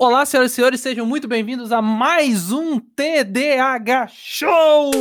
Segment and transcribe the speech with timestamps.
[0.00, 4.92] Olá, senhoras e senhores, sejam muito bem-vindos a mais um TDAH Show!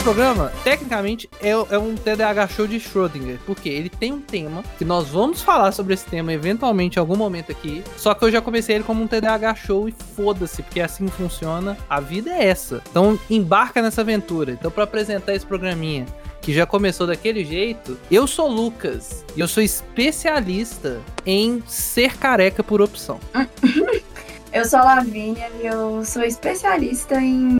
[0.00, 4.64] Esse programa, tecnicamente, é, é, um TDAH show de Schrödinger, porque ele tem um tema,
[4.78, 8.32] que nós vamos falar sobre esse tema eventualmente em algum momento aqui, só que eu
[8.32, 12.30] já comecei ele como um TDAH show e foda-se, porque é assim funciona, a vida
[12.30, 12.82] é essa.
[12.90, 14.52] Então embarca nessa aventura.
[14.52, 16.06] Então para apresentar esse programinha,
[16.40, 22.64] que já começou daquele jeito, eu sou Lucas e eu sou especialista em ser careca
[22.64, 23.20] por opção.
[24.52, 27.56] Eu sou a Lavínia e eu sou especialista em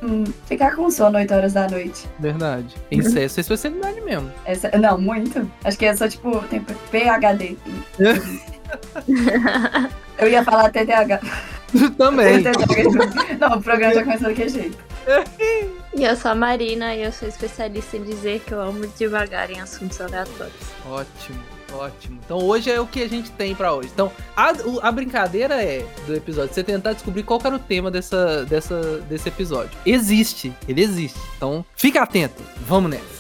[0.47, 2.09] ficar com sono 8 horas da noite.
[2.19, 2.75] Verdade.
[2.91, 4.31] Isso é sua especialidade mesmo.
[4.45, 5.48] Essa, não, muito.
[5.62, 7.57] Acho que eu sou tipo, tem PHD.
[10.19, 11.21] eu ia falar TDAH.
[11.97, 12.43] Também.
[13.39, 14.79] não, o programa já começou daquele jeito.
[15.92, 19.51] E eu sou a Marina e eu sou especialista em dizer que eu amo devagar
[19.51, 20.55] em assuntos aleatórios.
[20.86, 21.59] Ótimo.
[21.73, 22.21] Ótimo.
[22.25, 23.91] Então hoje é o que a gente tem para hoje.
[23.93, 28.45] Então a, a brincadeira é do episódio você tentar descobrir qual era o tema dessa,
[28.45, 29.71] dessa, desse episódio.
[29.85, 31.19] Existe, ele existe.
[31.37, 32.43] Então fica atento.
[32.67, 33.20] Vamos nessa.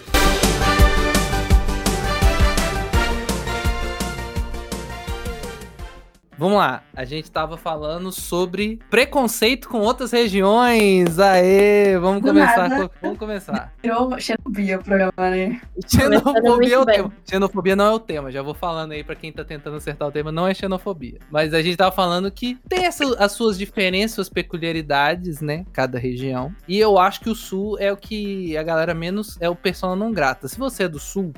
[6.40, 11.18] Vamos lá, a gente tava falando sobre preconceito com outras regiões.
[11.18, 12.70] Aê, vamos começar.
[12.70, 13.74] Com, vamos começar.
[13.82, 15.60] Virou xenofobia o programa, né?
[15.86, 17.12] Xenofobia é o tema.
[17.28, 20.10] Xenofobia não é o tema, já vou falando aí pra quem tá tentando acertar o
[20.10, 21.18] tema, não é xenofobia.
[21.30, 25.66] Mas a gente tava falando que tem essa, as suas diferenças, suas peculiaridades, né?
[25.74, 26.54] Cada região.
[26.66, 29.94] E eu acho que o sul é o que a galera menos é o persona
[29.94, 30.48] não grata.
[30.48, 31.34] Se você é do sul,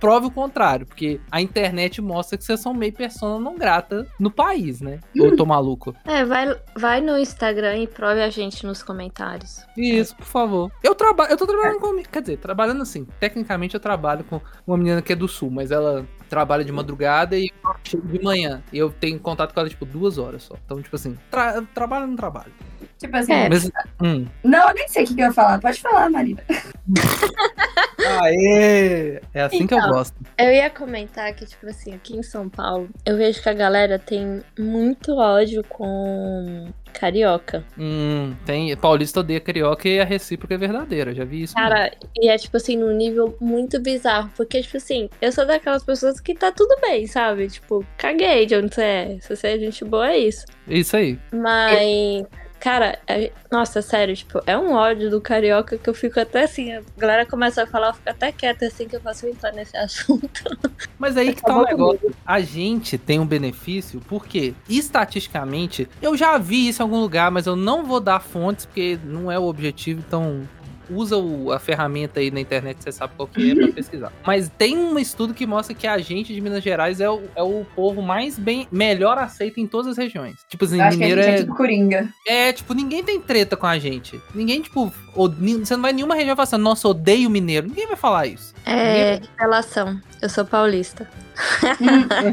[0.00, 4.37] prove o contrário, porque a internet mostra que vocês são meio persona não grata no
[4.38, 5.00] país, né?
[5.18, 5.94] Ou tô maluco?
[6.04, 9.64] É, vai, vai no Instagram e prove a gente nos comentários.
[9.76, 10.72] Isso, por favor.
[10.82, 13.04] Eu trabalho, eu tô trabalhando com, quer dizer, trabalhando assim.
[13.18, 17.36] Tecnicamente eu trabalho com uma menina que é do sul, mas ela trabalha de madrugada
[17.36, 17.50] e
[17.82, 18.62] chega de manhã.
[18.72, 20.54] E eu tenho contato com ela, tipo, duas horas só.
[20.64, 22.52] Então, tipo assim, tra trabalho no trabalho.
[22.98, 23.32] Tipo assim.
[23.32, 23.48] É.
[23.48, 23.70] Mas,
[24.02, 24.26] hum.
[24.42, 25.60] Não, eu nem sei o que, que eu ia falar.
[25.60, 26.42] Pode falar, Marina.
[28.20, 29.20] Aê!
[29.34, 30.14] É assim então, que eu então, gosto.
[30.36, 33.98] Eu ia comentar que, tipo assim, aqui em São Paulo, eu vejo que a galera
[33.98, 37.64] tem muito ódio com carioca.
[37.78, 38.76] Hum, tem.
[38.76, 41.54] Paulista odeia carioca e a recíproca é verdadeira, já vi isso.
[41.54, 42.10] Cara, mesmo.
[42.16, 44.30] e é tipo assim, num nível muito bizarro.
[44.36, 47.48] Porque, tipo assim, eu sou daquelas pessoas que tá tudo bem, sabe?
[47.48, 49.18] Tipo, caguei de onde você é.
[49.20, 50.44] Se você é gente boa, é isso.
[50.66, 51.18] Isso aí.
[51.32, 52.26] Mas.
[52.60, 56.72] Cara, é, nossa, sério, tipo, é um ódio do carioca que eu fico até assim,
[56.72, 59.76] a galera começa a falar, eu fico até quieta assim que eu faço entrar nesse
[59.78, 60.58] assunto.
[60.98, 62.14] Mas aí que tá o negócio.
[62.26, 67.46] A gente tem um benefício, porque estatisticamente, eu já vi isso em algum lugar, mas
[67.46, 70.48] eu não vou dar fontes, porque não é o objetivo, então
[70.90, 74.12] usa o, a ferramenta aí na internet, você sabe qual que é pra pesquisar.
[74.26, 77.42] Mas tem um estudo que mostra que a gente de Minas Gerais é o, é
[77.42, 80.36] o povo mais bem, melhor aceito em todas as regiões.
[80.48, 82.08] Tipo assim, Acho mineiro é, é tipo Coringa.
[82.26, 84.20] É, tipo, ninguém tem treta com a gente.
[84.34, 87.66] Ninguém, tipo, você não vai em nenhuma região e fala assim, nossa, odeio mineiro.
[87.66, 88.54] Ninguém vai falar isso.
[88.64, 89.30] É, ninguém...
[89.38, 90.00] relação.
[90.20, 91.08] Eu sou paulista.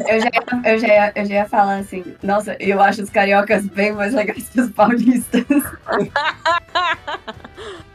[0.10, 0.30] Eu, já,
[0.72, 4.14] eu, já ia, eu já ia falar assim, nossa, eu acho os cariocas bem mais
[4.14, 5.46] legais que os paulistas.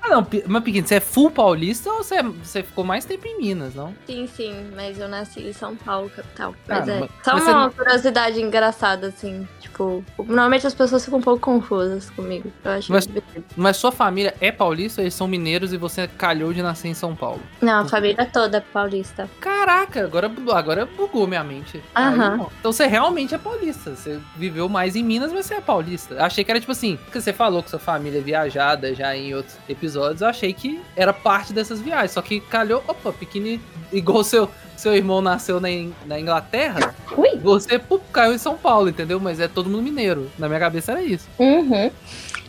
[0.02, 3.26] ah, não, mas pequeno, você é full paulista ou você, é, você ficou mais tempo
[3.26, 3.94] em Minas, não?
[4.06, 6.54] Sim, sim, mas eu nasci em São Paulo, capital.
[6.66, 7.76] Mas ah, é mas, só mas uma você...
[7.76, 12.52] curiosidade engraçada, assim, tipo, normalmente as pessoas ficam um pouco confusas comigo.
[12.64, 13.08] Eu acho mas,
[13.56, 17.14] mas sua família é paulista, eles são mineiros e você calhou de nascer em São
[17.16, 17.40] Paulo?
[17.60, 19.28] Não, a família toda é paulista.
[19.40, 21.82] Caraca, agora, agora bugou minha mente.
[21.96, 22.46] Uhum.
[22.58, 23.96] então você realmente é paulista.
[23.96, 26.22] Você viveu mais em Minas, mas você é paulista.
[26.22, 29.34] Achei que era tipo assim, porque você falou que sua família é viajada já em
[29.34, 32.12] outros episódios, eu achei que era parte dessas viagens.
[32.12, 33.62] Só que calhou, opa, pequenininho,
[33.92, 35.68] igual seu, seu irmão nasceu na,
[36.06, 37.36] na Inglaterra, Ui.
[37.36, 39.18] você pô, caiu em São Paulo, entendeu?
[39.18, 40.30] Mas é todo mundo mineiro.
[40.38, 41.28] Na minha cabeça era isso.
[41.38, 41.90] Uhum.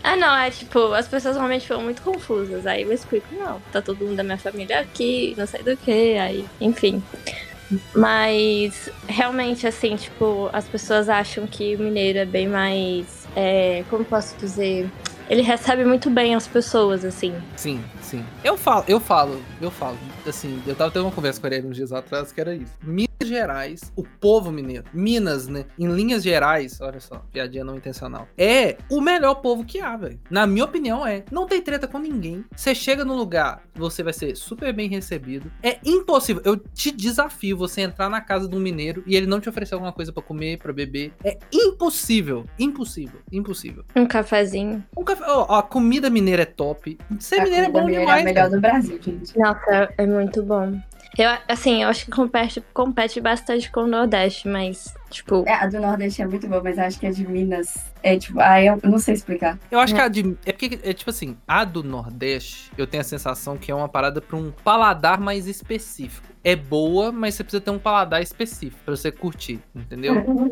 [0.03, 2.65] Ah, não, é tipo, as pessoas realmente ficam muito confusas.
[2.65, 6.17] Aí eu explico, não, tá todo mundo da minha família aqui, não sei do que,
[6.17, 7.03] aí, enfim.
[7.95, 13.27] Mas realmente, assim, tipo, as pessoas acham que o mineiro é bem mais.
[13.35, 14.89] É, como posso dizer?
[15.29, 17.33] Ele recebe muito bem as pessoas, assim.
[17.55, 18.25] Sim, sim.
[18.43, 19.97] Eu falo, eu falo, eu falo.
[20.27, 22.73] Assim, eu tava tendo uma conversa com ele uns dias atrás que era isso.
[23.25, 25.65] Gerais, o povo mineiro, Minas, né?
[25.77, 30.19] Em linhas gerais, olha só, piadinha não intencional, é o melhor povo que há, velho.
[30.29, 31.23] Na minha opinião, é.
[31.31, 32.43] Não tem treta com ninguém.
[32.55, 35.51] Você chega no lugar, você vai ser super bem recebido.
[35.63, 36.41] É impossível.
[36.45, 39.73] Eu te desafio você entrar na casa de um mineiro e ele não te oferecer
[39.73, 41.13] alguma coisa para comer, para beber.
[41.23, 42.45] É impossível.
[42.59, 43.19] Impossível.
[43.31, 43.83] Impossível.
[43.95, 44.83] Um cafezinho.
[44.97, 45.23] Um café.
[45.27, 46.97] ó, a comida mineira é top.
[47.19, 48.19] Ser A mineiro é bom mineira demais.
[48.19, 49.37] É a melhor do Brasil, gente.
[49.37, 50.79] Nossa, é muito bom.
[51.17, 55.67] Eu, assim, eu acho que compete, compete bastante com o Nordeste, mas, tipo, É, a
[55.67, 58.39] do Nordeste é muito boa, mas acho que a de Minas é tipo.
[58.39, 59.59] Ah, eu não sei explicar.
[59.69, 60.35] Eu acho que a de.
[60.45, 63.89] É porque, é tipo assim, a do Nordeste, eu tenho a sensação que é uma
[63.89, 66.31] parada pra um paladar mais específico.
[66.43, 70.15] É boa, mas você precisa ter um paladar específico pra você curtir, entendeu?
[70.27, 70.51] uhum.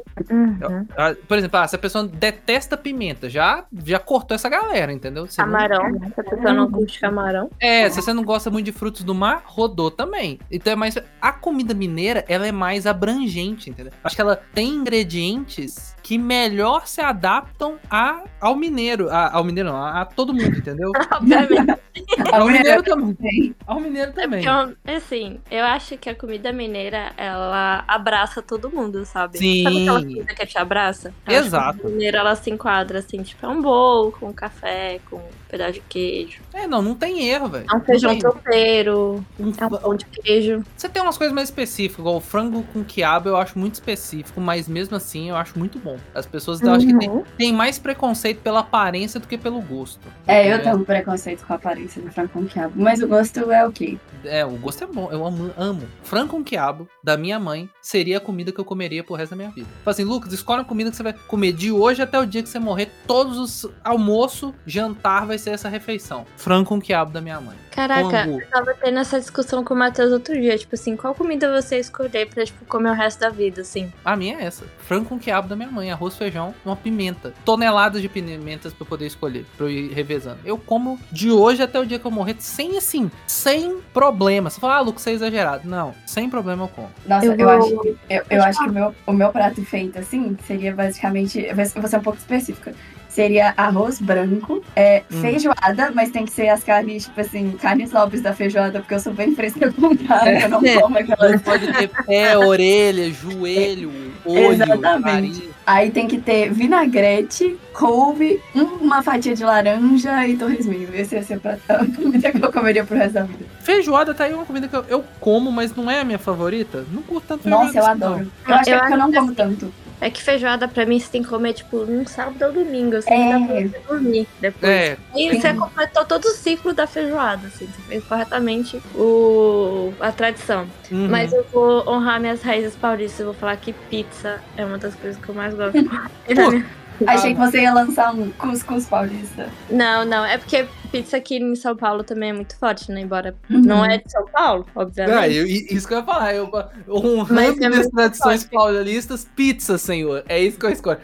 [1.27, 5.25] Por exemplo, ah, se a pessoa detesta pimenta, já, já cortou essa galera, entendeu?
[5.25, 6.11] Você não- camarão, né?
[6.13, 7.49] Se a pessoa não curte camarão.
[7.59, 10.39] É, se você não gosta muito de frutos do mar, rodou também.
[10.51, 10.95] Então é mais.
[11.19, 13.91] A comida mineira, ela é mais abrangente, entendeu?
[14.03, 19.09] Acho que ela tem ingredientes que melhor se adaptam a, ao mineiro.
[19.09, 20.91] A- ao mineiro não, a, a todo mundo, entendeu?
[21.13, 21.79] Obviamente.
[22.31, 23.55] Ao mineiro também.
[23.67, 24.41] Ao mineiro também.
[24.41, 29.37] Então, assim, eu acho que a comida mineira, ela abraça todo mundo, sabe?
[29.37, 29.63] Sim.
[29.63, 31.13] Sabe aquela comida que te abraça?
[31.27, 31.69] Eu Exato.
[31.69, 35.73] A comida mineira, ela se enquadra, assim, tipo, é um bolo com café, com pedaço
[35.73, 36.39] de queijo.
[36.53, 37.65] É, não, não tem erro, velho.
[37.71, 40.63] É um feijão tropeiro, Um- é um pão de queijo.
[40.77, 44.39] Você tem umas coisas mais específicas, igual o frango com quiabo, eu acho muito específico,
[44.39, 45.97] mas mesmo assim eu acho muito bom.
[46.13, 47.23] As pessoas eu acho que tem, Uhum.
[47.37, 50.07] tem mais preconceito pela aparência do que pelo gosto.
[50.27, 52.73] É, eu Porque- tenho um preconceito com a aparência do frango com quiabo.
[52.75, 53.99] Mas o gosto é ok.
[54.23, 55.81] É, o gosto é bom, eu amo, amo.
[56.03, 59.37] Frango com quiabo da minha mãe seria a comida que eu comeria pro resto da
[59.37, 59.67] minha vida.
[59.83, 62.43] Fala assim, Lucas, escolhe uma comida que você vai comer de hoje até o dia
[62.43, 62.91] que você morrer.
[63.07, 66.25] Todos os almoço, jantar vai ser essa refeição.
[66.37, 67.55] Frango com quiabo da minha mãe.
[67.71, 70.57] Caraca, eu tava tendo essa discussão com o Matheus outro dia.
[70.57, 73.91] Tipo assim, qual comida você escolher pra, tipo, comer o resto da vida, assim?
[74.03, 74.65] A minha é essa.
[74.79, 77.33] Frango com quiabo da minha mãe, arroz, feijão, uma pimenta.
[77.45, 80.39] Toneladas de pimentas pra eu poder escolher, pra eu ir revezando.
[80.43, 84.49] Eu como de hoje até o dia que eu morrer, sem assim, sem problema.
[84.49, 85.67] Você fala, ah, Lucas, você é exagerado.
[85.67, 86.89] Não, sem problema eu como.
[87.05, 89.63] Nossa, Eu eu, vou- acho que, eu, eu acho que o meu, o meu prato
[89.63, 91.39] feito assim seria basicamente.
[91.39, 92.73] Eu vou ser um pouco específica.
[93.19, 95.19] Seria arroz branco, é, Hum.
[95.21, 98.99] feijoada, mas tem que ser as carnes, tipo assim, carnes nobres da feijoada, porque eu
[99.01, 100.79] sou bem fresca com carne, eu não É.
[100.79, 101.41] como aquelas.
[101.41, 103.91] Pode ter pé, orelha, joelho,
[104.23, 105.01] olho, Exatamente.
[105.05, 105.41] nariz.
[105.67, 110.87] Aí tem que ter vinagrete, couve, uma fatia de laranja e torresminho.
[110.93, 113.43] Esse ia ser a comida que eu comeria pro resto da vida.
[113.63, 116.85] Feijoada tá aí uma comida que eu, eu como, mas não é a minha favorita.
[116.89, 117.65] Não curto tanto feijoada.
[117.65, 118.07] Nossa, eu assim, não.
[118.07, 118.31] adoro.
[118.47, 119.73] Eu acho que é Eu porque eu não acho como tanto.
[120.01, 123.13] É que feijoada, pra mim, você tem que comer, tipo, num sábado ou domingo, assim,
[123.13, 123.29] É.
[123.33, 124.71] dá pra você dormir depois.
[124.71, 129.91] É, E você completou todo o ciclo da feijoada, assim, você fez corretamente o...
[129.99, 130.67] a tradição.
[130.91, 131.07] uhum.
[131.09, 134.95] Mas eu vou honrar minhas raízes paulistas, eu vou falar que pizza é uma das
[134.95, 135.73] coisas que eu mais gosto.
[137.07, 139.49] Achei que você ia lançar um cuscuz paulista.
[139.69, 143.01] Não, não, é porque pizza aqui em São Paulo também é muito forte, né?
[143.01, 143.61] Embora Uhum.
[143.61, 145.15] não é de São Paulo, obviamente.
[145.17, 146.33] Ah, eu- i- isso que eu ia falar.
[146.35, 146.49] Eu,
[146.89, 148.55] honrando Mas é minhas muito tradições forte.
[148.55, 150.23] paulistas, pizza, senhor.
[150.27, 150.99] É isso que eu escolho.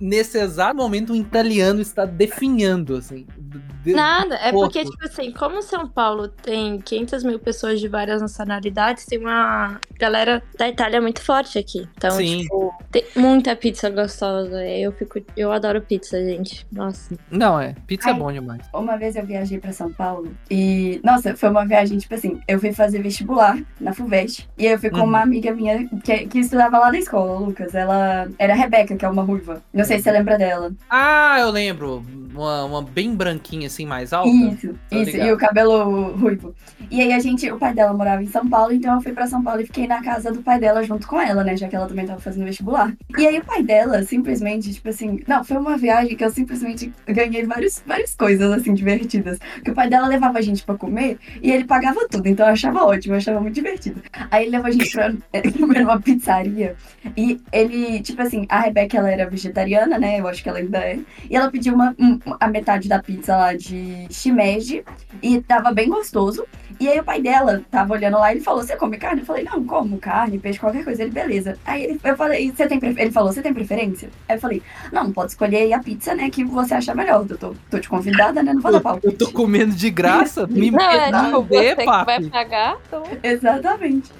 [0.00, 3.26] Nesse exato momento, um italiano está definhando, assim.
[3.82, 8.20] de- Nada, é porque, tipo assim, como São Paulo tem 500 mil pessoas de várias
[8.20, 11.88] nacionalidades, tem uma galera da Itália muito forte aqui.
[11.96, 12.40] Então, Sim.
[12.40, 14.64] tipo, tem muita pizza gostosa.
[14.66, 16.66] Eu fico, eu adoro pizza, gente.
[16.72, 17.14] Nossa.
[17.30, 17.74] Não, é.
[17.86, 18.18] Pizza é Ai.
[18.18, 18.62] bom demais.
[18.74, 22.58] Uma vez eu viajei pra São Paulo e, nossa, foi uma viagem, tipo assim, eu
[22.60, 25.04] fui fazer vestibular na FUVEST e aí eu fui com Uhum.
[25.04, 27.74] uma amiga minha que, que estudava lá na escola, Lucas.
[27.74, 29.62] Ela era a Rebeca, que é uma ruiva.
[29.74, 30.72] Não sei se você lembra dela.
[30.88, 32.04] Ah, eu lembro.
[32.34, 34.28] Uma, uma bem branquinha, assim, mais alta.
[34.28, 35.28] Isso, Tô isso, ligado.
[35.28, 36.54] e o cabelo ruivo.
[36.90, 39.26] E aí a gente, o pai dela morava em São Paulo, então eu fui pra
[39.26, 41.56] São Paulo e fiquei na casa do pai dela junto com ela, né?
[41.56, 42.94] Já que ela também tava fazendo vestibular.
[43.18, 46.92] E aí o pai dela, simplesmente, tipo assim, não, foi uma viagem que eu simplesmente
[47.06, 49.15] ganhei vários, várias coisas, assim, divertidas.
[49.64, 52.52] Que o pai dela levava a gente pra comer e ele pagava tudo, então eu
[52.52, 54.02] achava ótimo, eu achava muito divertido.
[54.30, 55.12] Aí ele levou a gente pra
[55.58, 56.76] comer numa pizzaria
[57.16, 60.20] e ele, tipo assim, a Rebeca, ela era vegetariana, né?
[60.20, 60.98] Eu acho que ela ainda é.
[61.30, 64.84] E ela pediu uma, um- a metade da pizza lá de shimeji
[65.22, 66.46] e tava bem gostoso.
[66.78, 69.20] E aí o pai dela tava olhando lá e ele falou: Você come carne?
[69.20, 71.02] Eu falei: Não, como carne, peixe, qualquer coisa.
[71.02, 71.56] Ele, beleza.
[71.64, 74.10] Aí ele, eu falei: Você tem prefer-" Ele falou: Você tem preferência?
[74.28, 76.28] Aí eu falei: Não, pode escolher aí a pizza, né?
[76.30, 77.26] Que você achar melhor.
[77.28, 78.52] Eu tô, tô te convidada, né?
[78.52, 78.98] Não vou dar pau.
[79.02, 80.46] Eu tô comendo de graça.
[80.50, 82.04] Me Não, é me tipo, você que papi.
[82.06, 83.02] vai pagar, então...
[83.22, 84.12] Exatamente.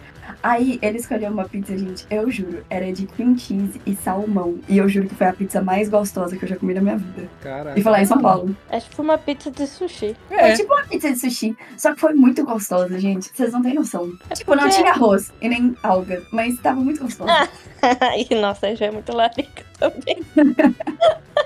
[0.43, 4.59] Aí ele escolheu uma pizza, gente, eu juro, era de cream cheese e salmão.
[4.69, 6.97] E eu juro que foi a pizza mais gostosa que eu já comi na minha
[6.97, 7.29] vida.
[7.43, 7.79] Caraca.
[7.79, 8.57] E foi lá em São Paulo.
[8.71, 10.17] É tipo uma pizza de sushi.
[10.31, 10.51] É.
[10.51, 13.31] É, tipo uma pizza de sushi, só que foi muito gostosa, gente.
[13.35, 14.13] Vocês não têm noção.
[14.35, 17.31] Tipo, não tinha arroz e nem alga, mas tava muito gostoso.
[17.83, 20.23] Ai, nossa, já é muito larica também.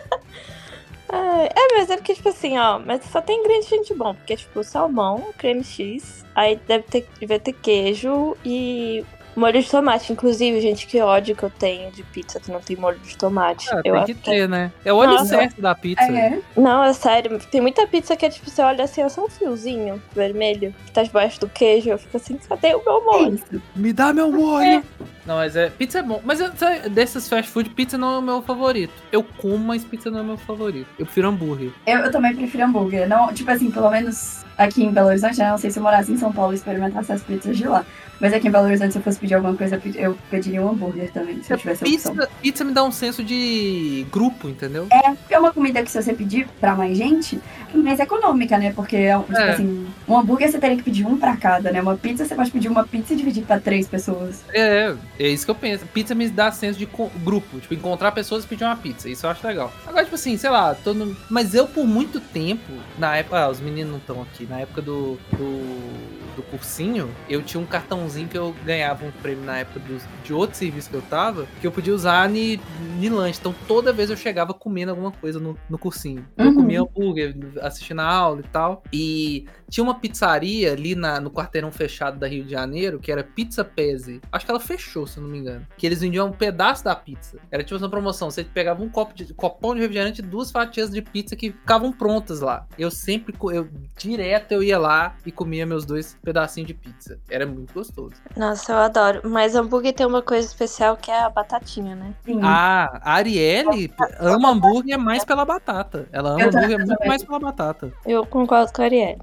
[1.12, 5.32] É, mas é porque, tipo assim, ó, mas só tem ingrediente bom, porque, tipo, salmão,
[5.36, 9.04] creme X, aí deve ter, deve ter queijo e
[9.40, 10.12] molho de tomate.
[10.12, 13.68] Inclusive, gente, que ódio que eu tenho de pizza que não tem molho de tomate.
[13.72, 14.70] Ah, eu tem que ter, né?
[14.84, 15.26] É o olho Nossa.
[15.26, 16.02] certo da pizza.
[16.04, 19.24] É, Não, é sério, tem muita pizza que é tipo, você olha assim, é só
[19.24, 23.04] um fiozinho vermelho que tá debaixo do queijo, eu fico assim, cadê o meu é
[23.04, 23.34] molho?
[23.34, 23.62] isso.
[23.74, 24.84] Me dá meu molho.
[25.26, 25.70] Não, mas é.
[25.70, 26.20] Pizza é bom.
[26.24, 28.92] Mas sabe, desses fast food, pizza não é o meu favorito.
[29.12, 30.88] Eu como, mas pizza não é o meu favorito.
[30.98, 31.70] Eu prefiro hambúrguer.
[31.86, 33.08] Eu, eu também prefiro hambúrguer.
[33.08, 35.50] Não, tipo assim, pelo menos aqui em Belo Horizonte, né?
[35.50, 37.84] Não sei se eu morasse em São Paulo e experimentasse as pizzas de lá.
[38.20, 40.60] Mas aqui em Belo Horizonte, se eu fosse pedir alguma coisa, eu pedi- eu pediria
[40.60, 42.14] um hambúrguer também, se eu tivesse a opção.
[42.14, 44.86] Pizza, pizza me dá um senso de grupo, entendeu?
[45.30, 47.40] É uma comida que se você pedir pra mais gente,
[47.72, 48.74] é mais econômica, né?
[48.74, 49.50] Porque, tipo É.
[49.52, 51.80] assim, um hambúrguer você teria que pedir um pra cada, né?
[51.80, 54.44] Uma pizza você pode pedir uma pizza e dividir pra três pessoas.
[54.52, 55.86] É, é isso que eu penso.
[55.86, 56.86] Pizza me dá senso de
[57.24, 57.58] grupo.
[57.58, 59.08] Tipo, encontrar pessoas e pedir uma pizza.
[59.08, 59.72] Isso eu acho legal.
[59.86, 61.16] Agora, tipo assim, sei lá, tô no...
[61.30, 63.38] Mas eu, por muito tempo, na época.
[63.44, 64.44] Ah, os meninos não estão aqui.
[64.50, 66.20] Na época do, do.
[66.36, 70.32] do cursinho, eu tinha um cartãozinho que eu ganhava um prêmio na época dos- de
[70.34, 72.58] outro serviço que eu tava, que eu podia usar ni,
[72.98, 73.38] ni lanche.
[73.40, 76.24] Então toda vez eu chegava comendo alguma coisa no, no cursinho.
[76.36, 76.54] Eu Uhum.
[76.54, 78.82] comia hambúrguer, assistindo a aula e tal.
[78.92, 83.22] E tinha uma pizzaria ali na, no quarteirão fechado da Rio de Janeiro, que era
[83.22, 84.20] Pizza Pese.
[84.30, 85.66] Acho que ela fechou, se eu não me engano.
[85.76, 87.38] Que eles vendiam um pedaço da pizza.
[87.50, 88.30] Era tipo uma promoção.
[88.30, 91.92] Você pegava um copo de copão de refrigerante e duas fatias de pizza que ficavam
[91.92, 92.66] prontas lá.
[92.76, 97.18] Eu sempre, eu direto eu ia lá e comia meus dois pedacinhos de pizza.
[97.28, 98.14] Era muito gostoso.
[98.36, 99.20] Nossa, eu adoro.
[99.24, 102.14] Mas hambúrguer tem uma coisa especial que é a batatinha, né?
[102.24, 102.40] Sim.
[102.42, 106.08] Ah, a Arielle ama hambúrguer mais pela batata.
[106.10, 107.92] Ela ama hambúrguer muito mais pela batata.
[108.04, 109.20] Eu concordo com a Arielle.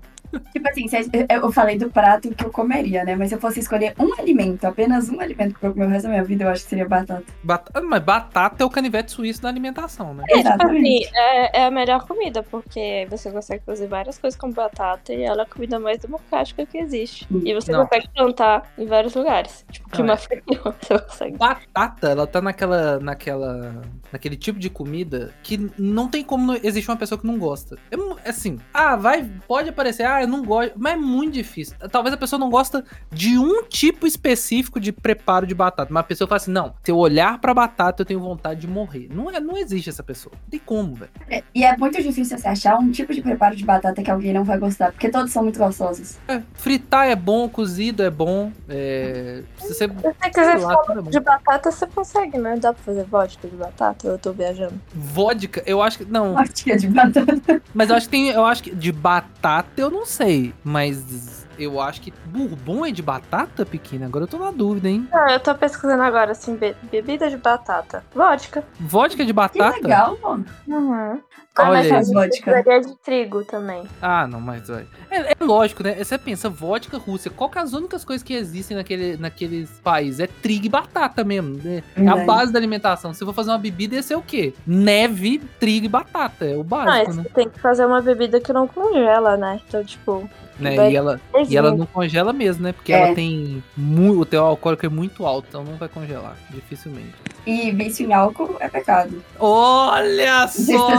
[0.52, 0.86] Tipo assim,
[1.30, 3.16] eu falei do prato que eu comeria, né?
[3.16, 6.04] Mas se eu fosse escolher um alimento, apenas um alimento pra eu comer o resto
[6.04, 7.24] da minha vida, eu acho que seria batata.
[7.44, 10.24] Batata, mas batata é o canivete suíço da alimentação, né?
[10.30, 11.06] É, tipo Exatamente.
[11.06, 15.24] assim, é, é a melhor comida, porque você consegue fazer várias coisas com batata e
[15.24, 17.28] ela é a comida mais democrática que existe.
[17.46, 17.84] E você Não.
[17.86, 19.66] consegue plantar em vários lugares.
[19.72, 20.18] Tipo, clima é.
[20.18, 20.44] frio,
[20.82, 21.38] você consegue.
[21.38, 23.82] Batata, ela tá naquela, naquela,
[24.12, 27.78] naquele tipo de comida que não tem como existir uma pessoa que não gosta.
[28.24, 31.76] É assim, ah, vai, pode aparecer, ah, eu não gosto, mas é muito difícil.
[31.92, 36.04] Talvez a pessoa não gosta de um tipo específico de preparo de batata, mas a
[36.04, 39.10] pessoa fala assim, não, se eu olhar pra batata eu tenho vontade de morrer.
[39.12, 40.34] Não, é, não existe essa pessoa.
[40.44, 41.12] Não tem como, velho.
[41.30, 44.34] É, E é muito difícil você achar um tipo de preparo de batata que alguém
[44.34, 46.18] não vai gostar, porque todos são muito gostosos.
[46.28, 51.72] É, fritar é bom, cozido é bom, é, se você, quiser lá, é de batata,
[51.72, 52.58] você consegue, né?
[52.58, 54.08] Dá pra fazer vodka de batata?
[54.08, 54.74] Eu tô viajando.
[54.94, 57.62] Vodka, eu acho que, não, Fatia de batata.
[57.74, 58.30] Mas eu acho que tem.
[58.30, 60.54] Eu acho que de batata eu não sei.
[60.64, 64.06] Mas eu acho que bourbon é de batata pequena.
[64.08, 65.08] Agora eu tô na dúvida, hein?
[65.12, 68.04] Não, eu tô pesquisando agora, assim, be- bebida de batata.
[68.16, 68.64] Vodka.
[68.80, 69.76] Vodka de Que batata?
[69.78, 70.46] legal, mano.
[70.68, 71.22] Uhum.
[71.64, 72.64] Olha mas Vodka.
[72.82, 73.84] De trigo também.
[74.02, 74.86] Ah, não, mas vai.
[75.10, 75.96] É, é lógico, né?
[76.04, 80.20] Você pensa, vodka Rússia, qual que é as únicas coisas que existem naquele, naqueles países?
[80.20, 81.60] É trigo e batata mesmo.
[81.64, 81.84] né?
[81.96, 83.14] É a base da alimentação.
[83.14, 84.54] Se eu for fazer uma bebida, ia ser o quê?
[84.66, 86.46] Neve, trigo e batata.
[86.46, 87.26] É o básico, você né?
[87.34, 89.60] tem que fazer uma bebida que não congela, né?
[89.68, 90.30] Então, tipo.
[90.60, 90.92] né?
[90.92, 92.72] E, ela, e ela não congela mesmo, né?
[92.74, 93.06] Porque É.
[93.08, 93.64] ela tem.
[93.76, 96.36] mu- o teu alcoólico é muito alto, então não vai congelar.
[96.50, 97.14] Dificilmente.
[97.48, 99.24] E vício em álcool é pecado.
[99.40, 100.90] Olha só!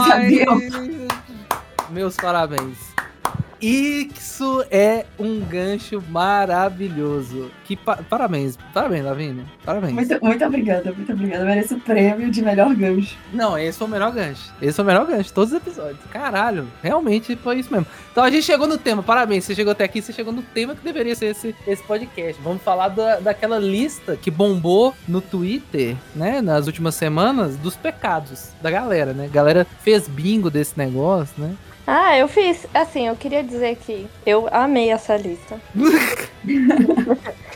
[1.91, 2.88] Meus parabéns.
[3.61, 7.51] Isso é um gancho maravilhoso.
[7.65, 9.43] Que pa- parabéns, parabéns, Lavínia.
[9.65, 9.93] Parabéns.
[9.93, 11.45] Muito, muito obrigada, muito obrigada.
[11.45, 13.17] Mereço o prêmio de melhor gancho.
[13.33, 14.53] Não, esse foi o melhor gancho.
[14.61, 15.99] Esse foi o melhor gancho todos os episódios.
[16.11, 17.85] Caralho, realmente foi isso mesmo.
[18.11, 19.03] Então a gente chegou no tema.
[19.03, 22.41] Parabéns, você chegou até aqui, você chegou no tema que deveria ser esse, esse podcast.
[22.41, 28.49] Vamos falar da, daquela lista que bombou no Twitter, né, nas últimas semanas, dos pecados
[28.61, 29.25] da galera, né?
[29.25, 31.53] A galera fez bingo desse negócio, né?
[31.91, 32.67] Ah, eu fiz.
[32.71, 35.59] Assim, eu queria dizer que eu amei essa lista.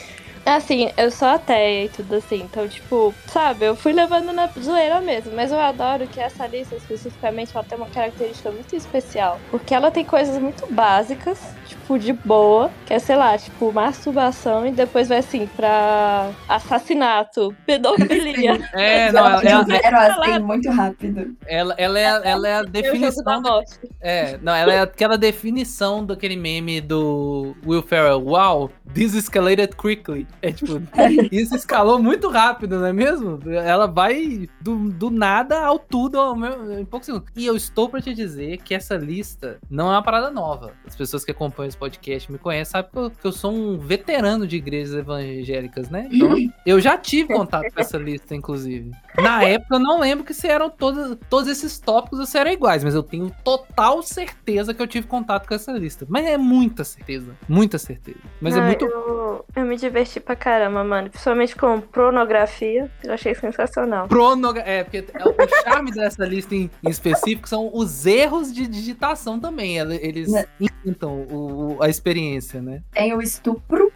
[0.45, 4.99] Assim, eu sou ateia e tudo assim, então, tipo, sabe, eu fui levando na zoeira
[4.99, 9.73] mesmo, mas eu adoro que essa lista especificamente ela tem uma característica muito especial, porque
[9.73, 14.71] ela tem coisas muito básicas, tipo, de boa, que é, sei lá, tipo, masturbação e
[14.71, 18.59] depois vai assim pra assassinato, pedofilia.
[18.73, 21.37] É, não, ela, de ela, zero a 100 muito rápido.
[21.47, 23.41] ela, ela é, ela é a da definição.
[23.41, 23.79] do- morte.
[24.01, 28.19] É, não, ela é aquela definição daquele meme do Will Ferrell.
[28.21, 30.27] Wow, this escalated quickly.
[30.41, 30.81] É tipo,
[31.31, 33.39] isso escalou muito rápido, não é mesmo?
[33.49, 37.29] Ela vai do, do nada ao tudo ao meu, em poucos segundos.
[37.35, 40.73] E eu estou para te dizer que essa lista não é uma parada nova.
[40.85, 43.77] As pessoas que acompanham esse podcast me conhecem, sabem que eu, que eu sou um
[43.77, 46.07] veterano de igrejas evangélicas, né?
[46.11, 46.35] Então,
[46.65, 48.91] eu já tive contato com essa lista, inclusive.
[49.17, 52.51] Na época, eu não lembro que se eram todos, todos esses tópicos ou se eram
[52.51, 56.05] iguais, mas eu tenho total certeza que eu tive contato com essa lista.
[56.09, 57.35] Mas é muita certeza.
[57.47, 58.19] Muita certeza.
[58.41, 58.85] Mas é Não, muito.
[58.85, 61.09] Eu, eu me diverti pra caramba, mano.
[61.09, 62.89] Principalmente com pornografia.
[63.03, 64.07] Eu achei sensacional.
[64.07, 64.61] Pronoga...
[64.61, 69.39] É, porque é o charme dessa lista em, em específico são os erros de digitação
[69.39, 69.77] também.
[69.77, 72.81] Ele- Eles inventam o- o- a experiência, né?
[72.91, 73.91] Tem o estupro.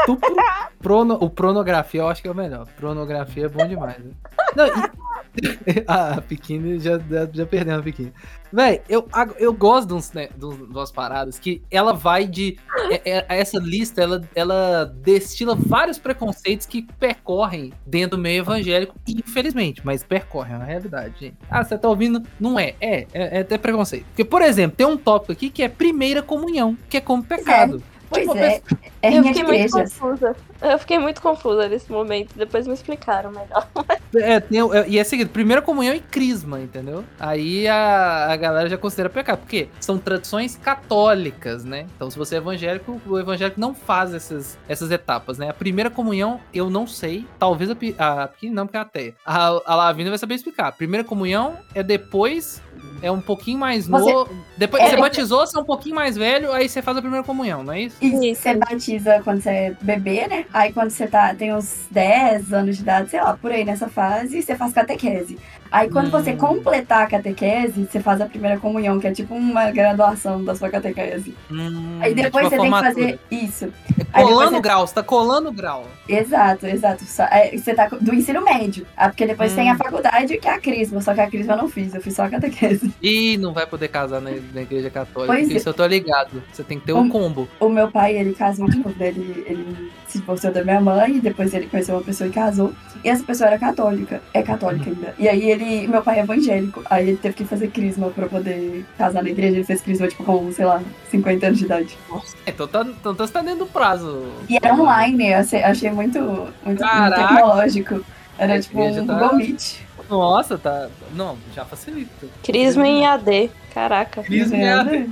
[0.00, 0.34] Estupro,
[0.80, 2.66] prono, o pronografia eu acho que é o melhor.
[2.76, 3.98] Pronografia é bom demais.
[3.98, 4.10] Né?
[4.56, 4.90] Não, e-
[5.86, 7.00] a Pequine já,
[7.32, 8.12] já, perdeu a Pequine.
[8.52, 9.08] Véi, eu,
[9.38, 12.58] eu gosto de, uns, né, de umas paradas que ela vai de.
[12.90, 18.94] é- é- essa lista, ela, ela destila vários preconceitos que percorrem dentro do meio evangélico,
[19.08, 21.36] infelizmente, mas percorrem, é uma realidade, gente.
[21.50, 22.22] Ah, você tá ouvindo?
[22.38, 22.74] Não é.
[22.80, 24.04] É, é, é até preconceito.
[24.06, 27.82] Porque, por exemplo, tem um tópico aqui que é primeira comunhão, que é como pecado.
[28.12, 28.60] Pois Tipo, é.
[29.00, 30.36] É eu rinha de fiquei muito confusa.
[30.62, 32.34] Eu fiquei muito confusa nesse momento.
[32.36, 33.66] Depois me explicaram melhor.
[34.14, 37.02] É, tem, o- é, e é seguido, primeira comunhão e crisma, entendeu?
[37.18, 41.86] Aí a, a galera já considera pecado, porque são tradições católicas, né?
[41.96, 45.48] Então, se você é evangélico, o evangélico não faz essas, essas etapas, né?
[45.48, 47.74] A primeira comunhão, eu não sei, talvez a,
[48.22, 49.14] a Pequena não, porque é ateia.
[49.24, 50.68] A, a Lavina vai saber explicar.
[50.68, 52.60] A primeira comunhão é depois,
[53.00, 54.30] é um pouquinho mais Você- novo.
[54.58, 57.24] Depois é- você batizou, você é um pouquinho mais velho, aí você faz a primeira
[57.24, 57.96] comunhão, não é isso?
[58.02, 58.42] E Isso.
[58.42, 60.44] você batiza quando você é bebê, né?
[60.52, 63.88] Aí quando você tá, tem uns 10 anos de idade, sei lá, por aí nessa
[63.88, 65.38] fase, você faz catequese.
[65.72, 66.10] Aí quando Hum.
[66.10, 70.54] você completar a catequese, você faz a primeira comunhão, que é tipo uma graduação da
[70.54, 71.34] sua catequese.
[71.50, 72.94] Hum, Aí é depois tipo a você tem que formatura.
[72.94, 73.72] fazer isso.
[73.96, 75.86] Depois Colando você- grau, você tá colando grau.
[76.08, 77.04] Exato, exato.
[77.30, 78.86] É, você tá do ensino médio.
[78.96, 79.56] Ah, porque depois Hum.
[79.56, 81.00] tem a faculdade, que é a Crisma.
[81.00, 82.92] Só que a Crisma eu não fiz, eu fiz só a catequese.
[83.02, 85.32] E não vai poder casar na, na igreja católica.
[85.34, 85.54] Pois é.
[85.54, 86.42] Isso eu tô ligado.
[86.52, 87.08] Você tem que ter o Hum.
[87.08, 87.48] combo.
[87.58, 91.54] O meu pai, ele casou, tipo, ele, ele se divorciou da minha mãe, e depois
[91.54, 92.72] ele conheceu uma pessoa e casou.
[93.02, 95.14] E essa pessoa era católica, é católica ainda.
[95.18, 98.84] E aí ele, meu pai é evangélico, aí ele teve que fazer crisma pra poder
[98.98, 99.56] casar na igreja.
[99.56, 101.98] Ele fez crisma, tipo, com, sei lá, 50 anos de idade.
[102.10, 102.36] Nossa.
[102.46, 104.24] Então, tá, então você tá dentro do prazo.
[104.48, 106.18] E era online, eu achei, achei muito,
[106.64, 108.04] muito, muito tecnológico.
[108.38, 109.76] Era tipo um tá- Google Meet.
[110.08, 110.88] Nossa, tá.
[111.14, 112.26] Não, já facilita.
[112.42, 113.50] Crisma em AD.
[113.72, 114.22] Caraca.
[114.22, 115.10] Crisma É, EAD.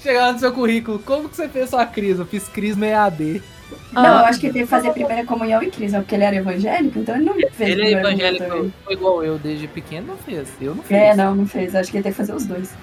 [0.00, 2.22] Chegar no seu currículo, como que você fez sua crisma?
[2.24, 3.42] Eu fiz crisma EAD.
[3.92, 4.08] Não, Ah.
[4.20, 6.98] eu acho que ele teve que fazer primeira comunhão em crisma, porque ele era evangélico,
[6.98, 10.48] então ele não fez Ele é comunhão evangélico, foi igual eu desde pequeno, não fez.
[10.60, 10.96] Eu não fiz.
[10.96, 11.74] É, não, não fez.
[11.74, 12.74] Acho que ele teve que fazer os dois.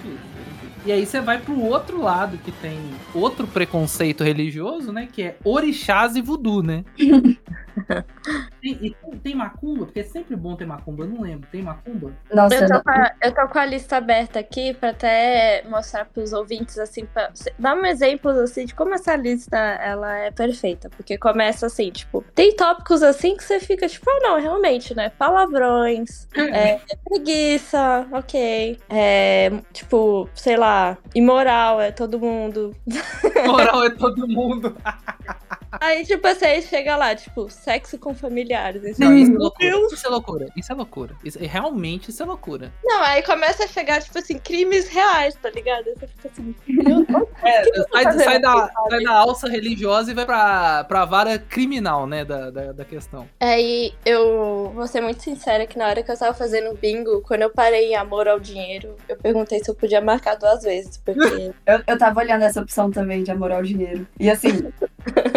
[0.85, 2.79] E aí você vai pro outro lado que tem
[3.13, 5.07] outro preconceito religioso, né?
[5.11, 6.85] Que é orixás e voodoo, né?
[8.61, 9.85] tem, e tem, tem macumba?
[9.85, 11.47] Porque é sempre bom ter macumba, eu não lembro.
[11.51, 12.11] Tem macumba?
[12.33, 15.63] Nossa, Eu tô, não- com a, eu tô com a lista aberta aqui pra até
[15.69, 20.31] mostrar pros ouvintes, assim, pra dar um exemplo, assim, de como essa lista, ela é
[20.31, 20.89] perfeita.
[20.89, 25.09] Porque começa assim, tipo, tem tópicos assim que você fica, tipo, ah, não, realmente, né?
[25.09, 28.79] Palavrões, é, preguiça, ok.
[28.89, 32.75] É, tipo, sei lá, imoral é todo mundo.
[33.45, 34.75] Moral é todo mundo.
[35.71, 38.83] Aí, tipo assim, aí chega lá, tipo, sexo com familiares.
[38.83, 39.69] assim, Não, isso é loucura.
[39.69, 39.93] Deus.
[39.93, 40.47] Isso é loucura.
[40.55, 41.15] Isso é loucura.
[41.23, 42.73] Isso, realmente isso é loucura.
[42.83, 45.87] Não, aí começa a chegar, tipo assim, crimes reais, tá ligado?
[45.87, 47.27] Aí você fica assim, meu Deus.
[47.43, 52.25] É, sai, sai da, sai da alça religiosa e vai pra, pra vara criminal, né?
[52.25, 53.27] Da, da, da questão.
[53.39, 57.43] Aí eu vou ser muito sincera que na hora que eu tava fazendo bingo, quando
[57.43, 61.19] eu parei em amor ao dinheiro, eu perguntei se eu podia marcar duas vezes, porque.
[61.65, 64.07] Eu, eu tava olhando essa opção também de amor ao dinheiro.
[64.19, 64.71] E assim,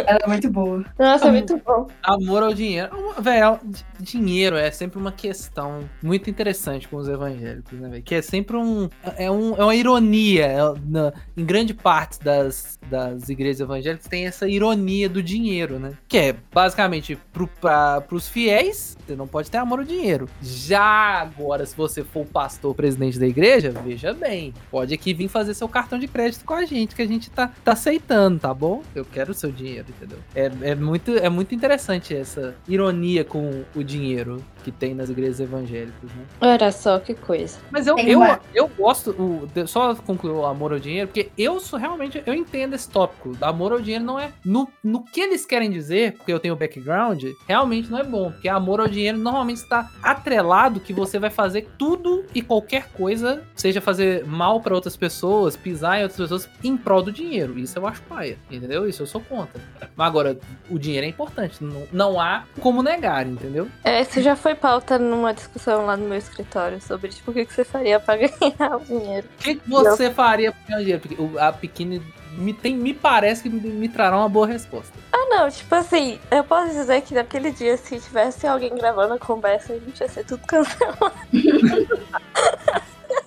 [0.07, 0.85] ela é muito boa.
[0.99, 1.87] Nossa, muito bom.
[2.03, 2.91] Amor ao dinheiro.
[3.21, 3.59] Velho,
[4.01, 8.03] dinheiro é sempre uma questão muito interessante com os evangélicos, né, velho?
[8.03, 8.89] Que é sempre um.
[9.17, 10.47] É, um, é uma ironia.
[10.47, 15.93] é, na- em grande parte das, das igrejas evangélicas tem essa ironia do dinheiro, né?
[16.09, 20.29] Que é basicamente pro, pra, pros fiéis, você não pode ter amor ao dinheiro.
[20.41, 20.81] Já
[21.21, 24.53] agora, se você for o pastor presidente da igreja, veja bem.
[24.71, 27.51] Pode aqui vir fazer seu cartão de crédito com a gente, que a gente tá,
[27.65, 28.83] tá aceitando, tá bom?
[28.95, 30.19] Eu quero o seu dinheiro, entendeu?
[30.35, 35.41] É, é, muito, é muito interessante essa ironia com o dinheiro que tem nas igrejas
[35.41, 36.25] evangélicas, né?
[36.41, 37.59] Olha só que coisa.
[37.71, 41.31] Mas eu, eu, uma- eu gosto, o, de- só concluir o amor ao dinheiro, porque
[41.37, 43.37] eu sou realmente, eu entendo esse tópico.
[43.41, 44.31] Amor ao dinheiro não é.
[44.45, 48.31] No, no que eles querem dizer, porque eu tenho background, realmente não é bom.
[48.31, 53.43] Porque amor ao dinheiro normalmente está atrelado que você vai fazer tudo e qualquer coisa,
[53.57, 57.59] seja fazer mal pra outras pessoas, pisar em outras pessoas, em prol do dinheiro.
[57.59, 58.87] Isso eu acho paia, entendeu?
[58.89, 59.61] Isso eu sou contra.
[59.97, 60.39] Mas agora,
[60.71, 61.65] o dinheiro é importante.
[61.65, 63.67] Não, não há como negar, entendeu?
[63.83, 67.47] É, isso já foi pauta numa discussão lá no meu escritório sobre tipo, o que,
[67.47, 69.27] que você faria pra ganhar o dinheiro.
[69.41, 71.01] O que, que você faria pra ganhar dinheiro?
[71.01, 72.01] Porque o- a pequena
[72.37, 74.93] me, tem, me parece que me, me trará uma boa resposta.
[75.13, 79.19] Ah, não, tipo assim, eu posso dizer que naquele dia, se tivesse alguém gravando a
[79.19, 81.13] conversa, a gente ia ser tudo cancelado.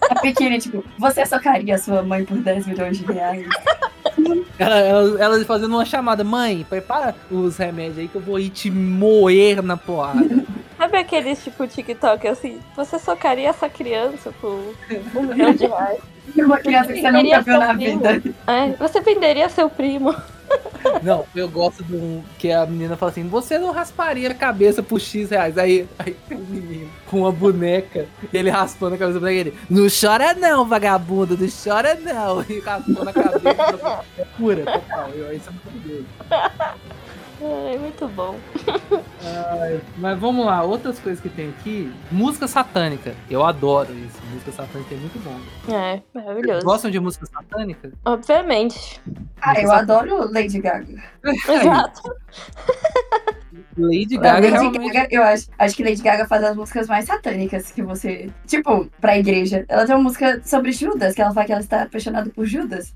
[0.10, 3.48] A pequena, tipo, você socaria a sua mãe por 10 milhões de reais?
[4.58, 8.50] Ela, ela, ela fazendo uma chamada, mãe, prepara os remédios aí que eu vou ir
[8.50, 10.46] te moer na porrada.
[10.86, 12.60] Sabe aqueles tipo TikTok assim?
[12.76, 14.76] Você socaria essa criança por
[15.16, 16.00] um milhão de reais?
[16.38, 18.22] Uma criança que você nunca viu na vida.
[18.46, 20.16] É, você venderia seu primo.
[21.02, 24.84] Não, eu gosto de um que a menina fala assim: você não rasparia a cabeça
[24.84, 25.58] por X reais.
[25.58, 29.50] Aí, aí tem um menino com uma boneca e ele raspando a cabeça da boneca.
[29.50, 32.44] Ele, não chora não, vagabundo, não chora não.
[32.44, 34.06] E raspando a cabeça.
[34.20, 35.10] É pura, total.
[35.16, 36.06] Eu, isso é muito doido.
[37.46, 38.40] É muito bom.
[39.98, 41.94] Mas vamos lá, outras coisas que tem aqui.
[42.12, 43.16] Música satânica.
[43.30, 44.20] Eu adoro isso.
[44.32, 45.74] Música satânica é muito bom.
[45.74, 46.66] É, maravilhoso.
[46.66, 47.92] Gostam de música satânica?
[48.04, 49.00] Obviamente.
[49.42, 51.04] Ah, eu adoro Lady Gaga.
[51.24, 52.02] Exato.
[53.78, 54.94] Lady Gaga Lady realmente.
[54.94, 58.30] Gaga, eu acho, acho que Lady Gaga faz as músicas mais satânicas que você.
[58.48, 59.66] Tipo, pra igreja.
[59.68, 62.94] Ela tem uma música sobre Judas, que ela fala que ela está apaixonada por Judas.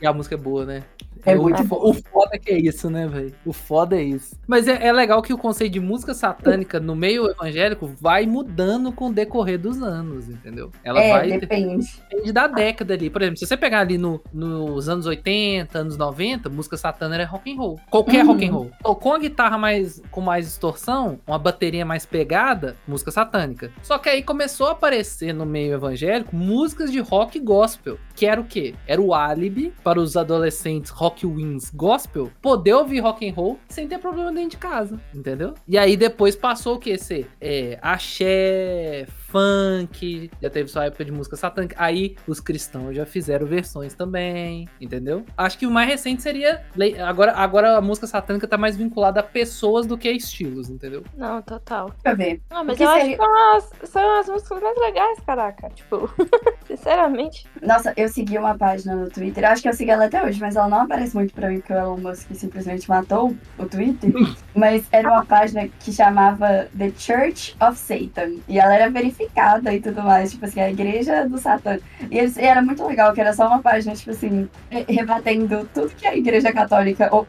[0.00, 0.82] E a música é boa, né?
[1.26, 3.34] É o, muito fo- O foda é que é isso, né, velho?
[3.44, 4.36] O foda é isso.
[4.46, 8.92] Mas é, é legal que o conceito de música satânica no meio evangélico vai mudando
[8.92, 10.70] com o decorrer dos anos, entendeu?
[10.84, 11.86] Ela é, vai depende.
[12.08, 13.10] depende da década ali.
[13.10, 17.26] Por exemplo, se você pegar ali no, nos anos 80, anos 90, música satânica é
[17.26, 17.80] rock and roll.
[17.90, 18.32] Qualquer Uhum.
[18.32, 18.70] rock and roll.
[18.84, 23.70] Ou com a guitarra mais com mais distorção, uma bateria mais pegada, música satânica.
[23.84, 28.40] Só que aí começou a aparecer no meio evangélico músicas de rock gospel, que era
[28.40, 28.74] o quê?
[28.84, 33.86] Era o álibi para os adolescentes rock wins gospel poder ouvir rock and roll sem
[33.86, 35.54] ter problema dentro de casa, entendeu?
[35.68, 41.12] E aí depois passou o que ser é, axé, funk, já teve sua época de
[41.12, 41.76] música satânica.
[41.78, 45.24] Aí os cristãos já fizeram versões também, entendeu?
[45.36, 46.64] Acho que o mais recente seria.
[47.06, 51.04] Agora, agora a música satânica tá mais vinculada a pessoas do que a estilos, entendeu?
[51.16, 51.92] Não, total.
[52.04, 52.40] Eu ver.
[52.50, 55.70] Não, mas eu seria- acho que são as, são as músicas mais legais, caraca.
[55.70, 56.10] Tipo,
[56.66, 57.46] sinceramente.
[57.62, 59.44] Nossa, eu segui uma página no Twitter.
[59.44, 61.58] Eu acho que eu sigo ela até hoje, mas ela não aparece muito pra mim,
[61.60, 64.10] porque o Elon Musk simplesmente matou o Twitter.
[64.54, 68.36] mas era uma página que chamava The Church of Satan.
[68.48, 71.78] E ela era verificada e tudo mais, tipo assim, a igreja do Satã.
[72.10, 75.68] E, eles- e era muito legal, que era só uma página, tipo assim, re- rebatendo
[75.72, 77.08] tudo que a igreja católica.
[77.12, 77.26] Ou,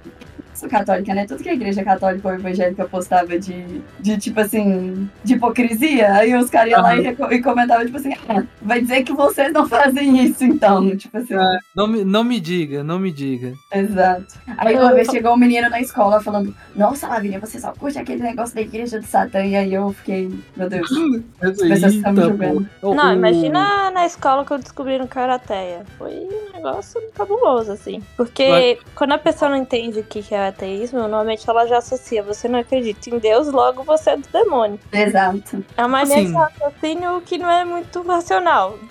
[0.60, 1.26] sou católica, né?
[1.26, 6.14] Tudo que a igreja católica ou evangélica postava de, de tipo assim, de hipocrisia.
[6.14, 9.52] Aí os caras iam lá e, e comentavam, tipo assim, ah, vai dizer que vocês
[9.54, 10.96] não fazem isso, então.
[10.98, 11.36] Tipo assim,
[11.76, 13.54] Não me, não me diga, não me diga.
[13.74, 14.40] exato.
[14.58, 18.22] Aí uma vez chegou um menino na escola falando, nossa, Lavínia, você só curte aquele
[18.24, 19.44] negócio da igreja do Satã.
[19.44, 20.90] E aí eu fiquei, meu Deus.
[21.40, 22.70] pessoas estão me julgando.
[22.82, 25.86] Não, imagina na escola que eu descobri no Karateia.
[25.98, 28.02] Foi um negócio cabuloso, assim.
[28.18, 32.22] Porque quando a pessoa não entende o que é ateísmo, normalmente ela já associa.
[32.24, 34.80] Você não acredita em Deus, logo você é do demônio.
[34.92, 35.64] Exato.
[35.78, 36.28] É uma linha Assim.
[36.28, 38.78] de raciocínio que não é muito racional.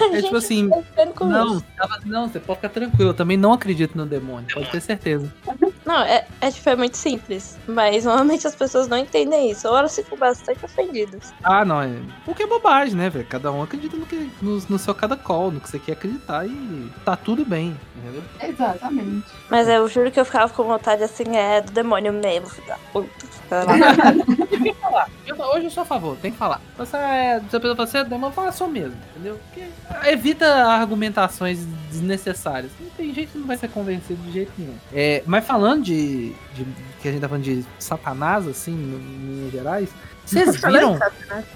[0.00, 1.62] Então, a É gente tipo assim, tá não,
[2.06, 3.10] não, você pode ficar tranquilo.
[3.10, 5.30] Eu também não acredito no demônio, pode ter certeza.
[5.84, 7.58] Não, é, é, tipo, é muito simples.
[7.66, 9.68] Mas normalmente as pessoas não entendem isso.
[9.68, 11.32] Ou elas ficam bastante ofendidas.
[11.42, 11.90] Ah, não, é.
[12.26, 13.26] O que é bobagem, né, velho?
[13.26, 16.46] Cada um acredita no, que, no, no seu cada call, no que você quer acreditar
[16.46, 18.22] e tá tudo bem, entendeu?
[18.40, 19.26] Exatamente.
[19.50, 22.48] Mas eu juro que eu ficava com vontade assim, é do demônio mesmo.
[22.48, 22.80] Ficava
[23.64, 23.74] lá.
[24.50, 25.08] Tem que falar.
[25.26, 26.60] Eu- hoje eu sou a favor, tem que falar.
[26.76, 29.38] Você é, se a pessoa fala, você é demônio, fala sou mesmo, entendeu?
[29.46, 29.66] Porque
[30.10, 32.70] evita argumentações desnecessárias.
[32.78, 34.74] Não tem gente que não vai ser convencido de jeito nenhum.
[34.92, 36.66] É, mas falando de, de-
[37.00, 39.88] que a gente tá falando de Satanás, assim, em Minas Gerais,
[40.30, 40.98] vocês viram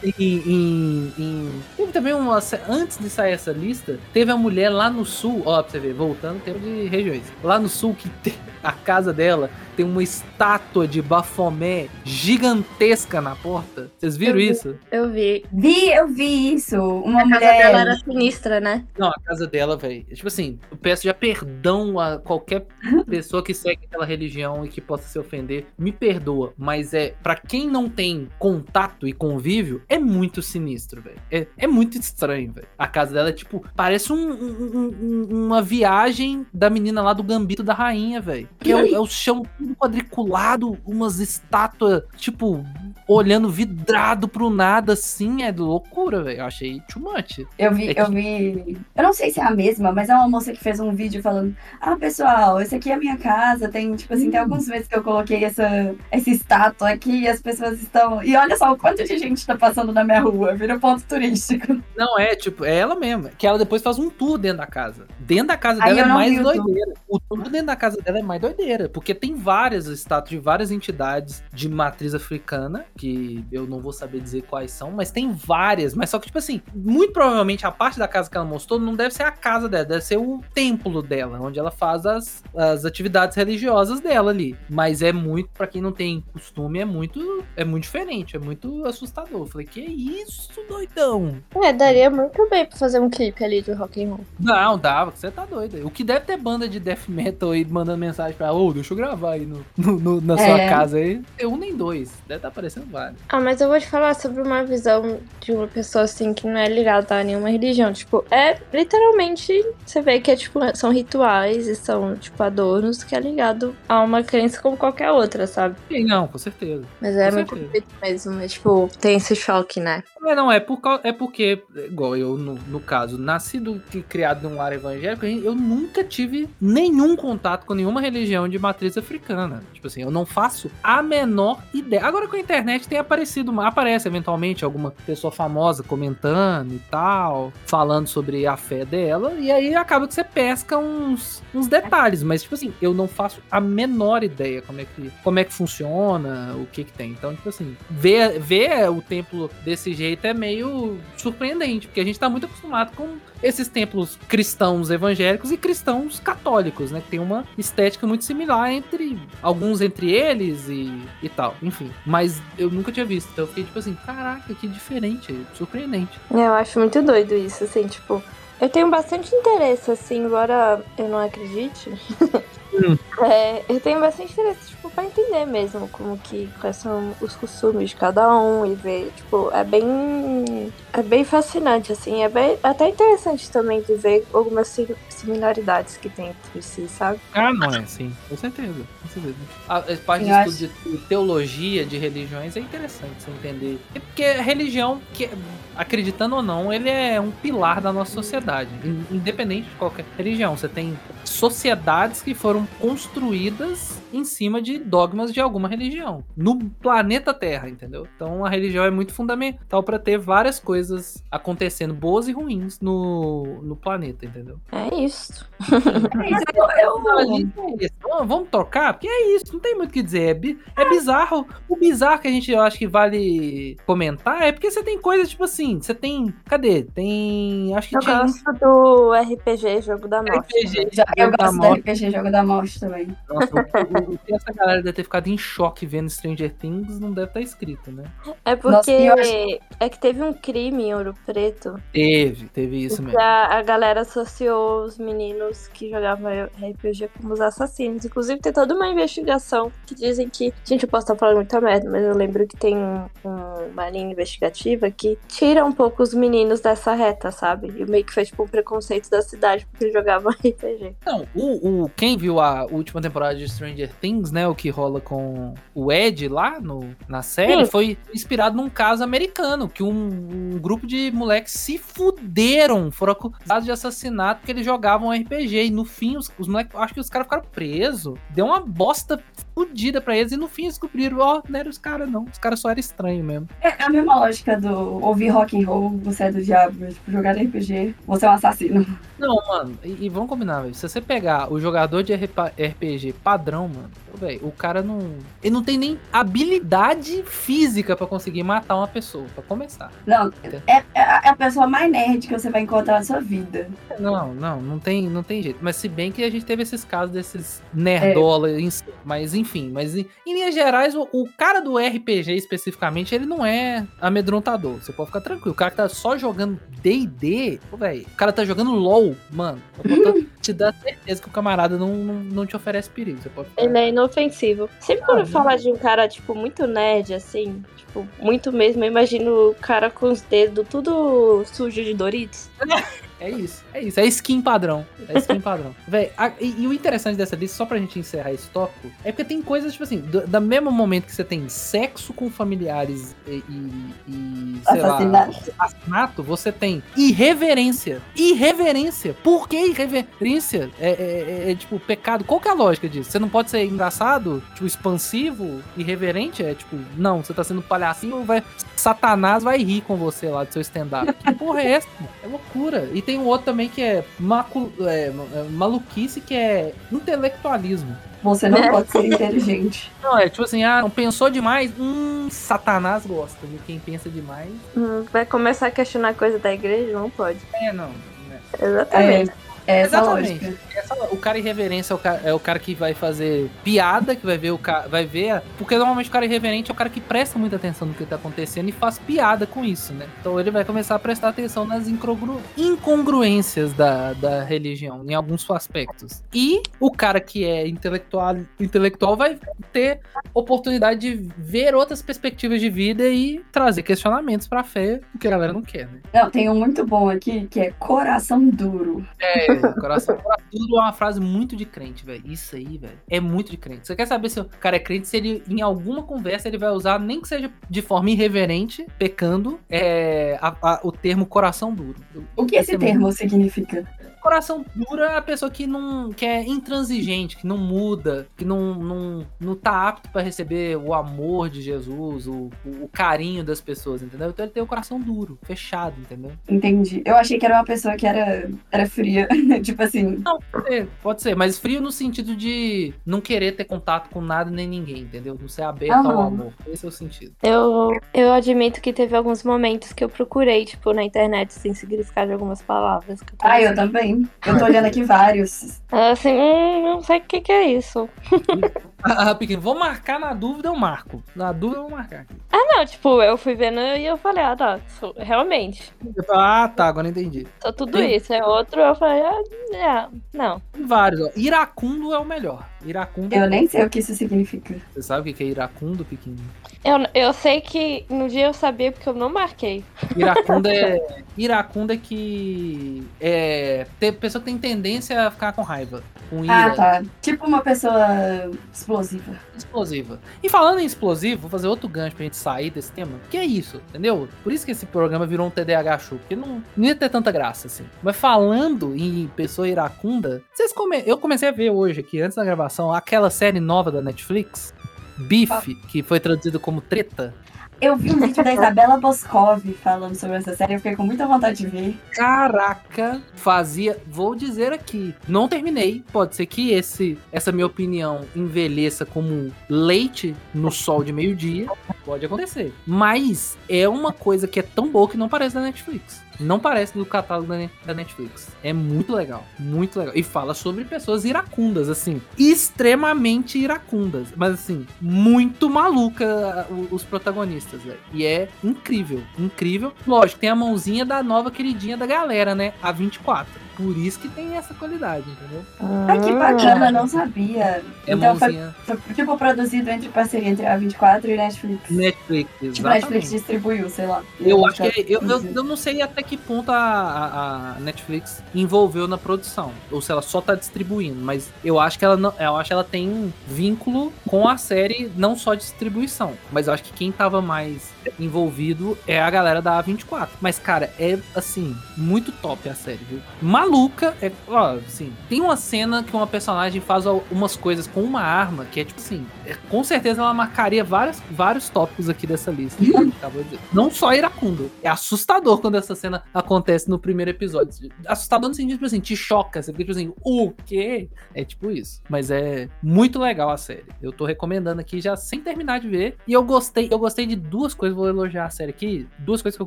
[0.03, 2.41] em, em- em- Teve também uma.
[2.69, 5.95] Antes de sair essa lista, teve a mulher lá no sul, ó, pra você ver,
[5.95, 7.23] voltando tempo de regiões.
[7.43, 13.37] Lá no sul, que tem- a casa dela tem uma estátua de Bafomé gigantesca na
[13.37, 13.91] porta.
[13.99, 14.51] Vocês viram Eu vi.
[14.51, 14.77] isso?
[14.91, 15.45] Eu vi.
[15.53, 16.77] Vi, eu vi isso.
[16.77, 17.59] Uma A casa mulher.
[17.67, 18.85] dela era sinistra, né?
[18.99, 20.05] Não, a casa dela, velho.
[20.05, 22.67] Tipo assim, eu peço já perdão a qualquer
[23.07, 25.67] pessoa que segue aquela religião e que possa se ofender.
[25.79, 28.64] Me perdoa, mas é para quem não tem contato
[29.07, 31.21] e convívio, é muito sinistro, velho.
[31.31, 32.67] É, é muito estranho, velho.
[32.79, 34.89] A casa dela é tipo, parece um- um-
[35.31, 38.49] um- uma viagem da menina lá do Gambito da Rainha, velho.
[38.65, 39.43] É, o- é o chão
[39.79, 42.65] quadriculado, umas estátuas, tipo,
[43.07, 46.41] olhando vidrado pro nada, assim, é loucura, velho.
[46.41, 47.41] Eu achei too much.
[47.59, 48.79] Eu vi, É que- eu vi.
[48.95, 51.23] Eu não sei se é a mesma, mas é uma moça que fez um vídeo
[51.23, 53.69] falando: Ah, pessoal, esse aqui é a minha casa.
[53.69, 54.45] Tem, tipo assim, tem Hum.
[54.45, 58.23] alguns meses que eu coloquei essa, esse estátua aqui e as pessoas estão.
[58.23, 61.81] E olha só o quanto de gente tá passando na minha rua, vira ponto turístico.
[61.97, 63.31] Não, é tipo, é ela mesma.
[63.37, 65.07] Que ela depois faz um tour dentro da casa.
[65.19, 66.93] Dentro da casa Aí dela eu é mais doideira.
[67.09, 68.89] O tour dentro da casa dela é mais doideira.
[68.89, 72.85] Porque tem várias estátuas de várias entidades de matriz africana.
[72.97, 75.95] Que eu não vou saber dizer quais são, mas tem várias.
[75.95, 78.95] Mas só que, tipo assim, muito provavelmente a parte da casa que ela mostrou não
[78.95, 82.85] deve ser a casa dela, deve ser o templo dela, onde ela faz as, as
[82.85, 84.57] atividades religiosas dela ali.
[84.71, 88.85] Mas é muito, pra quem não tem costume, é muito, é muito diferente, é muito
[88.87, 89.41] assustador.
[89.41, 91.37] Eu falei, que isso, doidão?
[91.63, 94.21] É, daria muito bem pra fazer um clipe ali do rock and roll.
[94.39, 95.85] Não, dava, você tá doido.
[95.87, 98.97] O que deve ter banda de death metal aí mandando mensagem pra, ô, deixa eu
[98.97, 100.69] gravar aí no, no- no- na sua É.
[100.69, 101.21] casa aí.
[101.39, 102.84] É um nem dois, deve estar aparecendo
[103.29, 106.57] Ah, mas eu vou te falar sobre uma visão de uma pessoa assim que não
[106.57, 107.93] é ligada a nenhuma religião.
[107.93, 109.53] Tipo, é literalmente
[109.85, 114.01] você vê que é tipo, são rituais e são tipo adornos que é ligado a
[114.03, 115.77] uma crença como qualquer outra, sabe?
[115.89, 116.85] Sim, não, com certeza.
[117.01, 120.03] Mas é Com muito bonito mesmo, é tipo, tem esse choque, né?
[120.27, 124.57] É, não, é, por, é porque, igual eu, no, no caso, nascido e criado num
[124.57, 129.63] lar evangélico, eu nunca tive nenhum contato com nenhuma religião de matriz africana.
[129.73, 132.05] Tipo assim, eu não faço a menor ideia.
[132.05, 138.07] Agora com a internet tem aparecido, aparece eventualmente alguma pessoa famosa comentando e tal, falando
[138.07, 142.55] sobre a fé dela, e aí acaba que você pesca uns, uns detalhes, mas tipo
[142.55, 146.67] assim, eu não faço a menor ideia como é que, como é que funciona, o
[146.67, 147.11] que que tem.
[147.11, 152.19] Então, tipo assim, ver, ver o templo desse jeito é meio surpreendente, porque a gente
[152.19, 157.01] tá muito acostumado com esses templos cristãos evangélicos e cristãos católicos, né?
[157.01, 160.91] Que tem uma estética muito similar entre alguns entre eles e,
[161.23, 161.55] e tal.
[161.63, 163.31] Enfim, mas eu nunca tinha visto.
[163.33, 166.19] Então eu fiquei tipo assim, caraca, que diferente, surpreendente.
[166.31, 168.23] Eu acho muito doido isso, assim, tipo.
[168.61, 171.91] Eu tenho bastante interesse, assim, embora eu não acredite.
[172.75, 172.99] Hum.
[173.25, 177.91] É, eu tenho bastante interesse, tipo, pra entender mesmo como que quais são os costumes
[177.91, 180.73] de cada um e ver, tipo, é bem.
[180.93, 186.09] É bem fascinante, assim, é bem, até interessante também de ver algumas si- similaridades que
[186.09, 187.19] tem entre si, sabe?
[187.33, 188.75] Ah, não é, sim, com certeza.
[189.03, 189.35] Com certeza.
[189.69, 193.79] A, a parte de estudo de teologia de religiões é interessante você entender.
[193.95, 195.29] É porque a religião, que,
[195.77, 198.71] acreditando ou não, ele é um pilar da nossa sociedade.
[198.85, 200.57] in- Independente de qualquer religião.
[200.57, 206.25] Você tem sociedades que foram construídas em cima de dogmas de alguma religião.
[206.37, 208.07] No planeta Terra, entendeu?
[208.17, 213.61] Então a religião é muito fundamental para ter várias coisas acontecendo, boas e ruins, no,
[213.63, 214.59] no planeta, entendeu?
[214.73, 215.49] É isso.
[215.61, 217.89] É isso, eu, eu- gente é.
[218.25, 218.93] Vamos- trocar?
[218.93, 220.39] Porque é isso, não tem muito o que dizer.
[220.77, 221.47] É, é bizarro.
[221.69, 225.29] O bizarro que a gente eu acho que vale comentar é porque você tem coisas
[225.31, 225.81] tipo assim.
[225.81, 226.33] Você tem.
[226.45, 226.83] Cadê?
[226.85, 227.75] Tem.
[227.75, 228.19] Acho que Eu tinha.
[228.23, 230.39] gosto do RPG, Jogo da Morte.
[230.61, 231.81] RPG, já- eu Jogo da gosto do Morte.
[231.81, 233.17] RPG Jogo da Morte também.
[233.29, 237.13] Nossa, o, o- que essa galera deve ter ficado em choque vendo Stranger Things não
[237.13, 238.05] deve estar escrito, né?
[238.45, 243.03] É porque Nossa, acho- é que teve um crime em Ouro Preto Teve, teve isso
[243.03, 243.19] mesmo.
[243.21, 248.05] a, a galera associou os meninos que jogavam RPG como os assassinos.
[248.05, 250.53] Inclusive tem toda uma investigação que dizem que.
[250.65, 253.89] Gente, eu posso estar falando muita merda, mas eu lembro que tem um- um- uma
[253.91, 257.73] linha investigativa que tira um pouco os meninos dessa reta, sabe?
[257.77, 260.95] E meio que foi tipo um preconceito da cidade porque jogavam RPG.
[261.07, 264.47] Não, o, o, quem viu a última temporada de Stranger Things, né?
[264.47, 267.71] O que rola com o Ed lá no, na série, Sim.
[267.71, 273.65] foi inspirado num caso americano, que um, um grupo de moleques se fuderam, foram acusados
[273.65, 275.67] de assassinato porque eles jogavam RPG.
[275.67, 278.19] E no fim, os, os moleques, acho que os caras ficaram presos.
[278.31, 279.23] Deu uma bosta
[279.55, 280.33] fudida pra eles.
[280.33, 282.25] E no fim descobriram, ó, não eram os caras, não.
[282.25, 283.49] Os caras só eram estranhos mesmo.
[283.61, 287.33] É a mesma lógica do ouvir rock and roll, você é do diabo, tipo, jogar
[287.33, 288.87] RPG, você é um assassino.
[289.19, 290.75] Não, mano, e, e vamos combinar, velho.
[290.75, 294.99] Se você pegar o jogador de RP RPG padrão, mano, velho, o cara não.
[295.43, 299.91] Ele não tem nem habilidade física pra conseguir matar uma pessoa, pra começar.
[300.07, 303.21] Não, é, é a é a pessoa mais nerd que você vai encontrar na sua
[303.21, 303.69] vida.
[303.99, 305.59] Não, não, não tem, não tem jeito.
[305.63, 309.71] Mas se bem que a gente teve esses casos desses nerdola, em si, mas enfim,
[309.73, 314.75] mas em, em linhas gerais, o, o cara do RPG especificamente, ele não é amedrontador.
[314.75, 315.53] Você pode ficar tranquilo.
[315.53, 320.03] O cara que tá só jogando D&D, velho, o cara tá jogando LoL, mano, eu
[320.03, 323.21] tô- te dá certeza que o camarada não, não, não te oferece perigo.
[323.23, 323.63] Você pode ficar...
[323.63, 324.69] Ele é inofensivo.
[324.81, 328.89] Sempre quando Ah, fala de um cara, tipo, muito nerd, assim, tipo, muito mesmo, eu
[328.89, 332.49] imagino o cara com os dedos tudo sujo de Doritos.
[333.25, 333.99] É isso, é isso.
[334.01, 334.85] É skin padrão.
[335.09, 335.75] É skin padrão.
[335.89, 339.11] Véi, a- e, e o interessante dessa lista, só pra gente encerrar esse tópico, é
[339.13, 343.15] porque tem coisas, tipo assim, do, da mesmo momento que você tem sexo com familiares
[343.27, 343.73] e, e,
[344.09, 345.53] e, sei lá, Assassinato.
[345.59, 348.01] assassinato, você tem irreverência.
[348.17, 349.15] Irreverência.
[349.23, 350.71] Por que irreverência?
[350.79, 352.25] É, é- é- é, tipo pecado.
[352.25, 353.11] Qual que é a lógica disso?
[353.11, 356.43] Você não pode ser engraçado, tipo, expansivo, irreverente?
[356.43, 358.43] É tipo, não, você tá sendo palhacinho, vai.
[358.77, 361.13] Satanás vai rir com você lá do seu stand-up.
[361.13, 361.89] Que porra é essa?
[362.23, 362.91] É loucura.
[362.93, 367.97] E tem um outro também que é, macu- é, é, maluquice, que é intelectualismo.
[368.23, 369.93] Você não pode ser inteligente.
[370.03, 371.71] Não, é tipo assim, ah, não pensou demais?
[371.79, 374.49] Hum, Satanás gosta de quem pensa demais.
[374.77, 376.93] Hum, Vai começar a questionar coisa da igreja?
[376.93, 377.39] Não pode.
[377.53, 377.89] É, não.
[378.29, 378.39] né?
[378.61, 379.31] Exatamente.
[379.31, 380.57] É essa a Exatamente.
[380.77, 384.25] Essa- o cara irreverência é o cara, é o cara que vai fazer piada, que
[384.27, 384.89] vai ver o cara.
[384.89, 385.31] Vai ver.
[385.31, 388.05] a- Porque normalmente o cara irreverente é o cara que presta muita atenção no que
[388.05, 390.07] tá acontecendo e faz piada com isso, né?
[390.21, 395.49] Então ele vai começar a prestar atenção nas incongru- incongruências da, da religião, em alguns
[395.51, 396.23] aspectos.
[396.33, 399.39] E o cara que é intelectual, intelectual vai
[399.73, 400.01] ter
[400.33, 405.31] oportunidade de ver outras perspectivas de vida e trazer questionamentos pra fé, o que a
[405.31, 406.01] galera não quer, né?
[406.13, 409.07] Não, tem um muito bom aqui que é coração duro.
[409.21, 412.23] É, coração, coração duro é uma frase muito de crente, velho.
[412.27, 413.87] Isso aí, velho, é muito de crente.
[413.87, 416.71] Você quer saber se o cara é crente, se ele, em alguma conversa, ele vai
[416.71, 421.97] usar, nem que seja de forma irreverente, pecando, é, a- a- o termo coração duro.
[422.37, 423.87] O que Esse esse é termo significa?
[424.25, 428.75] Coração duro é a pessoa que não que é intransigente, que não muda, que não,
[428.75, 433.61] não, não tá apto pra receber o amor de Jesus, o, o, o carinho das
[433.61, 434.31] pessoas, entendeu?
[434.31, 436.33] Então ele tem o coração duro, fechado, entendeu?
[436.49, 437.03] Entendi.
[437.05, 439.29] Eu achei que era uma pessoa que era, era fria.
[439.63, 444.09] tipo assim, Pode ser, pode ser, mas frio no sentido de não querer ter contato
[444.09, 445.37] com nada nem ninguém, entendeu?
[445.39, 446.27] Não ser aberto ao Aham.
[446.27, 446.53] amor.
[446.67, 447.35] Esse é o sentido.
[447.43, 452.29] Eu, eu admito que teve alguns momentos que eu procurei, tipo, na internet, sem significado
[452.29, 453.21] de algumas palavras.
[453.21, 454.31] Que eu tô ah, eu assim, também.
[454.47, 455.81] Eu tô olhando aqui vários.
[455.91, 458.09] assim, hum, não sei o que, que é isso.
[459.07, 461.23] Ah, pequeno, vou marcar na dúvida, eu marco.
[461.37, 462.35] Na dúvida, eu vou marcar aqui.
[462.51, 465.93] Não, tipo, eu fui vendo e eu falei, ah, tá, isso- realmente.
[466.31, 467.47] Ah, tá, agora entendi.
[467.63, 468.33] Só tudo Tem- isso.
[468.33, 469.43] É outro, eu falei, ah,
[469.75, 470.59] é, não.
[470.73, 471.29] Tem vários, ó.
[471.37, 472.67] Iracundo é o melhor.
[472.85, 473.35] Iracundo.
[473.35, 474.77] Eu nem sei o que isso significa.
[474.93, 476.37] Você sabe o que é iracundo, pequeno?
[476.85, 479.85] Eu, eu sei que no dia eu sabia porque eu não marquei.
[480.17, 481.25] Iracundo é.
[481.37, 483.07] Iracundo é que.
[483.21, 483.87] É.
[483.99, 486.03] Tem pessoa que tem tendência a ficar com raiva.
[486.29, 486.67] Com ira.
[486.67, 487.03] Ah, tá.
[487.23, 489.39] Tipo uma pessoa explosiva.
[489.57, 490.21] explosiva.
[490.43, 493.19] E falando em explosivo, vou fazer outro gancho pra gente sair desse tema.
[493.31, 494.29] Que é isso, entendeu?
[494.43, 497.33] Por isso que esse programa virou um TDAH show, porque não, não ia ter tanta
[497.33, 497.85] graça, assim.
[498.03, 501.03] Mas falando em pessoa iracunda, vocês come...
[501.07, 504.75] eu comecei a ver hoje aqui, antes da gravação, aquela série nova da Netflix,
[505.17, 507.35] Bife, que foi traduzido como Treta.
[507.81, 511.27] Eu vi um vídeo da Isabela Boscov falando sobre essa série, eu fiquei com muita
[511.27, 511.97] vontade de ver.
[512.13, 514.01] Caraca, fazia.
[514.07, 516.03] Vou dizer aqui, não terminei.
[516.13, 521.67] Pode ser que esse, essa minha opinião envelheça como leite no sol de meio-dia.
[522.05, 522.73] Pode acontecer.
[522.87, 526.24] Mas é uma coisa que é tão boa que não parece da Netflix.
[526.41, 528.49] Não parece do catálogo da Ne- da Netflix.
[528.63, 529.45] É muito legal.
[529.59, 530.15] Muito legal.
[530.17, 532.21] E fala sobre pessoas iracundas, assim.
[532.39, 534.29] Extremamente iracundas.
[534.37, 537.99] Mas, assim, muito maluca os protagonistas, velho.
[538.13, 539.23] E é incrível.
[539.39, 539.93] Incrível.
[540.07, 542.75] Lógico, tem a mãozinha da nova queridinha da galera, né?
[542.83, 543.64] A 24.
[543.77, 545.65] Por isso que tem essa qualidade, entendeu?
[545.81, 547.83] Ah, que bacana, não sabia.
[548.07, 551.91] É então foi, foi tipo produzido entre parceria entre a 24 e Netflix.
[551.91, 552.91] Netflix, Tipo, a.
[552.95, 554.23] Netflix distribuiu, sei lá.
[554.41, 557.81] Eu acho que é- eu, eu, eu não sei até que ponto a, a- a
[557.81, 559.73] Netflix envolveu na produção.
[559.91, 561.21] Ou se ela só tá distribuindo.
[561.21, 562.33] Mas eu acho que ela não.
[562.39, 566.35] Eu acho que ela tem um vínculo com a série, não só distribuição.
[566.53, 570.29] Mas eu acho que quem tava mais envolvido é a galera da A24.
[570.41, 573.21] Mas, cara, é assim, muito top a série, viu?
[573.41, 574.31] Maluca, é.
[574.47, 578.81] Ó, assim, tem uma cena que uma personagem faz umas coisas com uma arma que
[578.81, 579.27] é tipo assim.
[579.47, 582.83] É- com certeza ela marcaria vários, vários tópicos aqui dessa lista.
[582.83, 583.59] de dizer.
[583.73, 584.71] Não só iracundo.
[584.83, 587.91] É assustador quando essa cena acontece no primeiro episódio.
[588.07, 589.63] Assustador no sentido, tipo assim, te choca.
[589.63, 591.09] Você fica tipo assim, o quê?
[591.35, 592.03] É tipo isso.
[592.09, 593.85] Mas é muito legal a série.
[594.03, 596.17] Eu tô recomendando aqui já sem terminar de ver.
[596.27, 599.07] E eu gostei, eu gostei de duas coisas, vou elogiar a série aqui.
[599.19, 599.67] Duas coisas que eu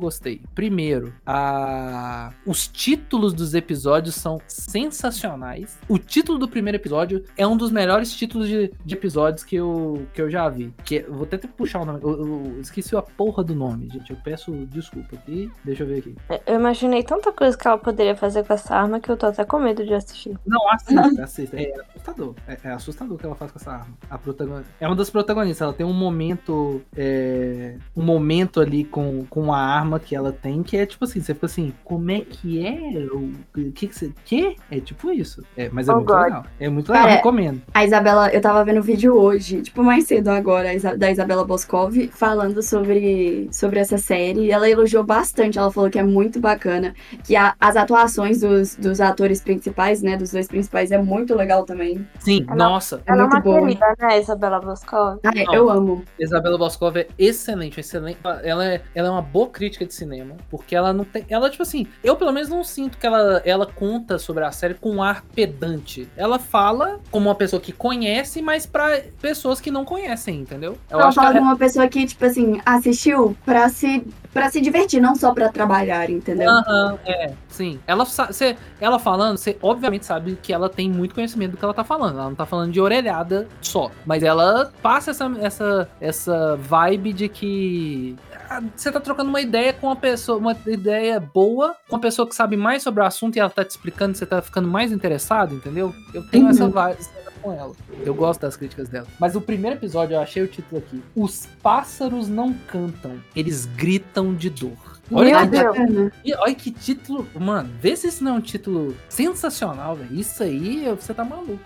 [0.00, 0.40] gostei.
[0.54, 2.32] Primeiro, a...
[2.46, 5.78] os títulos dos episódios são sensacionais.
[5.88, 9.67] O título do primeiro episódio é um dos melhores títulos de, de episódios que eu,
[10.14, 10.72] que eu já vi.
[10.84, 12.00] Que é- vou até puxar o nome.
[12.02, 12.10] Eu,
[12.54, 14.10] eu esqueci a porra do nome, gente.
[14.10, 15.50] Eu peço desculpa aqui.
[15.64, 16.14] Deixa eu ver aqui.
[16.46, 19.44] Eu imaginei tanta coisa que ela poderia fazer com essa arma que eu tô até
[19.44, 20.36] com medo de assistir.
[20.46, 21.60] Não, assista, assista.
[21.60, 22.34] É assustador.
[22.46, 23.88] É, é assustador o que ela faz com essa arma.
[24.10, 24.70] A protagonista.
[24.80, 25.62] É uma das protagonistas.
[25.64, 26.82] Ela tem um momento.
[26.96, 31.20] é, um momento ali com, com a arma que ela tem que é tipo assim:
[31.20, 33.06] você fica assim, como é que é?
[33.12, 33.32] O
[33.72, 34.12] que que você.
[34.24, 34.56] Que?
[34.70, 35.42] É tipo isso.
[35.56, 36.22] É, mas é Oh, muito God.
[36.24, 36.46] legal.
[36.60, 37.62] É muito legal, Cara, recomendo.
[37.74, 41.94] A Isabela, eu tava vendo um vídeo hoje, tipo mais cedo agora, da Isabela Boscov,
[42.12, 44.50] falando sobre, sobre essa série.
[44.50, 46.94] Ela elogiou bastante, ela falou que é muito bacana,
[47.24, 51.64] que a- as atuações dos, dos atores principais, né, dos dois principais, é muito legal
[51.64, 52.06] também.
[52.18, 53.02] Sim, Ela- nossa.
[53.06, 53.60] É Ela é muito uma boa.
[53.60, 55.18] querida, né, Isabela Boscov?
[55.24, 55.54] Ai, Não.
[55.54, 56.04] eu amo.
[56.18, 58.18] Isabela Boscov é excelente, excelente.
[58.42, 61.24] Ela é, ela é uma boa crítica de cinema, porque ela não tem.
[61.28, 64.74] Ela, tipo assim, eu pelo menos não sinto que ela, ela conta sobre a série
[64.74, 66.08] com um ar pedante.
[66.16, 69.00] Ela fala como uma pessoa que conhece, mas pra
[69.48, 70.76] pessoas que não conhecem, entendeu?
[70.90, 74.04] Eu Ela acho que fala de ela- uma pessoa que, tipo assim, assistiu pra se,
[74.32, 76.50] pra se divertir, não só pra trabalhar, entendeu?
[76.50, 77.80] Aham, é, sim.
[77.86, 81.72] Ela, cê- ela falando, você obviamente sabe que ela tem muito conhecimento do que ela
[81.74, 82.18] tá falando.
[82.18, 83.90] Ela não tá falando de orelhada só.
[84.04, 88.16] Mas ela passa essa, essa, essa vibe de que
[88.50, 92.28] ah, você tá trocando uma ideia com uma pessoa, uma ideia boa, com uma pessoa
[92.28, 94.92] que sabe mais sobre o assunto e ela tá te explicando, você tá ficando mais
[94.92, 95.94] interessado, entendeu?
[96.12, 96.50] Eu tenho Uhum.
[96.50, 96.98] essa vibe
[97.48, 97.72] com ela.
[98.04, 99.06] Eu gosto das críticas dela.
[99.18, 101.02] Mas o primeiro episódio, eu achei o título aqui.
[101.16, 104.98] Os pássaros não cantam, eles gritam de dor.
[105.10, 110.14] Olha que olha que título, mano, vê se isso não é um título sensacional, velho.
[110.14, 111.58] Isso aí, você tá maluco.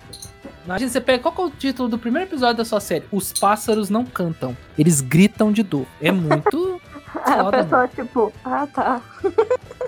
[0.65, 3.05] Imagina, você pega, qual que é o título do primeiro episódio da sua série?
[3.11, 5.87] Os pássaros não cantam, eles gritam de dor.
[6.01, 6.81] É muito...
[7.15, 9.01] A Foda, pessoa, tipo, ah, tá.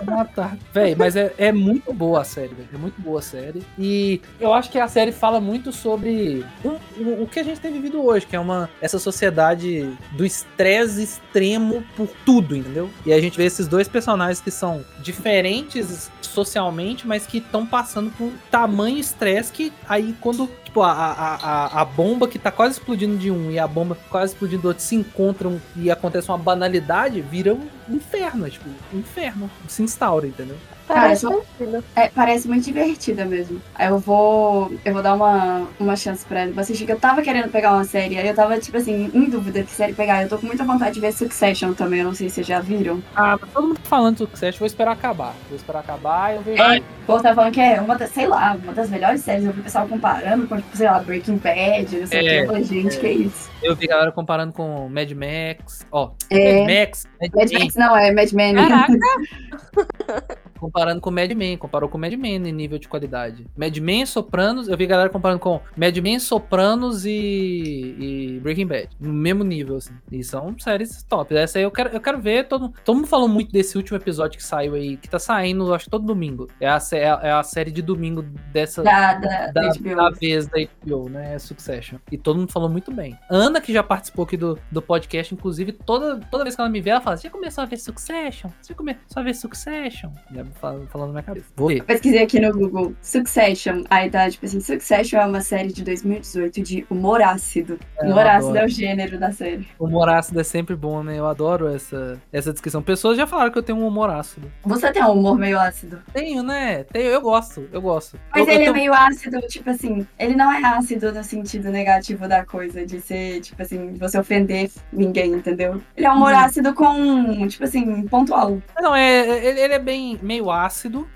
[0.07, 0.55] Ah, tá.
[0.73, 2.69] Véi, mas é, é muito boa a série, velho.
[2.73, 3.63] É muito boa a série.
[3.79, 7.59] E eu acho que a série fala muito sobre um- o, o que a gente
[7.59, 12.89] tem vivido hoje, que é uma essa sociedade do estresse extremo por tudo, entendeu?
[13.05, 18.11] E a gente vê esses dois personagens que são diferentes socialmente, mas que estão passando
[18.11, 22.73] por tamanho estresse que aí quando tipo, a, a, a, a bomba que tá quase
[22.73, 26.37] explodindo de um e a bomba quase explodindo do outro se encontram e acontece uma
[26.37, 29.49] banalidade, vira um inferno, é, tipo, um inferno.
[29.67, 30.57] Se instaura, entendeu?
[30.87, 31.83] Parece Cara.
[31.95, 33.61] É, parece muito divertida mesmo.
[33.73, 34.71] Aí eu vou.
[34.83, 36.51] Eu vou dar uma, uma chance pra ela.
[36.51, 38.17] Pra assistir, que eu tava querendo pegar uma série.
[38.17, 40.21] Aí eu tava, tipo assim, em dúvida que série pegar.
[40.23, 41.99] Eu tô com muita vontade de ver Succession também.
[42.01, 43.01] Eu não sei se vocês já viram.
[43.15, 45.33] Ah, mas todo mundo tá falando do Succession, vou esperar acabar.
[45.49, 46.61] Vou esperar acabar e eu vejo.
[46.61, 49.45] É, o tá falando que é uma das, sei lá, uma das melhores séries.
[49.45, 52.29] Eu vi o pessoal comparando com, tipo, sei lá, Breaking Bad, não sei o É.
[52.29, 52.35] que.
[52.35, 53.49] Eu falei, gente, que isso?
[53.63, 55.85] Eu vi galera comparando com Mad Max.
[55.91, 56.61] Ó, É.
[56.61, 58.55] Mad Max, Mad, Mad Max não, é Mad Men.
[58.55, 58.93] Caraca,
[60.75, 63.47] comparando com Mad Men, comparou com Mad Men em nível de qualidade.
[63.55, 67.95] Mad Men, Sopranos, eu vi galera comparando com Mad Men, Sopranos e,
[68.35, 69.93] e Breaking Bad, no mesmo nível, assim.
[70.11, 71.33] E são séries top.
[71.33, 74.37] Essa aí eu quero, eu quero ver, todo, todo mundo falou muito desse último episódio
[74.37, 76.49] que saiu aí, que tá saindo, acho que todo domingo.
[76.59, 78.21] É a, sé- é a série de domingo
[78.51, 79.95] dessa, Da, da, da, HBO.
[79.95, 81.39] da vez da HBO, né?
[81.39, 81.99] Succession.
[82.11, 83.17] E todo mundo falou muito bem.
[83.29, 86.81] Ana, que já participou aqui do, do podcast, inclusive, toda, toda vez que ela me
[86.81, 88.49] vê, ela fala: Você já começou a ver Succession?
[88.61, 90.11] Você começou a ver Succession?
[90.33, 91.45] Já fala- falando na minha cabeça.
[91.55, 91.83] Vou ver.
[91.83, 93.83] Pesquisei aqui no Google Succession.
[93.89, 97.79] Aí tá, tipo assim, Succession é uma série de 2018 de humor ácido.
[97.99, 98.57] É, humor eu ácido adoro.
[98.57, 99.67] é o gênero da série.
[99.79, 101.17] O humor ácido é sempre bom, né?
[101.17, 102.81] Eu adoro essa, essa descrição.
[102.81, 104.51] Pessoas já falaram que eu tenho um humor ácido.
[104.63, 106.01] Você tem um humor meio ácido.
[106.13, 106.83] Tenho, né?
[106.85, 108.19] Tenho, eu gosto, eu gosto.
[108.33, 111.23] Mas eu, eu ele é tenho- meio ácido, tipo assim, ele não é ácido no
[111.23, 115.81] sentido negativo da coisa, de ser, tipo assim, de você ofender ninguém, entendeu?
[115.95, 116.39] Ele é um humor Uhum.
[116.39, 118.57] ácido com, tipo assim, pontual.
[118.79, 120.54] Não, é, ele, ele é bem meio ácido,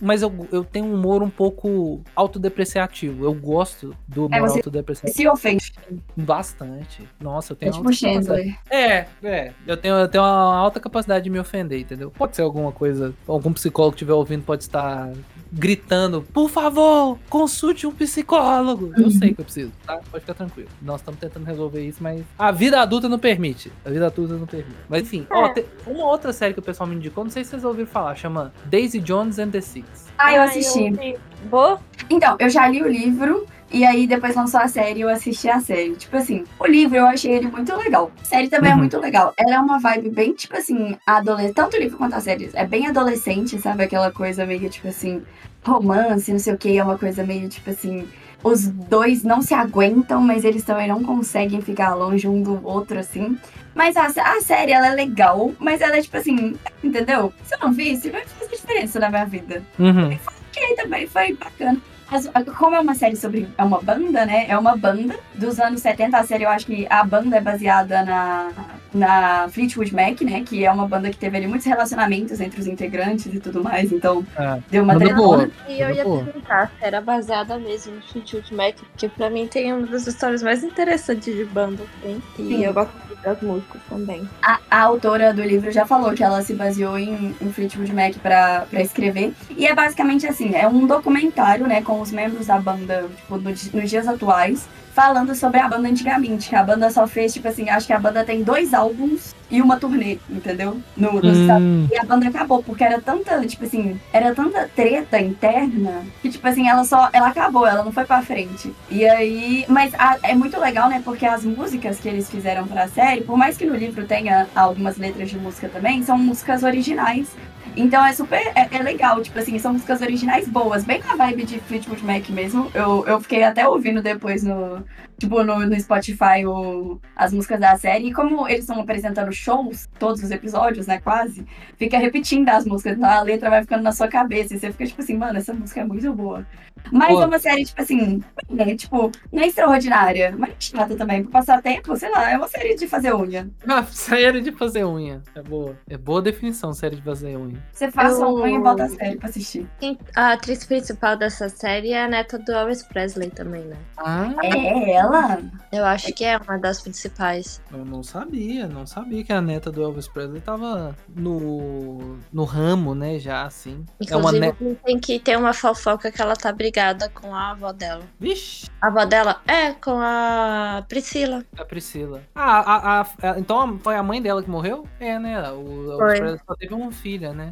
[0.01, 3.23] mas eu, eu tenho um humor um pouco autodepreciativo.
[3.25, 5.73] Eu gosto do humor É, você- autodepreciativo Se ofende.
[6.15, 7.07] bastante.
[7.19, 8.59] Nossa, eu É tenho tipo capacidade- Chandler.
[8.69, 9.53] É, é.
[9.65, 12.11] Eu tenho, eu tenho uma alta capacidade de me ofender, entendeu?
[12.11, 13.13] Pode ser alguma coisa.
[13.27, 15.11] Algum psicólogo que estiver ouvindo pode estar
[15.51, 18.91] gritando: Por favor, consulte um psicólogo.
[18.97, 19.99] Eu sei que eu preciso, tá?
[20.11, 20.69] Pode ficar tranquilo.
[20.81, 23.71] Nós estamos tentando resolver isso, mas a vida adulta não permite.
[23.85, 24.75] A vida adulta não permite.
[24.87, 25.53] Mas enfim, ó, É.
[25.53, 28.15] tem uma outra série que o pessoal me indicou, não sei se vocês ouviram falar,
[28.15, 30.07] chama Daisy Jones and the Six.
[30.17, 30.91] Ah, eu Ai, assisti.
[30.91, 31.17] vi.
[31.49, 31.79] Boa?
[32.09, 33.45] Então, eu já li o livro.
[33.71, 35.95] E aí, depois lançou a série e eu assisti a série.
[35.95, 38.11] Tipo assim, o livro eu achei ele muito legal.
[38.21, 38.79] A série também é Uhum.
[38.79, 39.33] muito legal.
[39.37, 41.53] Ela é uma vibe bem, tipo assim, adolescente.
[41.53, 42.49] Tanto o livro quanto a série.
[42.53, 43.83] É bem adolescente, sabe?
[43.83, 45.21] Aquela coisa meio, tipo assim,
[45.63, 46.77] romance, não sei o que.
[46.77, 48.07] É uma coisa meio, tipo assim.
[48.43, 52.97] Os dois não se aguentam, mas eles também não conseguem ficar longe um do outro,
[52.97, 53.37] assim.
[53.75, 57.33] Mas a, a série, ela é legal, mas ela é, tipo assim, entendeu?
[57.43, 60.17] Se eu não visse, vai fazer diferença na minha vida Uhum.
[60.51, 61.77] que aí também foi bacana.
[62.11, 63.47] Mas, como é uma série sobre.
[63.57, 64.45] É uma banda, né?
[64.47, 66.17] É uma banda dos anos 70.
[66.17, 68.51] A série, eu acho que a banda é baseada na,
[68.93, 70.43] na Fleetwood Mac, né?
[70.45, 73.91] Que é uma banda que teve ali muitos relacionamentos entre os integrantes e tudo mais.
[73.91, 74.59] Então, É.
[74.69, 75.49] deu uma boa.
[75.67, 79.73] E eu ia perguntar se era baseada mesmo no Fleetwood Mac, porque pra mim tem
[79.73, 82.21] uma das histórias mais interessantes de banda, assim.
[82.37, 82.65] E Sim.
[82.65, 84.29] eu gosto muito das músicas também.
[84.41, 88.15] A, a autora do livro já falou que ela se baseou em, em Fleetwood Mac
[88.17, 89.33] pra, pra escrever.
[89.51, 93.49] E é basicamente assim, é um documentário, né, com os membros da banda, tipo, no
[93.49, 94.67] nos dias atuais,
[94.99, 96.49] falando sobre a banda antigamente.
[96.49, 99.61] Que a banda só fez, tipo assim, acho que a banda tem dois álbuns e
[99.61, 100.79] uma turnê, entendeu?
[100.97, 105.19] No, Estados Hum, E a banda acabou, porque era tanta, tipo assim, era tanta treta
[105.19, 107.09] interna que, tipo assim, ela só.
[107.13, 108.73] Ela acabou, ela não foi pra frente.
[108.89, 109.65] E aí.
[109.69, 111.01] Mas a- é muito legal, né?
[111.03, 114.97] Porque as músicas que eles fizeram pra série, por mais que no livro tenha algumas
[114.97, 117.27] letras de música também, são músicas originais.
[117.75, 118.39] Então é super.
[118.55, 122.29] É, é legal, tipo assim, são músicas originais boas, bem na vibe de Fleetwood Mac
[122.29, 122.69] mesmo.
[122.73, 124.83] Eu, eu fiquei até ouvindo depois no.
[125.17, 128.07] Tipo, no, no Spotify o, as músicas da série.
[128.07, 130.99] E como eles estão apresentando shows, todos os episódios, né?
[130.99, 131.45] Quase
[131.77, 134.53] fica repetindo as músicas, então a letra vai ficando na sua cabeça.
[134.53, 136.45] E você fica tipo assim, mano, essa música é muito boa.
[136.91, 137.21] Mas Pô.
[137.21, 138.23] é uma série, tipo assim,
[138.57, 141.23] é, tipo, não é extraordinária, mas é chata também.
[141.23, 143.49] Pra passar tempo, sei lá, é uma série de fazer unha.
[143.67, 145.21] Ah, série de fazer unha.
[145.35, 145.77] É boa.
[145.89, 147.61] É boa definição, série de fazer unha.
[147.71, 149.67] Você faz Eu- uma unha e volta a série pra assistir.
[150.15, 153.75] A atriz principal dessa série é a neta do Elvis Presley também, né?
[153.97, 155.39] Ah, É ela?
[155.71, 157.61] Eu acho que é uma das principais.
[157.71, 158.67] eu não sabia.
[158.67, 163.19] Não sabia que a neta do Elvis Presley tava no, no ramo, né?
[163.19, 163.85] Já assim.
[164.09, 164.79] É uma Inclusive, neta.
[164.85, 168.03] tem que ter uma fofoca que ela tá brigada com a avó dela.
[168.19, 171.43] Vixe, A avó dela é com a Priscila.
[171.57, 172.21] a Priscila.
[172.35, 174.87] Ah, a, a- a- então foi a mãe dela que morreu?
[174.99, 175.41] É, né?
[175.51, 175.97] O.
[175.97, 177.51] Presley só teve uma filha, né?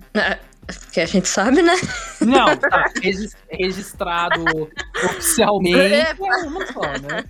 [0.92, 1.74] Que a gente sabe, né?
[2.20, 4.44] Não, tá regis- registrado
[5.06, 5.94] oficialmente.
[5.96, 7.24] É uma só, né?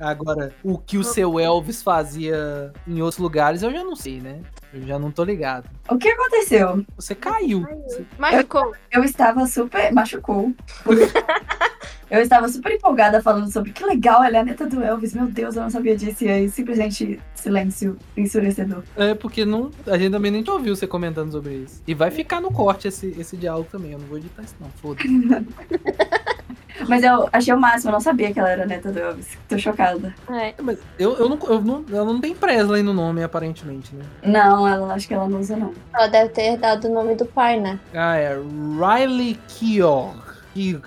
[0.00, 4.40] Agora, o que o seu Elvis fazia em outros lugares, eu já não sei, né?
[4.72, 5.68] Eu já não tô ligado.
[5.88, 6.84] O que aconteceu?
[6.96, 7.66] Você caiu.
[7.86, 8.74] Você- Machucou.
[8.90, 9.92] Eu estava super.
[9.92, 10.52] Machucou.
[12.10, 15.12] Eu estava super empolgada falando sobre que legal, ela é a neta do Elvis.
[15.14, 16.24] Meu Deus, eu não sabia disso.
[16.24, 18.82] E aí, simplesmente, silêncio ensurecedor.
[18.96, 21.82] É, porque não, a gente também nem te ouviu você comentando sobre isso.
[21.86, 23.92] E vai ficar no corte esse, esse diálogo também.
[23.92, 24.70] Eu não vou editar isso, não.
[24.70, 25.08] Foda-se.
[26.86, 29.36] Mas eu achei o máximo, eu não sabia que ela era a neta do Elvis.
[29.48, 30.14] Tô chocada.
[30.30, 30.54] É.
[30.62, 34.04] Mas eu, eu, não, eu, não, eu não tenho Presley no nome, aparentemente, né?
[34.22, 35.72] Não, ela acho que ela não usa, não.
[35.92, 37.80] Ela deve ter dado o nome do pai, né?
[37.92, 40.27] Ah, é Riley Keough.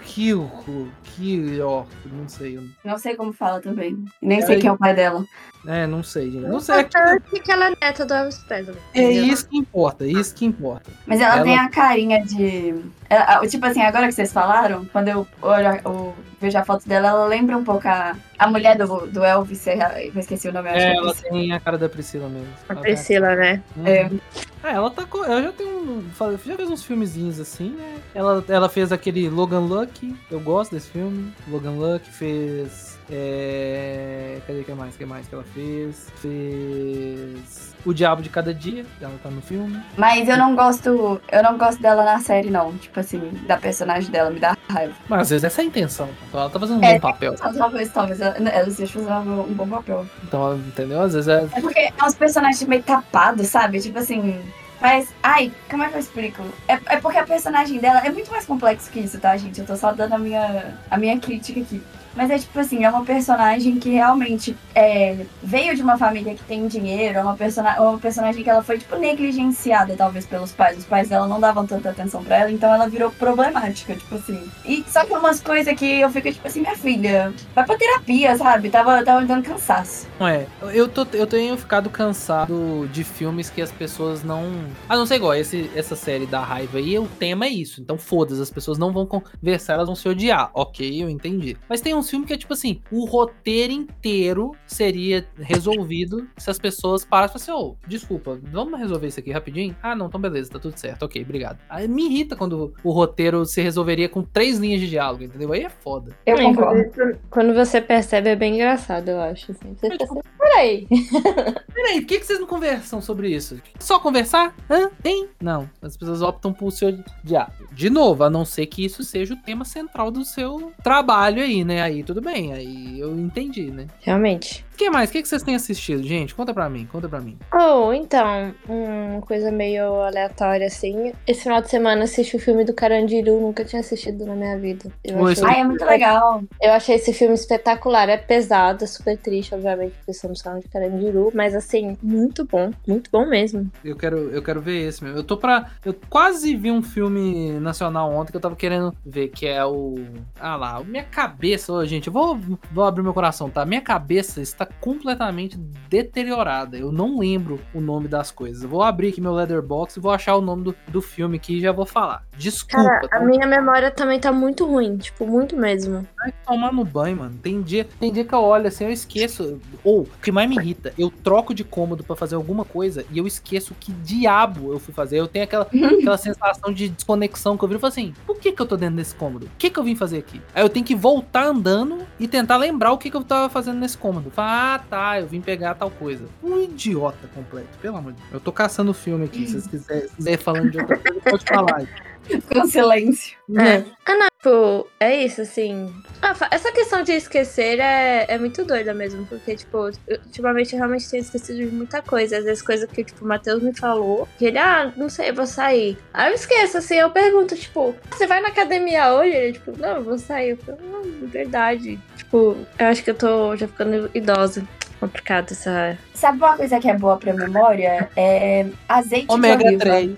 [0.05, 0.89] Keough.
[1.03, 1.85] Keough.
[2.11, 2.59] Não sei.
[2.83, 4.03] Não sei como fala também.
[4.21, 5.25] Nem sei quem é o pai dela.
[5.65, 6.47] É, não sei, gente.
[6.47, 6.75] Não sei.
[6.75, 8.75] É, que- que ela é neta do Elvis Presley.
[8.93, 10.89] é isso que importa, é isso que importa.
[11.05, 12.75] Mas ela, Ela- tem a carinha de.
[13.15, 17.09] Ela- tipo assim, agora que vocês falaram, quando eu, olho, eu vejo a foto dela,
[17.09, 19.65] ela lembra um pouco a, a mulher do, do Elvis.
[19.67, 21.29] Eu esqueci o nome, eu acho É, que é ela Priscila.
[21.31, 22.47] tem a cara da Priscila mesmo.
[22.69, 23.61] A Ela Priscila, né?
[23.75, 24.03] tá- É.
[24.05, 24.19] Uhum.
[24.63, 25.25] É, ela tá com.
[25.25, 26.03] Ela já tem um.
[26.45, 27.95] Já fez uns filmezinhos assim, né?
[28.13, 30.15] Ela, ela fez aquele Logan Lucky.
[30.29, 31.33] Eu gosto desse filme.
[31.47, 32.90] Logan Lucky fez.
[33.11, 34.39] É.
[34.47, 34.95] Cadê que mais?
[34.95, 36.07] que mais que ela fez?
[36.15, 37.71] Fez.
[37.85, 38.85] O Diabo de Cada Dia.
[39.01, 39.79] Ela tá no filme.
[39.97, 41.21] Mas eu não gosto.
[41.31, 42.71] Eu não gosto dela na série, não.
[42.77, 44.93] Tipo assim, da personagem dela, me dá raiva.
[45.09, 46.09] Mas às vezes essa é a intenção.
[46.27, 46.93] Então ela tá fazendo um É.
[46.93, 47.35] bom papel.
[47.35, 50.05] Talvez, talvez ela, ela esteja fazendo um bom papel.
[50.23, 51.01] Então, entendeu?
[51.01, 51.43] Às vezes é.
[51.53, 53.79] É porque é uns personagens meio tapados, sabe?
[53.79, 54.39] Tipo assim.
[54.79, 56.43] Mas, ai, como é que eu explico?
[56.67, 59.59] É, é porque a personagem dela é muito mais complexo que isso, tá, gente?
[59.59, 61.83] Eu tô só dando a minha, a minha crítica aqui.
[62.15, 66.43] Mas é tipo assim, é uma personagem que realmente é, veio de uma família que
[66.43, 70.77] tem dinheiro, é uma, persona uma personagem que ela foi, tipo, negligenciada, talvez, pelos pais.
[70.77, 74.41] Os pais dela não davam tanta atenção pra ela, então ela virou problemática, tipo assim.
[74.65, 78.35] E só que umas coisas que eu fico, tipo assim, minha filha, vai pra terapia,
[78.37, 78.69] sabe?
[78.69, 80.07] Tava, tava me dando cansaço.
[80.19, 80.45] É.
[80.73, 84.65] Eu, tô, eu tenho ficado cansado de filmes que as pessoas não.
[84.87, 87.81] Ah, não sei igual, esse, essa série da raiva aí, o tema é isso.
[87.81, 90.49] Então foda-se, as pessoas não vão conversar, elas vão se odiar.
[90.53, 91.57] Ok, eu entendi.
[91.69, 96.57] Mas tem uns filmes que é tipo assim: o roteiro inteiro seria resolvido se as
[96.57, 99.75] pessoas parassem e falassem, ô, desculpa, vamos resolver isso aqui rapidinho?
[99.81, 101.59] Ah, não, então beleza, tá tudo certo, ok, obrigado.
[101.69, 105.51] Aí me irrita quando o roteiro se resolveria com três linhas de diálogo, entendeu?
[105.53, 106.15] Aí é foda.
[106.25, 106.91] Eu É, concordo.
[107.29, 109.51] Quando você percebe, é bem engraçado, eu acho.
[109.51, 109.75] Assim.
[109.75, 110.87] Você fica assim, peraí.
[111.73, 113.59] Peraí, por que, que vocês não conversam sobre isso?
[113.79, 114.53] Só conversar?
[114.69, 114.89] Hã?
[115.01, 115.29] Tem?
[115.41, 115.69] Não.
[115.81, 117.53] As pessoas optam por seu diálogo.
[117.71, 121.63] De novo, a não ser que isso seja o tema central do seu trabalho aí,
[121.63, 121.81] né?
[121.91, 123.85] Aí tudo bem, aí eu entendi, né?
[123.99, 124.63] Realmente.
[124.81, 125.09] Que mais?
[125.09, 126.33] O que, que vocês têm assistido, gente?
[126.33, 127.37] Conta pra mim, conta pra mim.
[127.53, 131.13] Oh, então, uma coisa meio aleatória, assim.
[131.27, 134.91] Esse final de semana assisti o filme do Carandiru, nunca tinha assistido na minha vida.
[135.03, 135.45] Eu, Oi, achei.
[135.45, 136.43] Ai, é muito legal.
[136.59, 138.09] eu achei esse filme espetacular.
[138.09, 142.71] É pesado, é super triste, obviamente, porque estamos falando de Carandiru, mas assim, muito bom,
[142.87, 143.69] muito bom mesmo.
[143.85, 145.19] Eu quero, eu quero ver esse mesmo.
[145.19, 145.69] Eu tô pra.
[145.85, 149.95] Eu quase vi um filme nacional ontem que eu tava querendo ver, que é o.
[150.39, 152.39] Ah lá, minha cabeça, ô, gente, eu vou,
[152.71, 153.63] vou abrir meu coração, tá?
[153.63, 155.57] Minha cabeça está completamente
[155.89, 156.77] deteriorada.
[156.77, 158.63] Eu não lembro o nome das coisas.
[158.63, 161.57] Eu vou abrir aqui meu Leatherbox e vou achar o nome do, do filme aqui
[161.57, 162.23] e já vou falar.
[162.37, 163.19] Desculpa, Cara, a tá?
[163.19, 166.07] minha memória também tá muito ruim, tipo, muito mesmo.
[166.17, 167.37] Vai tomar no banho, mano.
[167.41, 169.59] Tem dia, tem dia que eu olho assim, eu esqueço.
[169.83, 173.17] Ou, o que mais me irrita, eu troco de cômodo pra fazer alguma coisa e
[173.17, 175.19] eu esqueço que diabo eu fui fazer.
[175.19, 175.67] Eu tenho aquela,
[175.99, 178.77] aquela sensação de desconexão que eu viro e falo assim: por que, que eu tô
[178.77, 179.45] dentro desse cômodo?
[179.45, 180.41] O que, que eu vim fazer aqui?
[180.53, 183.79] Aí eu tenho que voltar andando e tentar lembrar o que, que eu tava fazendo
[183.79, 184.31] nesse cômodo.
[184.31, 186.25] Falar, ah, tá, eu vim pegar tal coisa.
[186.43, 188.33] Um idiota completo, pelo amor de Deus.
[188.33, 189.47] Eu tô caçando o filme aqui.
[189.47, 191.87] Se vocês quiserem quiser falando de outra coisa, pode falar.
[192.53, 193.37] Com silêncio.
[193.57, 193.83] É.
[194.05, 195.93] Ah, não, tipo, é isso, assim.
[196.21, 201.09] Ah, essa questão de esquecer é, é muito doida mesmo, porque, tipo, ultimamente eu realmente
[201.09, 202.39] tenho esquecido de muita coisa.
[202.39, 205.45] Às vezes, coisa que, tipo, o Matheus me falou, que ele, ah, não sei, vou
[205.45, 205.97] sair.
[206.13, 209.35] Aí eu esqueço, assim, eu pergunto, tipo, você vai na academia hoje?
[209.35, 210.51] Ele, tipo, não, eu vou sair.
[210.51, 211.99] Eu falo, não, verdade.
[212.17, 214.67] Tipo, eu acho que eu tô já ficando idosa.
[215.01, 215.97] Complicado essa.
[216.13, 218.07] Sabe uma coisa que é boa pra memória?
[218.15, 219.79] É azeite de Ômega oliva.
[219.79, 220.17] 3.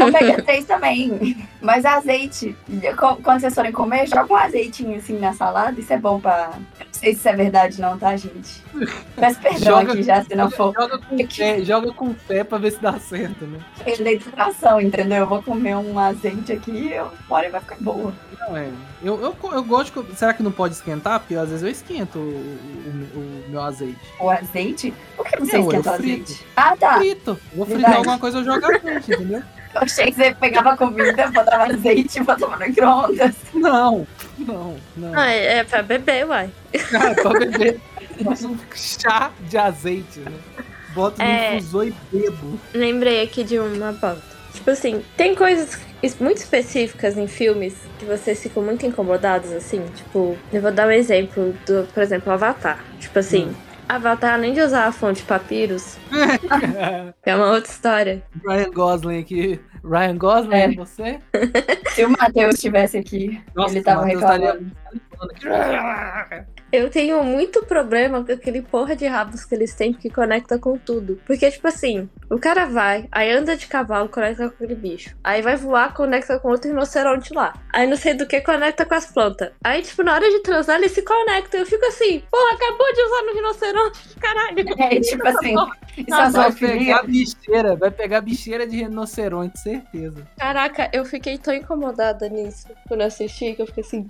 [0.00, 1.46] Ômega 3 também.
[1.62, 2.56] Mas azeite,
[3.22, 5.80] quando vocês forem comer, joga um azeitinho assim na salada.
[5.80, 6.50] Isso é bom pra.
[6.96, 8.62] Não sei se isso é verdade, não, tá, gente?
[9.16, 10.72] Peço perdão Joga- aqui já, se não for.
[10.74, 13.58] Joga com fé, joga com fé pra ver se dá certo, né?
[13.86, 15.18] Educação, entendeu?
[15.18, 18.12] Eu vou comer um azeite aqui e uma hora vai ficar boa.
[18.40, 18.68] Não, é.
[19.02, 20.16] Eu, eu, eu gosto de.
[20.16, 21.20] Será que não pode esquentar?
[21.20, 23.98] Porque às vezes eu esquento o, o- o meu azeite.
[24.20, 24.94] O azeite?
[25.16, 26.46] Por que você eu esquenta o azeite?
[26.56, 26.96] Ah, tá.
[26.98, 27.38] Frito.
[27.54, 27.96] Vou fritar Verdade.
[27.96, 29.42] alguma coisa, eu jogo azeite, entendeu?
[29.76, 33.34] Eu achei que você pegava a comida, botava azeite e botava no micro-ondas.
[33.54, 34.06] Não,
[34.38, 35.14] não, não.
[35.14, 36.50] Ah, é, é pra beber, uai.
[36.90, 37.80] Cara, pra beber
[38.24, 40.32] um chá de azeite, né?
[40.94, 41.56] Boto no É.
[41.56, 42.58] infusor e bebo.
[42.72, 44.22] Lembrei aqui de uma pauta.
[44.54, 45.78] Tipo assim, tem coisas
[46.18, 49.84] muito específicas em filmes que vocês ficam muito incomodados, assim.
[49.94, 52.82] Tipo, eu vou dar um exemplo do, por exemplo, Avatar.
[52.98, 53.54] Tipo assim,
[53.88, 55.96] Avatar, além de usar a fonte papiros,
[57.24, 58.22] é uma outra história.
[58.44, 59.60] Ryan Gosling aqui.
[59.84, 60.64] Ryan Gosling, É.
[60.64, 61.20] é você?
[61.94, 64.72] Se o Matheus estivesse aqui, Nossa, ele tava reclamando.
[66.72, 70.76] Eu tenho muito problema com aquele porra de rabos que eles têm que conecta com
[70.76, 71.20] tudo.
[71.24, 75.16] Porque, tipo assim, o cara vai, aí anda de cavalo, conecta com aquele bicho.
[75.22, 77.54] Aí vai voar, conecta com outro rinoceronte lá.
[77.72, 79.52] Aí não sei do que, conecta com as plantas.
[79.62, 81.60] Aí, tipo, na hora de transar, eles se conectam.
[81.60, 84.66] Eu fico assim, porra, acabou de usar no rinoceronte, caralho.
[84.78, 85.54] É, tipo assim,
[85.96, 90.26] isso é Vai pegar bicheira, vai pegar bicheira de rinoceronte, certeza.
[90.38, 94.06] Caraca, eu fiquei tão incomodada nisso quando eu assisti que eu fiquei assim.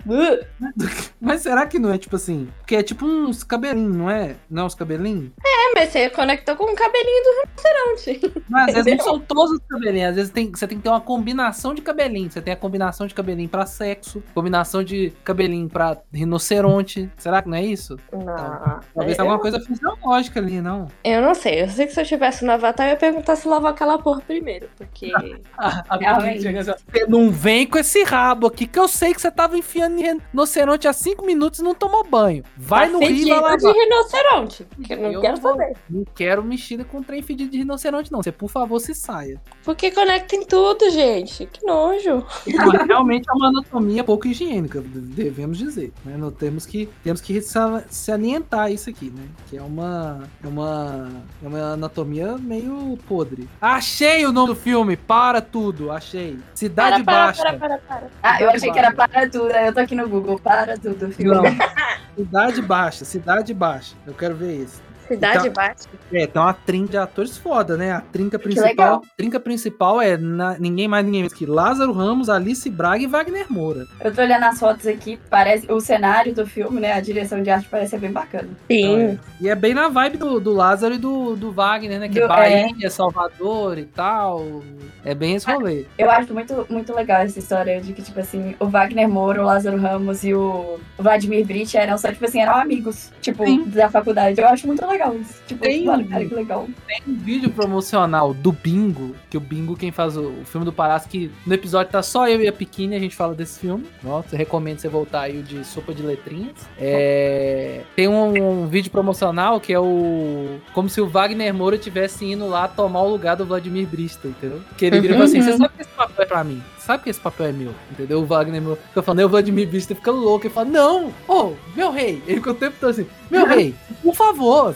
[1.21, 2.46] Mas será que não é tipo assim?
[2.59, 4.37] Porque é tipo uns cabelinhos, não é?
[4.51, 5.31] Não é uns cabelinhos?
[5.45, 8.43] É, mas você conectou com o cabelinho do rinoceronte.
[8.49, 10.11] Mas às vezes não são todos os cabelinhos.
[10.11, 12.31] Às vezes tem, você tem que ter uma combinação de cabelinho.
[12.31, 17.11] Você tem a combinação de cabelinho pra sexo, combinação de cabelinho pra rinoceronte.
[17.17, 17.97] Será que não é isso?
[18.13, 18.81] Não.
[18.95, 20.89] Talvez eu, alguma coisa fisiológica ali, não.
[21.05, 21.63] eu não sei.
[21.63, 24.21] Eu sei que se eu tivesse no Avatar, eu ia perguntar se lavou aquela porra
[24.21, 24.69] primeiro.
[24.77, 25.13] Porque.
[25.57, 26.47] A, a Realmente.
[26.49, 29.97] assim, Você não vem com esse rabo aqui que eu sei que você tava enfiando
[29.99, 32.36] rinoceronte há cinco minutos e não tomou banho.
[32.57, 33.57] Vai Tá no rio e vai lavar.
[33.59, 34.67] de rinoceronte.
[34.85, 35.77] Que eu não Eu quero não saber.
[35.91, 38.23] Não quero mexida com trem fedido de rinoceronte, não.
[38.23, 39.41] Você, por favor, se saia.
[39.65, 41.47] Porque conecta em tudo, gente.
[41.47, 42.25] Que nojo.
[42.47, 45.93] Mas realmente é uma anatomia pouco higiênica, devemos dizer.
[46.05, 46.17] Né?
[46.17, 49.23] Não temos que temos que sa- salientar isso aqui, né?
[49.49, 51.09] Que é uma é uma
[51.43, 53.49] é uma anatomia meio podre.
[53.61, 54.97] Achei o nome do filme.
[54.97, 56.39] Para tudo, achei.
[56.55, 57.43] Cidade para, para, Baixa.
[57.43, 58.07] para, para, para.
[58.23, 59.51] Ah, eu achei que era para tudo.
[59.51, 61.35] Eu tô aqui no Google, para tudo, filme.
[61.35, 61.43] Não.
[62.27, 63.97] Cidade Baixa, Cidade Baixa.
[64.05, 64.86] Eu quero ver esse.
[65.09, 65.89] Cidade Então- Baixa.
[66.13, 67.93] É, tem uma trinca de atores foda, né?
[67.93, 68.63] A trinca legal.
[68.65, 73.07] principal, trinca principal é na- ninguém mais ninguém menos que Lázaro Ramos, Alice Braga e
[73.07, 73.87] Wagner Moura.
[74.01, 76.93] Eu tô olhando as fotos aqui, parece o cenário do filme, né?
[76.93, 78.49] A direção de arte parece ser bem bacana.
[78.69, 79.01] Então, Sim.
[79.05, 79.19] é.
[79.41, 82.09] E é bem na vibe do, do Lázaro e do, do Wagner, né?
[82.09, 84.63] Que é Do- Bahia, Salvador e tal.
[85.05, 85.85] É bem esse rolê.
[85.99, 89.45] Eu acho muito, muito legal essa história de que, tipo assim, o Wagner Moura, o
[89.47, 93.65] Lázaro Ramos e o Vladimir Brich eram só, tipo assim, eram amigos, tipo, Sim.
[93.69, 94.41] da faculdade.
[94.41, 95.35] Eu acho muito legal legal isso.
[95.47, 96.69] Tipo, Tem um- cara, que legal.
[96.87, 100.73] Tem um vídeo promocional do Bingo, que o Bingo, quem faz o, o filme do
[100.73, 103.85] Palhaço, que no episódio tá só eu e a Pequine, a gente fala desse filme.
[104.03, 106.67] Nossa, recomendo você voltar aí o de Sopa de Letrinhas.
[106.79, 110.59] É, tem um, um vídeo promocional que é o.
[110.73, 114.61] Como se o Wagner Moura tivesse indo lá tomar o lugar do Vladimir Brista, entendeu?
[114.77, 115.45] Que ele vira e fala assim: Uhum.
[115.45, 116.63] você sabe que esse papel é pra mim?
[116.87, 118.21] Sabe que esse papel é meu, entendeu?
[118.21, 121.91] O Wagner Moura fica falando, o Vladimir Brista fica louco e fala: Não, ô, meu
[121.91, 122.23] rei.
[122.27, 124.73] Ele fica o tempo todo assim: Meu rei, por favor,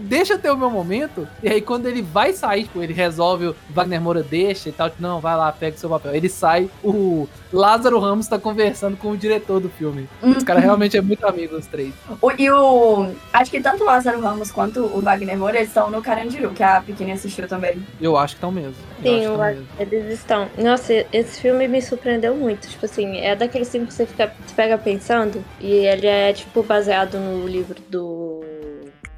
[0.00, 1.26] deixa eu ter o meu momento.
[1.42, 4.90] E aí, quando ele vai sair, tipo, ele resolve, o Wagner Moura deixa e tal.
[4.90, 6.14] tipo, Não, vai lá, pega o seu papel.
[6.14, 10.06] Ele sai, o Lázaro Ramos tá conversando com o diretor do filme.
[10.22, 11.94] Os caras realmente é muito amigo, os três.
[12.20, 13.12] O- e o.
[13.32, 16.62] Acho que tanto o Lázaro Ramos quanto o Wagner Moura eles estão no Carandiru, que
[16.62, 17.82] a pequena assistiu também.
[17.98, 18.74] Eu acho que estão mesmo.
[19.02, 19.66] Eu Sim, mesmo.
[19.78, 20.48] eles estão.
[20.58, 22.68] Nossa, esse filme me surpreendeu muito.
[22.68, 25.44] Tipo assim, é daqueles filmes que você fica, você pega pensando.
[25.60, 28.25] E ele é, tipo, baseado no livro do.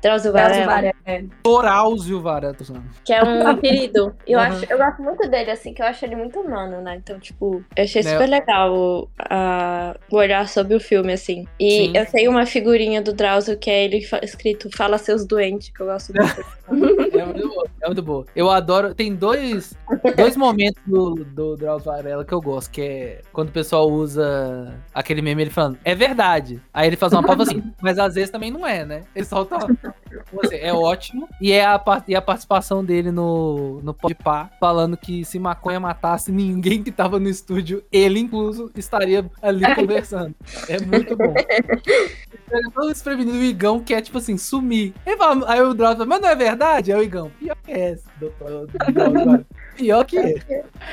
[0.02, 0.94] Drauzio Varela, Varela.
[1.42, 2.84] Torauzio Varela, Suzana.
[3.04, 4.14] que é um querido.
[4.26, 4.44] Eu, Uhum.
[4.44, 6.96] acho, eu gosto muito dele, assim, que eu acho ele muito humano, né?
[6.96, 8.12] Então, tipo, eu achei Né?
[8.12, 9.08] super legal o
[10.16, 11.46] olhar sobre o filme, assim.
[11.58, 11.92] E Sim.
[11.96, 15.86] eu tenho uma figurinha do Drauzio que é ele escrito Fala Seus Doentes, que eu
[15.86, 16.58] gosto muito.
[17.18, 17.66] É muito boa.
[17.82, 18.26] É muito boa.
[18.36, 18.94] Eu adoro.
[18.94, 19.72] Tem dois,
[20.16, 24.74] dois momentos do, do Drauzio Varela que eu gosto, que é quando o pessoal usa
[24.92, 26.60] aquele meme ele falando, é verdade.
[26.72, 29.02] Aí ele faz uma pausa assim, mas às vezes também não é, né?
[29.16, 29.56] Ele solta.
[30.52, 31.28] É ótimo.
[31.40, 35.78] E é a, par- e a participação dele no, no Podpah, falando que se maconha
[35.80, 40.34] matasse ninguém que tava no estúdio, ele incluso, estaria ali conversando.
[40.68, 41.34] É muito bom.
[41.34, 44.94] Pega todo desprevenido o Igão quer, tipo assim, sumir.
[45.04, 46.92] Ele fala- aí o Drauzio fala, mas não é verdade?
[46.92, 48.66] Aí o Igão, pior que é, doutor.
[48.66, 49.46] Drauzio Varela.
[49.78, 50.34] Pior que é.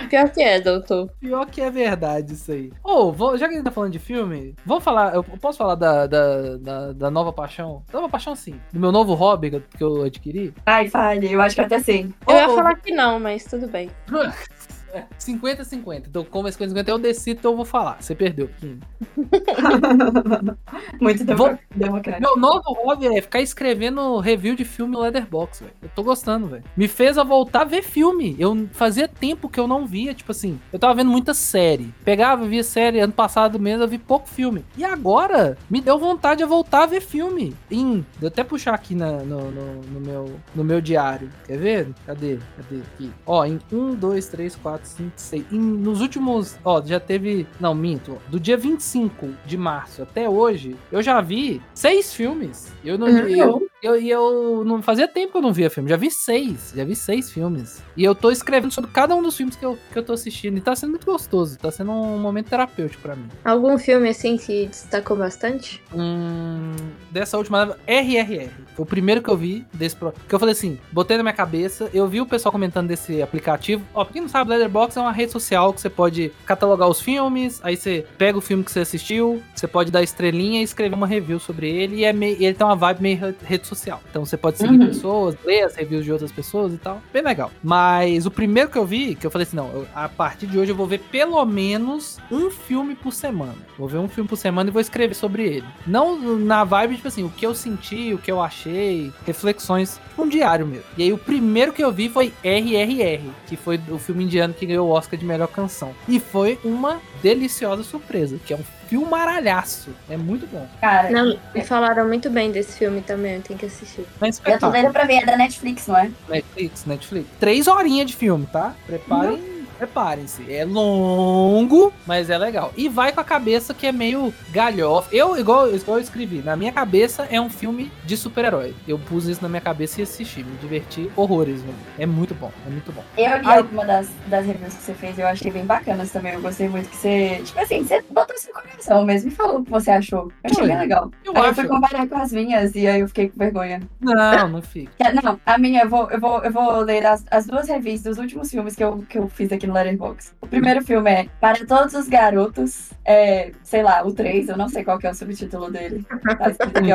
[0.10, 1.10] Pior que é, doutor.
[1.20, 2.72] Pior que é verdade isso aí.
[2.84, 5.16] Ô, vou- já que a gente tá falando de filme, vamos falar.
[5.16, 7.84] Eu posso falar da, da, da, da nova paixão?
[7.92, 8.60] Da nova paixão, sim.
[8.72, 10.54] Do meu novo hobby que eu- adquiri.
[10.66, 12.10] Ai, fale, eu acho que até sei.
[12.28, 13.90] Eu ia Ô, falar que não, mas tudo bem.
[14.96, 16.04] É, 50-50.
[16.08, 18.02] Então, como é 50-50, eu decido, então eu vou falar.
[18.02, 18.80] Você perdeu, Kim.
[21.02, 22.22] Muito Vou- democrático.
[22.22, 25.76] Meu novo hobby é ficar escrevendo review de filme no Letterboxd, velho.
[25.82, 26.64] Eu tô gostando, velho.
[26.76, 28.36] Me fez a voltar a ver filme.
[28.40, 31.94] Eu fazia tempo que eu não via, tipo assim, eu tava vendo muita série.
[32.04, 34.64] Pegava, via série, ano passado mesmo eu vi pouco filme.
[34.78, 37.54] E agora me deu vontade de voltar a ver filme.
[37.70, 41.30] Em, vou até puxar aqui na- no, no- no meu, no meu diário.
[41.46, 41.88] Quer ver?
[42.06, 42.40] Cadê?
[42.58, 42.82] Cadê?
[42.94, 43.12] Aqui.
[43.26, 45.46] Ó, em 1, 2, 3, 4, 5, 6.
[45.52, 46.58] Em, nos últimos.
[46.64, 47.48] Ó, já teve.
[47.60, 48.18] Não, minto.
[48.28, 52.72] Do dia 25 de março até hoje, eu já vi seis filmes.
[52.84, 53.08] Eu não.
[53.08, 53.28] Uhum.
[53.28, 55.90] eu, eu, e eu não fazia tempo que eu não via filme.
[55.90, 56.74] Já vi seis.
[56.76, 57.82] Já vi seis filmes.
[57.96, 60.58] E eu tô escrevendo sobre cada um dos filmes que eu, que eu tô assistindo.
[60.58, 61.58] E tá sendo muito gostoso.
[61.58, 63.28] Tá sendo um momento terapêutico pra mim.
[63.44, 65.82] Algum filme assim que destacou bastante?
[65.94, 66.74] Hum,
[67.12, 68.50] dessa última RRR.
[68.76, 70.14] Foi o primeiro que eu vi desse pro...
[70.28, 73.84] Que eu falei assim, botei na minha cabeça, eu vi o pessoal comentando desse aplicativo.
[73.94, 77.00] Ó, pra quem não sabe, Letterboxd é uma rede social que você pode catalogar os
[77.02, 80.96] filmes, aí você pega o filme que você assistiu, você pode dar estrelinha e escrever
[80.96, 83.75] uma review sobre ele, e é meio, ele tem uma vibe meio re- rede social.
[84.10, 84.88] Então você pode seguir Uhum.
[84.88, 87.02] pessoas, ler as reviews de outras pessoas e tal.
[87.14, 87.52] Bem legal.
[87.64, 90.58] Mas o primeiro que eu vi, que eu falei assim, não, eu- a partir de
[90.58, 93.56] hoje eu vou ver pelo menos um filme por semana.
[93.78, 95.66] Vou ver um filme por semana e vou escrever sobre ele.
[95.86, 100.24] Não na vibe, tipo assim, o que eu senti, o que eu achei, reflexões, tipo
[100.24, 100.86] um diário mesmo.
[100.98, 104.66] E aí o primeiro que eu vi foi RRR, que foi o filme indiano que
[104.66, 105.94] ganhou o Oscar de melhor canção.
[106.08, 109.90] E foi uma deliciosa surpresa, que é um filmaralhaço.
[110.10, 110.68] É muito bom.
[110.82, 114.06] Cara, Não, me falaram muito bem desse filme também, eu tenho que assistir.
[114.20, 116.12] Mas eu tô doida pra ver, é da Netflix, não é?
[116.30, 117.28] Netflix, Netflix.
[117.40, 118.74] Três horinhas de filme, tá?
[118.86, 119.55] Preparem.
[119.78, 120.52] Preparem-se.
[120.52, 122.74] É longo, mas é legal.
[122.78, 125.10] E vai com a cabeça que é meio galhofa.
[125.14, 128.74] Eu, igual, igual eu escrevi, na minha cabeça é um filme de super-herói.
[128.88, 130.44] Eu pus isso na minha cabeça e assisti.
[130.44, 131.76] Me diverti horrores, velho.
[132.00, 133.04] É muito bom, é muito bom.
[133.18, 133.58] Eu li Ai.
[133.60, 136.34] alguma das, das reviews que você fez, eu achei bem bacanas também.
[136.34, 139.64] Eu gostei muito que você, tipo assim, você botou seu coração mesmo e falou o
[139.64, 140.32] que você achou.
[140.44, 140.68] Eu achei Foi.
[140.68, 141.12] bem legal.
[141.24, 141.56] Eu aí eu acho.
[141.56, 143.82] fui comparar com as minhas e aí eu fiquei com vergonha.
[144.00, 144.92] Não, não fica.
[144.98, 148.02] Que- Não, a minha, eu vou, eu vou, eu vou ler as, as duas reviews
[148.04, 150.32] dos últimos filmes que eu, que eu fiz aqui no Letterboxd.
[150.42, 154.68] O primeiro filme é Para Todos os Garotos, é, sei lá, o 3, eu não
[154.70, 156.06] sei qual que é o subtítulo dele.
[156.38, 156.90] Tá escrito aqui.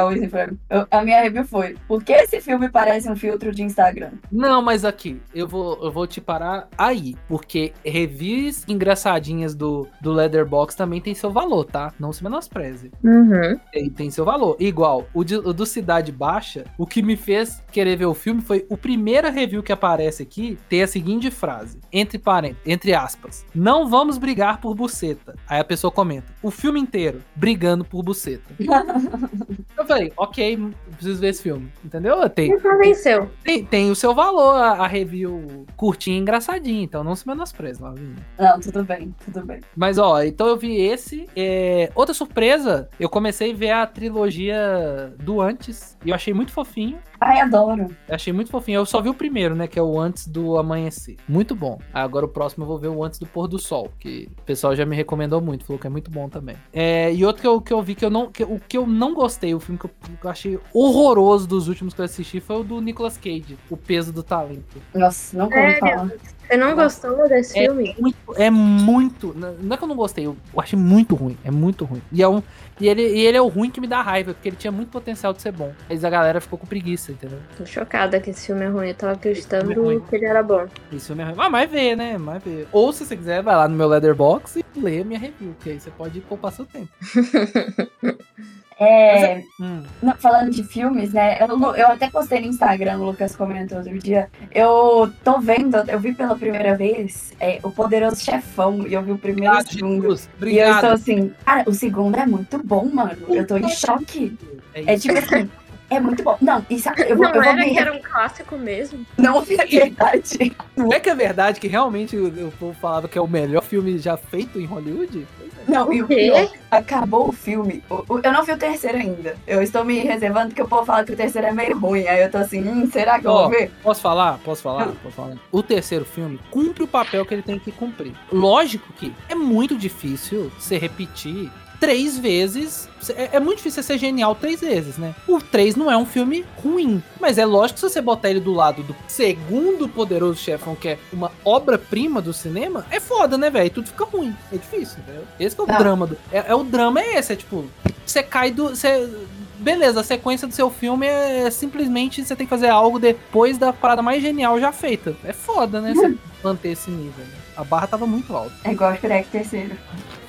[0.68, 4.10] Eu- A minha review foi, por que esse filme parece um filtro de Instagram?
[4.30, 10.12] Não, mas aqui, eu vou, eu vou te parar aí, porque reviews engraçadinhas do, do
[10.12, 11.92] Leatherbox também tem seu valor, tá?
[11.98, 12.90] Não se menospreze.
[13.04, 13.58] Uhum.
[13.72, 14.56] Tem, tem seu valor.
[14.58, 18.40] Igual, o, de- o do Cidade Baixa, o que me fez querer ver o filme
[18.40, 23.44] foi o primeiro review que aparece aqui ter a seguinte frase, entre parênteses, entre aspas,
[23.54, 25.34] não vamos brigar por buceta.
[25.48, 28.44] Aí a pessoa comenta, o filme inteiro, brigando por buceta.
[29.76, 31.70] Eu falei, ok, preciso ver esse filme.
[31.84, 32.28] Entendeu?
[32.28, 33.30] Tem, Me convenceu.
[33.42, 37.82] tem, tem o seu valor a, a review curtinha e engraçadinha, então não se menospreze,
[37.82, 38.16] Lavinha.
[38.38, 39.60] Não, tudo bem, tudo bem.
[39.76, 41.26] Mas ó, então eu vi esse.
[41.34, 46.52] é, Outra surpresa, eu comecei a ver a trilogia do antes e eu achei muito
[46.52, 46.98] fofinho.
[47.20, 47.94] Ai, adoro.
[48.08, 48.78] Achei muito fofinho.
[48.78, 49.66] Eu só vi o primeiro, né?
[49.66, 51.16] Que é o Antes do Amanhecer.
[51.28, 51.78] Muito bom.
[51.92, 54.74] Agora o próximo eu vou ver o Antes do Pôr do Sol, que o pessoal
[54.74, 56.56] já me recomendou muito, falou que é muito bom também.
[56.72, 58.30] É, e outro que eu, que eu vi que eu não.
[58.30, 61.68] Que, o que eu não gostei, o filme que eu, que eu achei horroroso dos
[61.68, 64.80] últimos que eu assisti foi o do Nicolas Cage, O Peso do Talento.
[64.94, 66.10] Nossa, não como falar.
[66.50, 67.94] Você não gostou desse É filme?
[67.96, 69.32] muito, é muito.
[69.36, 71.38] Não é que eu não gostei, eu achei muito ruim.
[71.44, 72.02] É muito ruim.
[72.10, 72.42] E, é um,
[72.80, 74.88] e, ele, e ele é o ruim que me dá raiva, porque ele tinha muito
[74.90, 75.72] potencial de ser bom.
[75.88, 77.38] Mas a galera ficou com preguiça, entendeu?
[77.56, 78.88] Tô chocada que esse filme é ruim.
[78.88, 80.00] Eu tava acreditando Filme ruim.
[80.00, 80.66] que ele era bom.
[80.92, 81.34] Esse filme é ruim.
[81.38, 82.18] Ah, mas vê, né?
[82.18, 82.66] Mas vê.
[82.72, 85.70] Ou se você quiser, vai lá no meu Letterboxd e lê a minha review, que
[85.70, 86.88] aí você pode poupar seu tempo.
[88.80, 89.82] É, Hum.
[90.02, 91.36] não, falando de filmes, né?
[91.40, 94.28] Eu, eu até postei no Instagram, o Lucas comentou outro dia.
[94.54, 99.12] Eu tô vendo, eu vi pela primeira vez é, o Poderoso Chefão e eu vi
[99.12, 100.02] o primeiro e o segundo.
[100.02, 103.12] Jesus, E eu estou assim, cara, o segundo é muito bom, mano.
[103.28, 104.36] Eu tô em choque.
[104.72, 105.50] É tipo assim,
[105.90, 106.36] é muito bom.
[106.40, 109.04] Não, e sabe, eu vou, não eu vou era me que era um clássico mesmo?
[109.18, 110.56] Não é verdade.
[110.76, 113.62] Não é que é verdade que realmente o, o povo falava que é o melhor
[113.62, 115.26] filme já feito em Hollywood?
[115.68, 116.14] Não, e o quê?
[116.16, 117.82] pior, acabou o filme.
[117.90, 119.36] O- o- eu não vi o terceiro ainda.
[119.46, 122.06] Eu estou me reservando porque o povo fala que o terceiro é meio ruim.
[122.08, 123.70] Aí eu tô assim, hum, será que eu vou ver?
[123.82, 124.38] Posso falar?
[124.38, 124.86] Posso falar?
[125.02, 125.36] Posso falar?
[125.52, 128.14] O terceiro filme cumpre o papel que ele tem que cumprir.
[128.32, 132.88] Lógico que é muito difícil você repetir três vezes.
[133.16, 135.14] É, é muito difícil você ser genial três vezes, né?
[135.26, 137.02] O 3 não é um filme ruim.
[137.18, 140.90] Mas é lógico que se você botar ele do lado do segundo Poderoso Chefão, que
[140.90, 143.70] é uma obra-prima do cinema, é foda, né, velho?
[143.70, 144.36] Tudo fica ruim.
[144.52, 145.24] É difícil, entendeu?
[145.40, 145.78] Esse que é o Tá.
[145.78, 146.16] drama do.
[146.30, 147.64] É, é o drama é esse, é tipo,
[148.04, 148.68] você cai do.
[148.68, 149.10] Você,
[149.58, 153.72] beleza, a sequência do seu filme é simplesmente você tem que fazer algo depois da
[153.72, 155.16] parada mais genial já feita.
[155.24, 155.94] É foda, né?
[155.94, 156.14] Você
[156.44, 157.24] manter esse nível.
[157.24, 157.32] né?
[157.56, 158.52] A barra tava muito alta.
[158.64, 159.76] É igual o Shrek terceiro.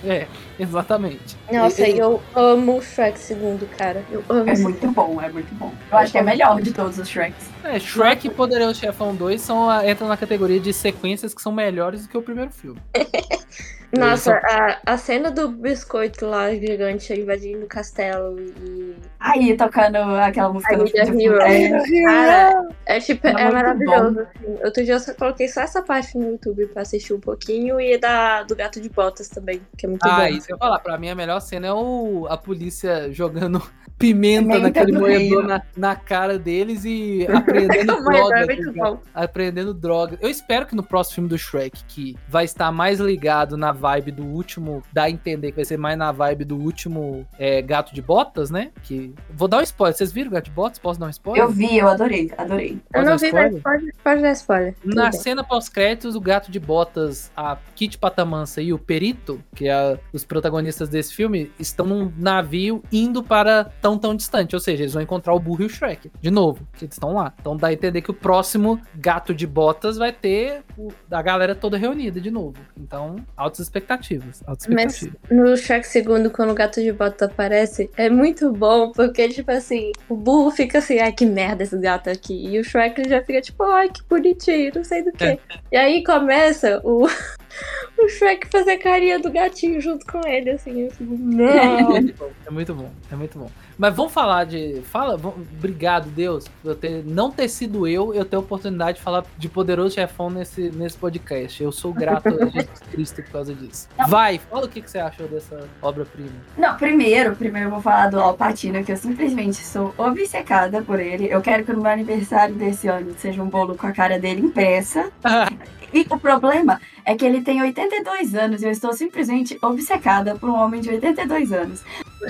[0.03, 0.27] É,
[0.64, 1.36] exatamente.
[1.51, 4.03] Nossa, E- eu amo o Shrek segundo, cara.
[4.12, 5.74] Eu amo É muito bom, é muito bom.
[5.91, 7.49] Eu acho que é melhor de todos os Shreks.
[7.64, 12.03] É, Shrek e Poderoso Chefão 2 são entram na categoria de sequências que são melhores
[12.03, 12.80] do que o primeiro filme.
[13.97, 18.95] Nossa, a, a cena do biscoito lá gigante invadindo o castelo e.
[19.19, 21.41] Aí, tocando aquela música do Hero.
[21.41, 24.21] É, Cara, é tipo, É é, maravilhoso.
[24.21, 24.57] Assim.
[24.63, 27.97] Outro dia eu só coloquei só essa parte no YouTube pra assistir um pouquinho e
[27.97, 30.25] da do gato de botas também, que é muito Ah, bom.
[30.27, 30.79] isso que eu ia falar.
[30.79, 33.61] Pra mim, a melhor cena é o, a polícia jogando
[34.01, 38.39] pimenta Pimenta naquele moedor na, na cara deles e apreendendo Mas droga.
[38.39, 38.97] é.
[39.23, 40.17] Apreendendo droga.
[40.21, 44.11] Eu espero que no próximo filme do Shrek, que vai estar mais ligado na vibe
[44.11, 47.93] do último, dá a entender que vai ser mais na vibe do último é, Gato
[47.93, 48.71] de Botas, né?
[48.83, 49.95] Que vou dar um spoiler.
[49.97, 50.79] Vocês viram o Gato de Botas?
[50.79, 51.43] Posso dar um spoiler?
[51.43, 52.71] Eu vi, eu adorei, adorei.
[52.93, 53.51] Eu Posso não dar vi, spoiler?
[53.53, 54.75] mas pode, pode dar spoiler.
[54.81, 55.19] Tudo Na bem.
[55.19, 59.97] cena pós-créditos, o Gato de Botas, a Kit Patamansa e o Perito, que é a-
[60.13, 64.55] os protagonistas desse filme, estão num navio indo para tão tão distante.
[64.55, 66.11] Ou seja, eles vão encontrar o Burro e o Shrek.
[66.21, 67.33] De novo, que eles estão lá.
[67.39, 71.53] Então dá a entender que o próximo Gato de Botas vai ter o- a galera
[71.55, 72.55] toda reunida de novo.
[72.77, 74.43] Então, altas expectativas.
[74.45, 75.37] Altas Mas expectativas.
[75.49, 79.91] no Shrek segundo, quando o gato de bota aparece, é muito bom, porque, tipo assim,
[80.09, 82.47] o burro fica assim, ai, que merda esse gato aqui.
[82.47, 85.39] E o Shrek ele já fica, tipo, ai, que bonitinho, não sei do que.
[85.71, 87.05] E aí começa o,
[87.99, 91.91] o Shrek fazer carinha do gatinho junto com ele, assim, eu fico, não.
[92.51, 93.49] É muito bom, é muito bom.
[93.77, 94.81] Mas vamos falar de.
[94.83, 99.03] Fala, vamos- obrigado, Deus, por ter, não ter sido eu, eu ter a oportunidade de
[99.03, 101.63] falar de Poderoso Chefão nesse, nesse podcast.
[101.63, 103.87] Eu sou grato a Jesus Cristo por causa disso.
[104.09, 106.33] Vai, fala o que, que você achou dessa obra-prima.
[106.57, 110.99] Não, primeiro, primeiro eu vou falar do Al Pacino, que eu simplesmente sou obcecada por
[110.99, 111.31] ele.
[111.31, 114.41] Eu quero que no meu aniversário desse ano seja um bolo com a cara dele
[114.41, 115.09] impressa.
[115.93, 120.49] E o problema é que ele tem 82 anos e eu estou simplesmente obcecada por
[120.49, 121.83] um homem de 82 anos.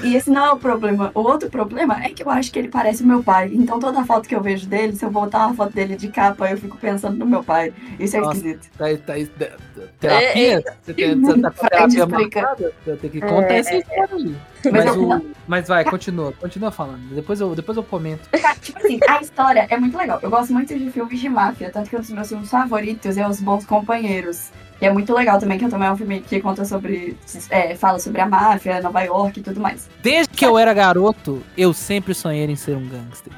[0.03, 1.11] E esse não é o problema.
[1.13, 3.51] O outro problema é que eu acho que ele parece o meu pai.
[3.53, 6.49] Então toda foto que eu vejo dele, se eu botar uma foto dele de capa,
[6.49, 7.73] eu fico pensando no meu pai.
[7.99, 8.37] Isso é Nossa.
[8.37, 8.69] esquisito.
[8.77, 10.63] Tá, tá, aí- da- da- terapia?
[10.81, 12.71] Você, tem, você tá com terapia marcada?
[12.85, 14.35] Tenho que contar É, essa história ali.
[14.65, 17.01] Mas Mas, eu- o, mas vai, continua, continua falando.
[17.15, 18.29] Depois eu, depois eu comento.
[18.29, 20.19] Cara, Tipo assim, a história é muito legal.
[20.21, 23.27] Eu gosto muito de filmes de máfia, tanto que um dos meus filmes favoritos é
[23.27, 24.49] Os Bons Companheiros.
[24.81, 27.15] E é muito legal também, que também é um filme que conta sobre.
[27.49, 29.87] é, fala sobre a máfia, Nova York e tudo mais.
[30.01, 33.31] Desde que eu era garoto, eu sempre sonhei em ser um gangster.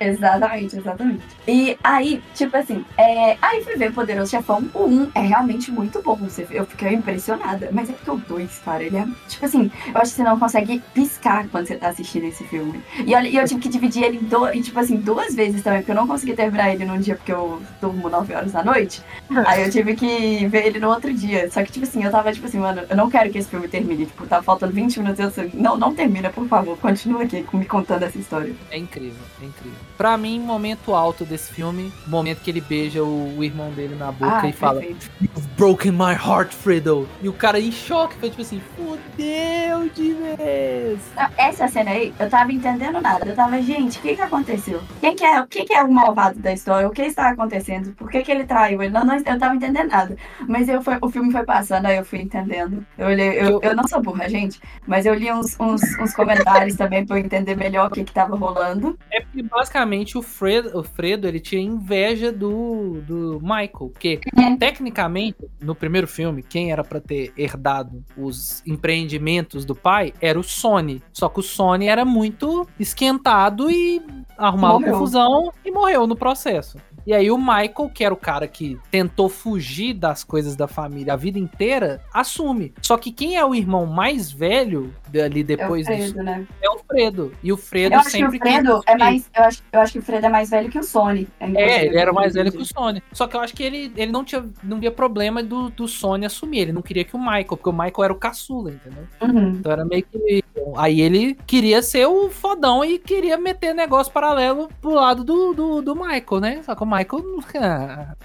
[0.00, 1.22] Exatamente, exatamente.
[1.46, 3.36] E aí, tipo assim, é...
[3.40, 4.68] aí fui ver Poderoso Chefão.
[4.74, 6.16] O 1 é realmente muito bom.
[6.16, 6.46] Você...
[6.50, 7.68] Eu fiquei impressionada.
[7.72, 9.06] Mas é porque o 2, cara, ele é.
[9.28, 12.82] Tipo assim, eu acho que você não consegue piscar quando você tá assistindo esse filme.
[13.04, 14.48] E olha, eu tive que dividir ele em, do...
[14.52, 17.32] e, tipo assim, duas vezes também, porque eu não consegui terminar ele num dia porque
[17.32, 19.02] eu durmo 9 horas da noite.
[19.46, 21.50] Aí eu tive que ver ele no outro dia.
[21.50, 23.68] Só que, tipo assim, eu tava, tipo assim, mano, eu não quero que esse filme
[23.68, 24.06] termine.
[24.06, 25.20] Tipo, tá faltando 20 minutos.
[25.20, 26.76] Eu assim, não, não termina, por favor.
[26.78, 28.54] Continua aqui me contando essa história.
[28.70, 29.87] É incrível, é incrível.
[29.98, 34.12] Pra mim, momento alto desse filme, momento que ele beija o, o irmão dele na
[34.12, 35.10] boca Ah, e fala perfeito.
[35.20, 37.08] You've broken my heart, Fredo.
[37.20, 41.00] E o cara em choque, foi tipo assim, fudeu de vez.
[41.16, 43.26] Não, essa cena aí, eu tava entendendo nada.
[43.26, 44.80] Eu tava, gente, o que que aconteceu?
[45.00, 46.86] Quem que é, quem que é o malvado da história?
[46.86, 47.92] O que está acontecendo?
[47.94, 48.92] Por que que ele traiu ele?
[48.92, 50.16] Não, não, eu tava entendendo nada.
[50.46, 52.86] Mas eu foi, o filme foi passando, aí eu fui entendendo.
[52.96, 56.76] Eu, olhei, eu, eu não sou burra, gente, mas eu li uns, uns, uns comentários
[56.76, 58.96] também pra eu entender melhor o que que tava rolando.
[59.12, 63.90] É porque basicamente o Fredo, o Fredo ele tinha inveja do, do Michael.
[63.92, 64.56] Porque, É.
[64.56, 70.42] tecnicamente, no primeiro filme, quem era pra ter herdado os empreendimentos do pai era o
[70.42, 71.02] Sony.
[71.12, 74.02] Só que o Sony era muito esquentado e
[74.36, 74.92] arrumava Morreu.
[74.92, 76.78] confusão e morreu no processo.
[77.06, 81.14] E aí o Michael, que era o cara que tentou fugir das coisas da família
[81.14, 82.74] a vida inteira, assume.
[82.82, 86.46] Só que quem é o irmão mais velho ali É o depois do Fredo, né?
[86.62, 87.32] é o Fredo.
[87.42, 89.30] E o Fredo Eu acho que o sempre Fredo é mais.
[89.34, 91.28] Eu acho, eu acho que o Fredo é mais velho que o Sony.
[91.40, 93.02] É, ele era mais velho que o Sony.
[93.12, 96.26] Só que eu acho que ele, ele não tinha não via problema do, do Sony
[96.26, 96.60] assumir.
[96.60, 99.04] Ele não queria que o Michael, porque o Michael era o caçula, entendeu?
[99.22, 99.50] Uhum.
[99.50, 100.44] Então era meio que.
[100.76, 105.82] Aí ele queria ser o fodão e queria meter negócio paralelo pro lado do, do,
[105.82, 106.62] do Michael, né?
[106.62, 107.08] Só que o Michael.
[107.38, 108.16] o, cara,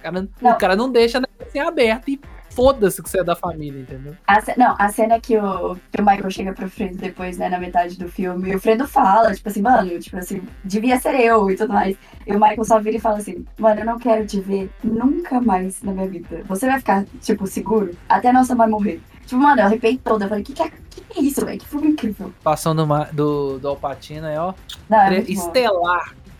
[0.42, 0.52] Não.
[0.52, 2.20] o cara não deixa ser aberto e
[2.56, 4.16] foda-se que você é da família, entendeu?
[4.28, 7.50] A ce- não, a cena que o, que o Michael chega pro Fredo depois, né,
[7.50, 11.16] na metade do filme, e o Fredo fala, tipo assim, mano, tipo assim, devia ser
[11.20, 11.98] eu e tudo mais.
[12.26, 15.42] E o Michael só vira e fala assim, mano, eu não quero te ver nunca
[15.42, 16.44] mais na minha vida.
[16.46, 19.02] Você vai ficar, tipo, seguro até nossa mãe morrer.
[19.26, 20.26] Tipo, mano, eu arrepiei toda.
[20.26, 21.60] Eu falei, que que é, que é isso, velho?
[21.60, 22.34] Que filme incrível.
[22.44, 24.54] Passando do, do, Alpatino aí, ó.
[24.90, 25.52] Não, é muito bom.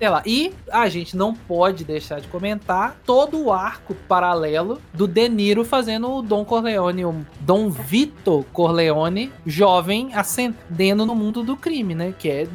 [0.04, 0.14] Estelar.
[0.14, 0.24] Estelar.
[0.26, 5.64] E a gente não pode deixar de comentar todo o arco paralelo do De Niro
[5.64, 12.14] fazendo o Dom Corleone, o Dom Vito Corleone, jovem, ascendendo no mundo do crime, né?
[12.18, 12.48] Que é.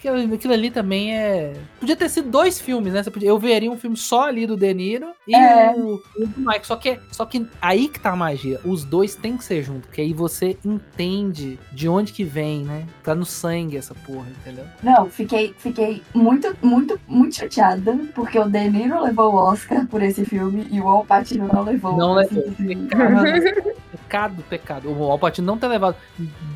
[0.00, 1.52] Aquilo, aquilo ali também é.
[1.78, 3.02] Podia ter sido dois filmes, né?
[3.02, 5.74] Podia- eu veria um filme só ali do De Niro e É.
[5.76, 6.66] o, o do Mike.
[6.66, 8.58] Só que, só que aí que tá a magia.
[8.64, 12.86] Os dois têm que ser juntos, porque aí você entende de onde que vem, né?
[13.04, 14.64] Tá no sangue essa porra, entendeu?
[14.82, 20.02] Não, fiquei, fiquei muito, muito, muito chateada, porque o De Niro levou o Oscar por
[20.02, 21.96] esse filme e o Al Pacino não levou.
[21.98, 22.52] Não Assim, levou.
[22.52, 23.22] assim, Pecado,
[23.92, 24.90] pecado, pecado.
[24.90, 25.94] O Alpatino não ter levado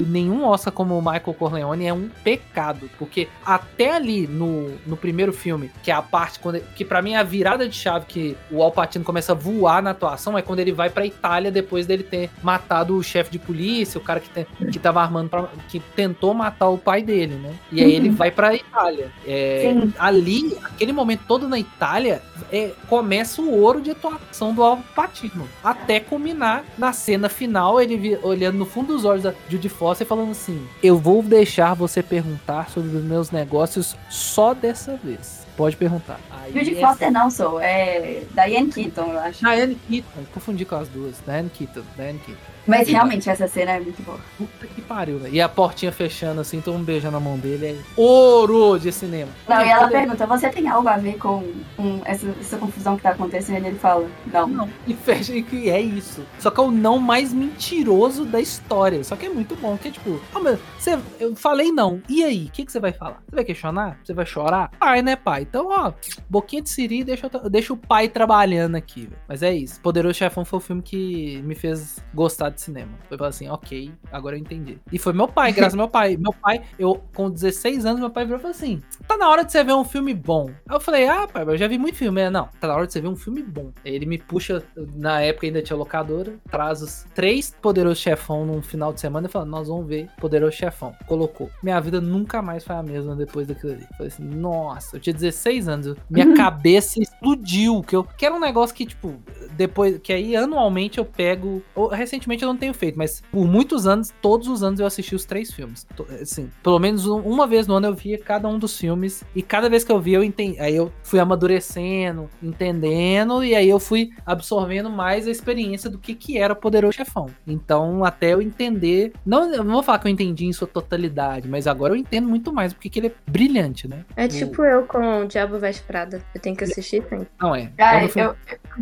[0.00, 2.88] nenhum Oscar como o Michael Corleone é um pecado.
[2.98, 6.60] Porque até ali no, no primeiro filme, que é a parte quando.
[6.74, 9.90] Que pra mim é a virada de chave que o Alpatino começa a voar na
[9.90, 13.98] atuação, é quando ele vai pra Itália depois dele ter matado o chefe de polícia,
[13.98, 17.54] o cara que, te- que tava armando pra, que tentou matar o pai dele, né?
[17.72, 18.14] E aí ele Uhum.
[18.14, 19.10] vai pra Itália.
[19.26, 22.22] É, ali, aquele momento todo na Itália,
[22.52, 25.48] é, começa o ouro de atuação do Alpatino.
[25.62, 30.08] Até culminar na cena final, ele olhando no fundo dos olhos da Judy Foster e
[30.08, 35.44] falando assim: Eu vou deixar você perguntar sobre os meus negócios só dessa vez.
[35.56, 36.18] Pode perguntar.
[36.52, 39.38] Judy é- Foster não sou, é Diane Keaton, eu acho.
[39.40, 41.16] Diane Keaton, confundi com as duas.
[41.24, 42.53] Diane Keaton, Diane Keaton.
[42.66, 44.18] Mas realmente essa cena é muito boa.
[44.38, 45.34] Puta que pariu, velho.
[45.34, 47.66] E a portinha fechando assim, todo mundo beijando a mão dele.
[47.66, 49.30] É ouro de cinema.
[49.48, 51.44] Não, e ela pergunta, você tem algo a ver com,
[51.76, 53.64] com essa, essa confusão que tá acontecendo?
[53.64, 54.46] E ele fala, não.
[54.46, 56.24] Não, e fecha e que é isso.
[56.38, 59.02] Só que é o não mais mentiroso da história.
[59.04, 62.02] Só que é muito bom, que é tipo, ah, mas você, eu falei não.
[62.08, 63.22] E aí, o que, que você vai falar?
[63.28, 63.98] Você vai questionar?
[64.02, 64.70] Você vai chorar?
[64.78, 65.42] Pai, né, pai?
[65.42, 65.92] Então, ó,
[66.28, 69.08] boquinha de siri, deixa, eu deixa o pai trabalhando aqui.
[69.28, 69.80] Mas é isso.
[69.80, 72.92] Poderoso Chefão foi o filme que me fez gostar de cinema.
[73.08, 74.78] Foi falar assim, ok, agora eu entendi.
[74.92, 76.16] E foi meu pai, graças ao meu pai.
[76.16, 79.44] Meu pai, eu com 16 anos, meu pai virou e falou assim: tá na hora
[79.44, 80.48] de você ver um filme bom.
[80.68, 82.20] Aí eu falei, ah, pai, eu já vi muito filme.
[82.20, 83.72] Ele, Não, tá na hora de você ver um filme bom.
[83.84, 84.62] Aí ele me puxa,
[84.94, 89.30] na época ainda tinha locadora, traz os três Poderoso Chefão num final de semana e
[89.30, 90.94] fala, nós vamos ver Poderoso Chefão.
[91.06, 91.50] Colocou.
[91.62, 93.86] Minha vida nunca mais foi a mesma depois daquilo ali.
[93.96, 97.82] Falei assim, nossa, eu tinha 16 anos, minha cabeça explodiu.
[97.82, 99.14] Que, eu, que era um negócio que, tipo,
[99.56, 103.86] depois, que aí anualmente eu pego, ou, recentemente eu não tenho feito, mas por muitos
[103.86, 105.86] anos, todos os anos eu assisti os três filmes.
[105.96, 109.22] To- Assim, pelo menos um- uma vez no ano eu via cada um dos filmes
[109.34, 113.68] e cada vez que eu via eu entendi, aí eu fui amadurecendo, entendendo e aí
[113.68, 117.26] eu fui absorvendo mais a experiência do que que era o Poderoso Chefão.
[117.46, 121.48] Então, até eu entender, não, eu não vou falar que eu entendi em sua totalidade,
[121.48, 124.04] mas agora eu entendo muito mais porque que ele é brilhante, né?
[124.16, 126.22] É tipo eu com Não, Diabo Veste Prada.
[126.34, 127.28] Eu tenho que assistir sempre.
[127.40, 127.70] Não é.
[127.78, 128.34] Ai, filme-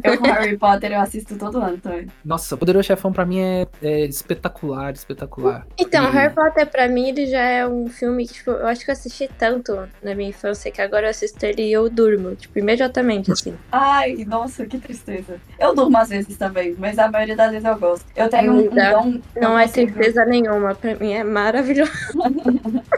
[0.04, 2.06] eu, eu com Harry Potter eu assisto todo ano também.
[2.24, 3.51] Nossa, Poderoso Chefão pra mim é,
[3.82, 5.66] é espetacular, espetacular.
[5.78, 8.84] Então, E- Harry Potter pra mim ele já é um filme que, tipo, eu acho
[8.84, 12.34] que eu assisti tanto na minha infância que agora eu assisto ele e eu durmo,
[12.34, 13.54] tipo, imediatamente, assim.
[13.70, 15.40] Ai, nossa, que tristeza.
[15.58, 18.04] Eu durmo às vezes também, mas a maioria das vezes eu gosto.
[18.16, 19.20] Eu tenho um, um Não, dom.
[19.40, 21.92] Não é tristeza nenhuma, pra mim é maravilhoso.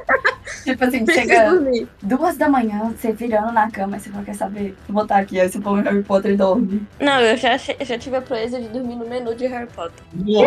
[0.65, 1.89] Tipo assim, Preciso chega dormir.
[2.03, 4.75] duas da manhã, você virando na cama, e você fala, quer saber?
[4.89, 6.83] Vou botar aqui, aí você põe o Harry Potter e dorme.
[7.01, 10.05] Não, eu já, já tive a proeza de dormir no menu de Harry Potter.
[10.15, 10.44] Nossa!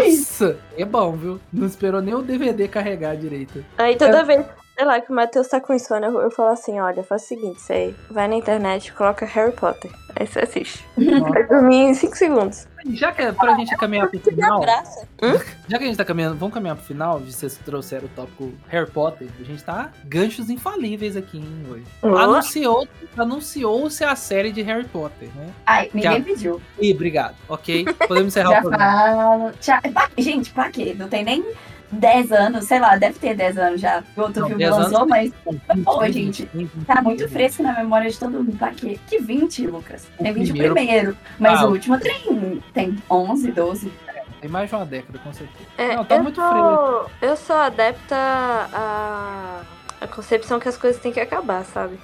[0.78, 1.39] É bom, viu?
[1.52, 3.64] Não esperou nem o DVD carregar direito.
[3.78, 4.45] Aí toda vez,
[4.78, 7.26] sei lá, que o Matheus tá com insônia, eu, eu falo assim, olha, faz o
[7.26, 9.90] seguinte, você vai na internet, coloca Harry Potter.
[10.16, 10.86] Aí você assiste.
[11.30, 12.68] Vai dormir em 5 segundos.
[12.94, 15.08] Já que é pra gente caminhar pro final, abraça.
[15.68, 18.90] já que a gente tá caminhando, vamos caminhar pro final, vocês trouxeram o tópico Harry
[18.90, 21.84] Potter, a gente tá ganchos infalíveis aqui, hein, hoje.
[22.04, 22.16] Ó.
[22.16, 25.50] Anunciou, anunciou-se a série de Harry Potter, né?
[25.66, 26.62] Ai, ninguém Já- pediu.
[26.80, 27.86] Ih, obrigado, ok?
[28.08, 29.54] Podemos encerrar Já o programa.
[29.62, 29.82] Já...
[29.82, 30.96] pra- Gente, pra quê?
[30.98, 31.44] Não tem nem
[31.92, 34.04] 10 anos, sei lá, deve ter 10 anos já.
[34.16, 35.32] O outro Não, filme 10 lançou, anos- mas
[35.86, 37.32] Pô, 20, gente, 20, tá muito 20.
[37.32, 38.58] fresco na memória de todo mundo.
[38.58, 39.00] Pra quê?
[39.08, 40.08] Que 20, Lucas?
[40.20, 43.92] O Tem 20 primeiro- primeiro, mas Ah, o último tem, tem 11, 12.
[44.42, 45.60] Tem mais de uma década, com certeza.
[45.78, 49.62] É, Não, tá eu muito sou, Eu sou adepta à,
[50.02, 51.98] à concepção que as coisas têm que acabar, sabe?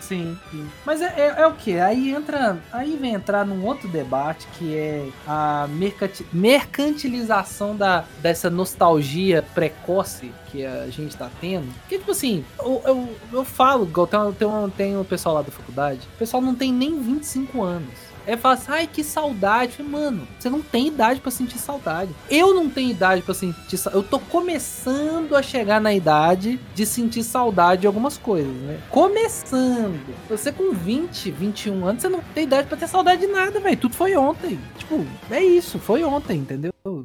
[0.00, 0.68] Sim, sim.
[0.84, 1.78] Mas é, é, é o que?
[1.78, 2.58] Aí entra.
[2.72, 10.32] Aí vem entrar num outro debate que é a mercanti- mercantilização da, dessa nostalgia precoce
[10.50, 11.72] que a gente tá tendo.
[11.80, 16.00] Porque, tipo assim, eu, eu, eu falo, tem, tem, tem um pessoal lá da faculdade,
[16.14, 18.06] o pessoal não tem nem 25 anos.
[18.26, 19.82] É fala assim, ai, que saudade.
[19.82, 22.10] Mano, você não tem idade pra sentir saudade.
[22.28, 24.04] Eu não tenho idade pra sentir saudade.
[24.04, 28.80] Eu tô começando a chegar na idade de sentir saudade de algumas coisas, né?
[28.90, 30.00] Começando.
[30.28, 33.76] Você com 20, 21 anos, você não tem idade pra ter saudade de nada, velho.
[33.76, 34.58] Tudo foi ontem.
[34.76, 36.72] Tipo, é isso, foi ontem, entendeu?
[36.84, 37.04] Não,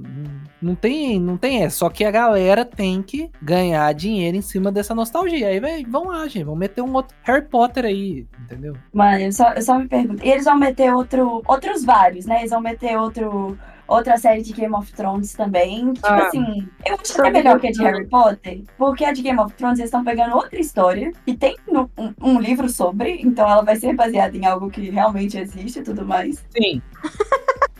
[0.62, 1.78] não tem, não tem essa.
[1.78, 5.47] Só que a galera tem que ganhar dinheiro em cima dessa nostalgia.
[5.47, 6.43] Aí, velho, vão lá, gente.
[6.45, 8.76] Vão meter um outro Harry Potter aí, entendeu?
[8.93, 10.24] Mano, eu só, eu só me pergunto.
[10.26, 12.39] E eles vão meter outro, outros vários, né?
[12.39, 13.57] Eles vão meter outro,
[13.88, 15.91] outra série de Game of Thrones também.
[15.93, 16.28] Tipo Ah.
[16.28, 17.82] assim, eu acho até melhor que a de.
[17.84, 21.55] Harry Potter, porque a de Game of Thrones eles estão pegando outra história e tem
[21.68, 25.80] no- um, um livro sobre, então ela vai ser baseada em algo que realmente existe
[25.80, 26.45] e tudo mais.
[26.55, 26.82] Sim.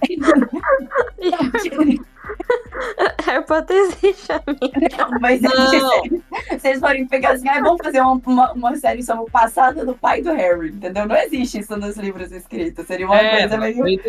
[3.25, 4.97] Harry Potter existe, amiga.
[4.97, 6.03] Não, mas Não.
[6.63, 9.93] eles forem pegar assim, ah, vamos fazer uma, uma, uma série sobre o passado do
[9.95, 11.07] pai do Harry, entendeu?
[11.07, 12.86] Não existe isso nos livros escritos.
[12.88, 14.01] Seria uma coisa meio.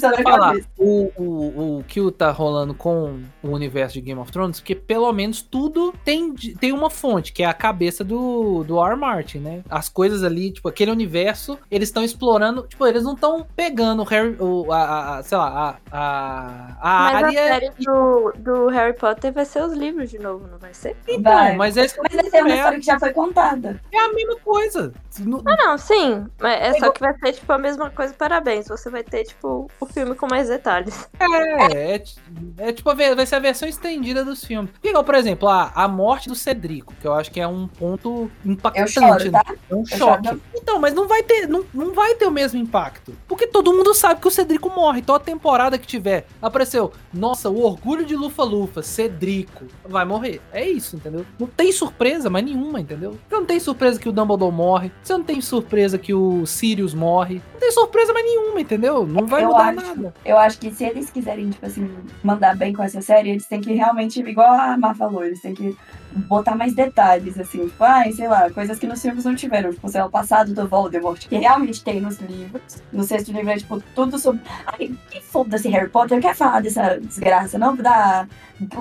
[0.00, 0.46] da falar.
[0.48, 0.68] cabeça.
[0.78, 5.12] O, o, o que tá rolando com o universo de Game of Thrones, porque pelo
[5.12, 8.96] menos tudo tem, tem uma fonte, que é a cabeça do, do R.
[8.96, 9.62] Martin, né?
[9.68, 14.04] As coisas ali, tipo, aquele universo, eles estão explorando, tipo, eles não estão pegando o
[14.04, 17.69] Harry, o, a, a- sei lá, a, a, a Mas a área.
[17.78, 20.96] Do, do Harry Potter vai ser os livros de novo, não vai ser?
[21.08, 21.56] Então, Vai.
[21.56, 23.80] mas é, isso que eu Mas essa é uma história que já foi contada.
[23.92, 24.92] é a mesma coisa.
[25.20, 26.26] Não- Ah, não, sim.
[26.40, 28.68] Mas é só que vai ser, tipo, a mesma coisa, parabéns.
[28.68, 31.08] Você vai ter, tipo, o filme com mais detalhes.
[31.18, 32.16] É, é, ti-
[32.58, 34.70] é tipo, vai ser a versão estendida dos filmes.
[34.82, 38.30] Igual, por exemplo, a, a morte do Cedrico, que eu acho que é um ponto
[38.44, 38.92] Eu impactante.
[38.92, 39.44] choro, tá?
[39.70, 40.22] É um choro.
[40.24, 40.40] choque.
[40.54, 43.14] Então, mas não vai ter, não, não vai ter o mesmo impacto.
[43.28, 45.02] Porque todo mundo sabe que o Cedrico morre.
[45.02, 50.40] Toda temporada que tiver, apareceu, nossa, o orgulho de Lufa-Lufa, Cedrico, vai morrer.
[50.52, 51.24] É isso, entendeu?
[51.38, 53.12] Não tem surpresa, mas nenhuma, entendeu?
[53.28, 54.92] Você não tem surpresa que o Dumbledore morre.
[55.02, 57.42] Você não tem surpresa que o Sirius morre.
[57.52, 59.06] Não tem surpresa mais nenhuma, entendeu?
[59.06, 59.76] Não vai Eu mudar acho.
[59.86, 60.14] nada.
[60.24, 61.88] Eu acho que se eles quiserem, tipo assim,
[62.22, 65.54] mandar bem com essa série, eles têm que realmente, igual a Mar falou, eles têm
[65.54, 65.76] que
[66.12, 69.88] botar mais detalhes, assim, tipo, ai, sei lá, coisas que nos filmes não tiveram, tipo,
[69.88, 72.82] sei lá, o passado do Voldemort, que realmente tem nos livros.
[72.92, 74.40] No sexto livro é, tipo, tudo sobre.
[74.66, 78.28] Ai, que foda-se Harry Potter, quer falar dessa desgraça, não vou dar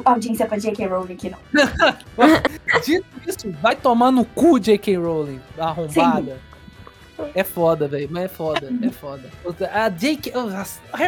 [0.05, 0.87] audiência pra J.K.
[0.87, 1.39] Rowling aqui, não.
[2.83, 4.97] Dito isso, vai tomar no cu, J.K.
[4.97, 6.48] Rowling, arrombada.
[7.35, 9.23] É foda, velho, mas é foda, é foda.
[9.45, 9.89] A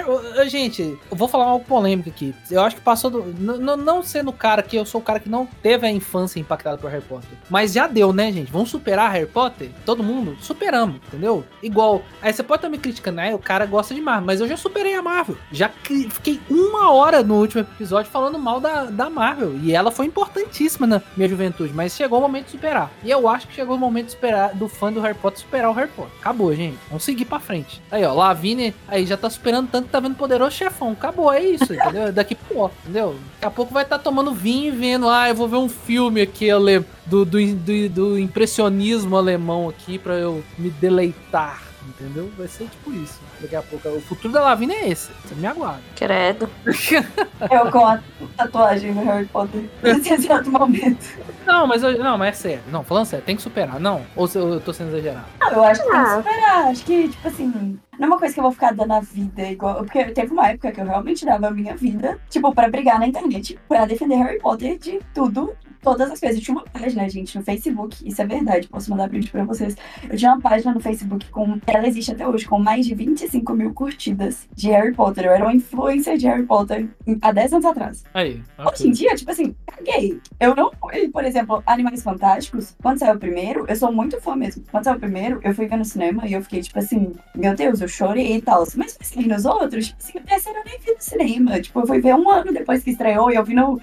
[0.07, 2.33] oh, Gente, eu vou falar algo polêmico aqui.
[2.49, 3.19] Eu acho que passou do.
[3.23, 6.39] n- Não sendo o cara que eu sou o cara que não teve a infância
[6.39, 7.29] impactada por Harry Potter.
[7.49, 8.51] Mas já deu, né, gente?
[8.51, 9.69] Vamos superar Harry Potter?
[9.85, 10.37] Todo mundo?
[10.41, 11.43] Superamos, entendeu?
[11.61, 12.01] Igual.
[12.21, 13.33] Aí você pode estar me criticando, né?
[13.35, 15.37] O cara gosta de Marvel, mas eu já superei a Marvel.
[15.51, 19.57] Já fiquei uma hora no último episódio falando mal da, da Marvel.
[19.61, 21.73] E ela foi importantíssima na minha juventude.
[21.73, 22.91] Mas chegou o momento de superar.
[23.03, 25.69] E eu acho que chegou o momento de superar, do fã do Harry Potter superar
[25.69, 26.00] o Harry Potter.
[26.01, 26.17] Potter.
[26.19, 26.77] Acabou, gente.
[26.87, 27.81] Vamos seguir pra frente.
[27.91, 30.91] Aí, ó, Lavigne, aí já tá superando tanto que tá vendo poderoso chefão.
[30.91, 32.11] Acabou, é isso, entendeu?
[32.11, 33.15] Daqui pô, entendeu?
[33.33, 35.69] Daqui a pouco vai estar tá tomando vinho e vendo, ah, eu vou ver um
[35.69, 36.83] filme aqui ale...
[37.05, 41.70] do, do, do, do impressionismo alemão aqui pra eu me deleitar
[42.01, 42.31] entendeu?
[42.37, 43.19] Vai ser tipo isso.
[43.39, 43.87] Daqui a pouco.
[43.89, 45.11] O futuro da Lavigne é esse.
[45.23, 45.81] Você me aguarda.
[45.95, 46.49] Credo.
[47.49, 47.99] Eu com a
[48.37, 51.05] tatuagem do Harry Potter nesse exato momento.
[51.45, 52.63] Não, mas eu, não, mas é sério.
[52.71, 53.79] Não, falando sério, tem que superar.
[53.79, 54.05] Não.
[54.15, 55.25] Ou eu tô sendo exagerado?
[55.39, 56.67] Não, eu acho que tem que superar.
[56.67, 59.43] Acho que, tipo assim, não é uma coisa que eu vou ficar dando a vida
[59.43, 59.75] igual.
[59.77, 63.07] Porque teve uma época que eu realmente dava a minha vida, tipo, pra brigar na
[63.07, 66.37] internet, pra defender Harry Potter de tudo todas as coisas.
[66.37, 69.75] Eu tinha uma página, gente, no Facebook, isso é verdade, posso mandar print pra vocês.
[70.09, 71.59] Eu tinha uma página no Facebook com.
[71.67, 75.25] Ela existe até hoje, com mais de 25 mil curtidas de Harry Potter.
[75.25, 76.87] Eu era uma influencer de Harry Potter
[77.21, 78.03] há 10 anos atrás.
[78.13, 78.41] Aí.
[78.57, 78.71] Okay.
[78.71, 80.19] Hoje em dia, tipo assim, caguei.
[80.39, 80.71] Eu não.
[81.11, 84.63] Por exemplo, Animais Fantásticos, quando saiu o primeiro, eu sou muito fã mesmo.
[84.71, 87.55] Quando saiu o primeiro, eu fui ver no cinema e eu fiquei, tipo assim, meu
[87.55, 88.65] Deus, eu chorei e tal.
[88.75, 91.61] Mas assim, nos outros, tipo assim, o terceiro eu nem vi no cinema.
[91.61, 93.79] Tipo, eu fui ver um ano depois que estreou e eu vi no,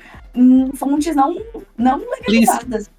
[0.75, 1.37] fontes não,
[1.77, 2.91] não legalizadas.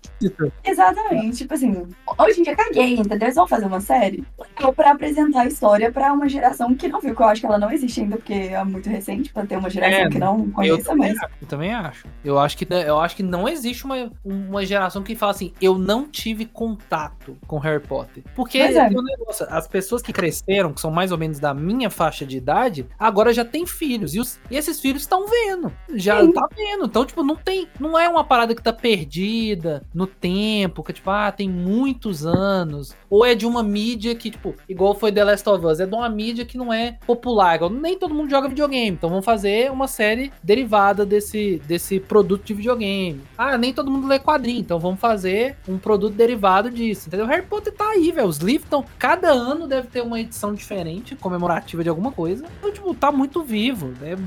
[0.64, 1.38] Exatamente.
[1.38, 1.88] Tipo assim,
[2.18, 3.28] hoje em dia caguei, entendeu?
[3.28, 7.00] Eles vão fazer uma série legal pra apresentar a história pra uma geração que não
[7.00, 9.58] viu, que eu acho que ela não existe ainda, porque é muito recente pra ter
[9.58, 11.16] uma geração é, que não conheça mais.
[11.42, 12.08] Eu também acho.
[12.24, 15.78] Eu acho que, eu acho que não existe uma, uma geração que fala assim, eu
[15.78, 18.24] não tive contato com Harry Potter.
[18.36, 18.90] Porque é.
[18.90, 22.88] negócio, as pessoas que cresceram, que são mais ou menos da minha faixa de idade,
[22.98, 24.14] agora já têm filhos.
[24.14, 25.72] E, os, e esses filhos estão vendo.
[25.96, 26.32] Já Sim.
[26.32, 26.86] tá vendo.
[26.86, 27.68] Então, tipo, não tem.
[27.80, 32.96] Não é uma parada que tá perdida no tempo, que tipo, ah, tem muitos anos.
[33.10, 35.96] Ou é de uma mídia que, tipo, igual foi The Last of Us, é de
[35.96, 37.56] uma mídia que não é popular.
[37.56, 38.90] Igual, nem todo mundo joga videogame.
[38.90, 43.22] Então vamos fazer uma série derivada desse, desse produto de videogame.
[43.38, 44.60] Ah, nem todo mundo lê quadrinho.
[44.60, 47.08] Então vamos fazer um produto derivado disso.
[47.08, 47.26] Entendeu?
[47.26, 48.28] Harry Potter tá aí, velho.
[48.28, 48.86] Os livros estão.
[48.98, 52.46] Cada ano deve ter uma edição diferente, comemorativa de alguma coisa.
[52.60, 53.94] Então, tipo, tá muito vivo.
[54.00, 54.18] Né?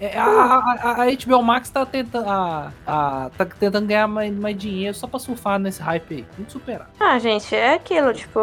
[0.00, 2.28] É, a, a, a, HBO Max tá tentando.
[2.28, 6.26] A, a, tá tentando ganhar mais, mais dinheiro só pra surfar nesse hype aí.
[6.36, 6.90] Muito superar.
[6.98, 8.40] Ah, gente, é aquilo, tipo,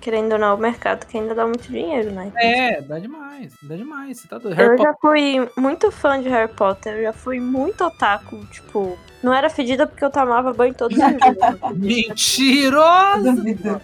[0.00, 2.32] querendo ou não, o mercado que ainda dá muito dinheiro, né?
[2.36, 4.18] É, dá demais, dá demais.
[4.18, 4.60] Você tá doido.
[4.60, 8.98] eu já fui muito fã de Harry Potter, eu já fui muito otaku, tipo.
[9.22, 11.76] Não era fedida porque eu tomava banho todos os dias.
[11.76, 13.34] Mentiroso!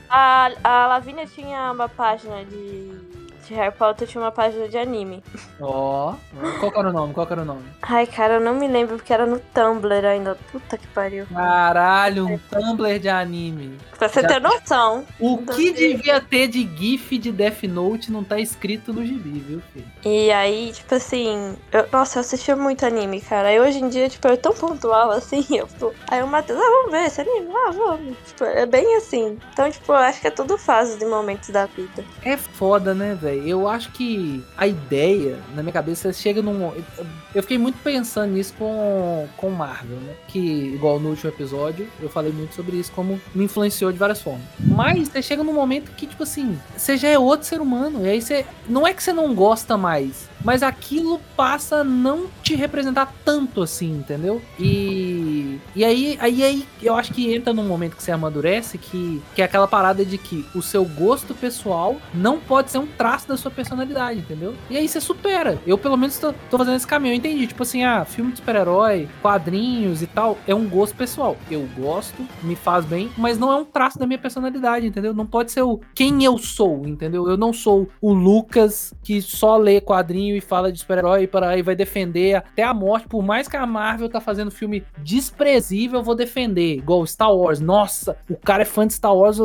[0.09, 3.16] A, a Lavínia tinha uma página de
[3.47, 5.23] de Harry Potter tinha uma página de anime.
[5.60, 7.14] Ó, oh, qual era o nome?
[7.14, 7.64] Qual era o nome?
[7.82, 10.36] Ai, cara, eu não me lembro porque era no Tumblr ainda.
[10.51, 11.27] Puta que pariu.
[11.32, 13.78] Caralho, um Tumblr de anime.
[13.98, 14.28] Pra você Já...
[14.28, 15.05] ter noção.
[15.20, 19.62] O que devia ter de GIF de Death Note não tá escrito no gibi, viu,
[19.73, 19.86] filho?
[20.05, 23.52] E aí, tipo assim, eu, nossa, eu assistia muito anime, cara.
[23.52, 25.93] E hoje em dia, tipo, eu tão pontual assim, eu tô.
[26.09, 28.16] Aí o Matheus, ah, vamos ver esse anime, ah, vamos.
[28.27, 29.39] Tipo, é bem assim.
[29.52, 32.05] Então, tipo, eu acho que é tudo fase de momentos da vida.
[32.24, 33.36] É foda, né, velho?
[33.45, 36.73] Eu acho que a ideia, na minha cabeça, chega num.
[37.35, 40.15] Eu fiquei muito pensando nisso com, com Marvel, né?
[40.29, 40.39] Que,
[40.75, 44.45] igual no último episódio, eu falei muito sobre isso, como me influenciou de várias formas.
[44.61, 48.07] Mas você chega num momento que, tipo assim, você já é outro ser humano.
[48.07, 48.45] E aí você.
[48.69, 53.63] Não é que você não gosta mais mas aquilo passa a não te representar tanto
[53.63, 54.41] assim, entendeu?
[54.61, 55.26] E,
[55.74, 59.43] e aí, aí, aí eu acho que entra num momento que você amadurece que, que
[59.43, 63.37] é aquela parada de que o seu gosto pessoal não pode ser um traço da
[63.37, 64.55] sua personalidade, entendeu?
[64.70, 65.59] E aí você supera.
[65.66, 67.12] Eu, pelo menos, tô, tô fazendo esse caminho.
[67.12, 71.37] Eu entendi, tipo assim, ah, filme de super-herói, quadrinhos e tal, é um gosto pessoal.
[71.51, 75.15] Eu gosto, me faz bem, mas não é um traço da minha personalidade, entendeu?
[75.15, 77.28] Não pode ser o quem eu sou, entendeu?
[77.28, 81.51] Eu não sou o Lucas que só lê quadrinho e fala de super-herói e para
[81.51, 83.09] aí vai defender até a morte.
[83.09, 84.85] Por mais que a Marvel tá fazendo filme
[85.47, 86.77] desprezível, eu vou defender.
[86.77, 87.60] Igual Star Wars.
[87.60, 89.39] Nossa, o cara é fã de Star Wars,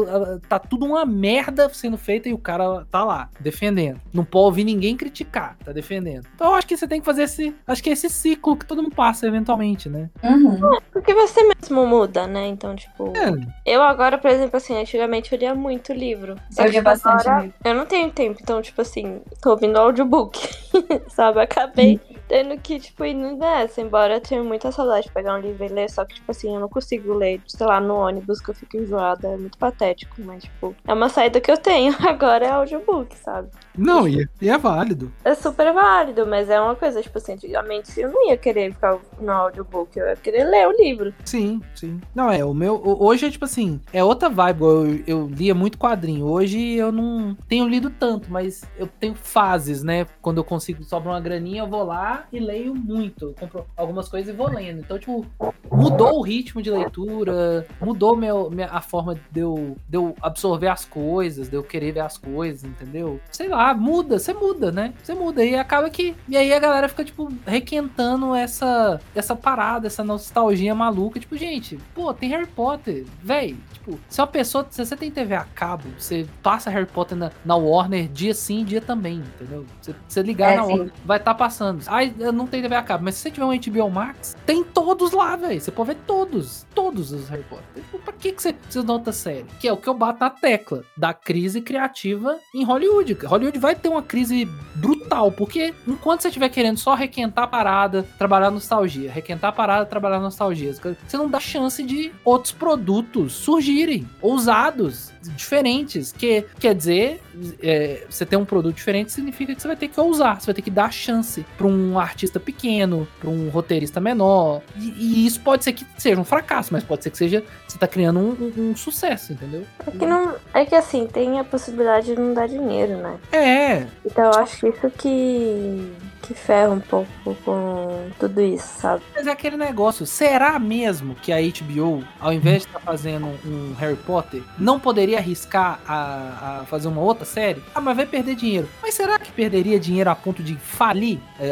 [0.49, 3.99] tá tudo uma merda sendo feita e o cara tá lá, defendendo.
[4.13, 6.27] Não pode ouvir ninguém criticar, tá defendendo.
[6.35, 7.55] Então eu acho que você tem que fazer esse.
[7.67, 10.09] Acho que é esse ciclo que todo mundo passa eventualmente, né?
[10.23, 10.79] Uhum.
[10.91, 12.47] Porque você mesmo muda, né?
[12.47, 13.13] Então, tipo.
[13.15, 13.31] É.
[13.65, 16.35] Eu agora, por exemplo, assim, antigamente eu lia muito livro.
[16.57, 17.57] eu lia bastante agora, livro.
[17.63, 20.39] Eu não tenho tempo, então, tipo assim, tô ouvindo audiobook.
[21.09, 21.41] sabe?
[21.41, 21.99] Acabei
[22.31, 23.81] tendo que, tipo, ir nessa.
[23.81, 26.55] Embora eu tenha muita saudade de pegar um livro e ler, só que, tipo assim,
[26.55, 29.27] eu não consigo ler, sei lá, no ônibus que eu fico enjoada.
[29.27, 31.93] É muito patético, mas, tipo, é uma saída que eu tenho.
[32.07, 33.49] Agora é audiobook, sabe?
[33.77, 35.11] Não, e, e é válido.
[35.23, 38.97] É super válido, mas é uma coisa, tipo assim, antigamente eu não ia querer ficar
[39.19, 41.13] no audiobook, eu ia querer ler o livro.
[41.23, 41.99] Sim, sim.
[42.13, 42.81] Não, é, o meu.
[42.83, 44.61] Hoje é tipo assim, é outra vibe.
[44.61, 46.25] Eu, eu lia muito quadrinho.
[46.25, 50.05] Hoje eu não tenho lido tanto, mas eu tenho fases, né?
[50.21, 53.25] Quando eu consigo, sobra uma graninha, eu vou lá lá e leio muito.
[53.25, 54.79] Eu compro algumas coisas e vou lendo.
[54.79, 55.25] Então, tipo,
[55.71, 60.67] mudou o ritmo de leitura, mudou meu, minha, a forma de eu, de eu absorver
[60.67, 63.19] as coisas, de eu querer ver as coisas, entendeu?
[63.31, 64.93] Sei lá, muda, você muda, né?
[65.01, 65.43] Você muda.
[65.43, 66.15] E acaba que.
[66.27, 71.19] E aí a galera fica, tipo, requentando essa, essa parada, essa nostalgia maluca.
[71.19, 73.55] Tipo, gente, pô, tem Harry Potter, véi.
[73.73, 74.65] Tipo, se uma pessoa.
[74.69, 78.63] Se você tem TV a cabo, você passa Harry Potter na, na Warner dia sim,
[78.63, 79.65] dia também, entendeu?
[79.81, 80.71] Você, você ligar É, na sim.
[80.71, 81.83] Warner, vai estar passando.
[81.87, 84.63] Ai, eu não tenho TV a cabo, mas se você tiver um HBO Max, tem
[84.63, 85.59] todos lá, velho.
[85.59, 86.65] Você pode ver todos.
[86.73, 87.65] Todos os Harry Potter.
[87.75, 89.45] Tipo, pra que, que você precisa de outra série?
[89.59, 93.13] Que é o que eu bato na tecla da crise criativa em Hollywood.
[93.25, 94.45] Hollywood vai ter uma crise
[94.75, 99.85] brutal, porque enquanto você estiver querendo só requentar a parada, trabalhar nostalgia, requentar a parada,
[99.85, 106.11] trabalhar nostalgia, você não dá chance de outros produtos surgirem, ousados, diferentes.
[106.11, 107.21] Que quer dizer,
[107.61, 110.55] é, você ter um produto diferente significa que você vai ter que ousar, você vai
[110.55, 114.61] ter que dar chance pra um artista pequeno, pra um roteirista menor.
[114.75, 114.89] E,
[115.23, 117.87] e isso pode ser que seja um fracasso, mas pode ser que seja você tá
[117.87, 119.63] criando um, um- um sucesso, entendeu?
[119.87, 123.17] É que, não, é que assim, tem a possibilidade de não dar dinheiro, né?
[123.31, 125.91] É, Então eu acho isso que,
[126.21, 127.09] que ferra um pouco
[127.43, 129.01] com tudo isso, sabe?
[129.15, 133.73] Mas é aquele negócio, será mesmo que a HBO, ao invés de estar fazendo um
[133.79, 137.61] Harry Potter, não poderia arriscar a, a fazer uma outra série?
[137.73, 138.69] Ah, mas vai perder dinheiro.
[138.81, 141.19] Mas será que perderia dinheiro a ponto de falir?
[141.39, 141.51] É,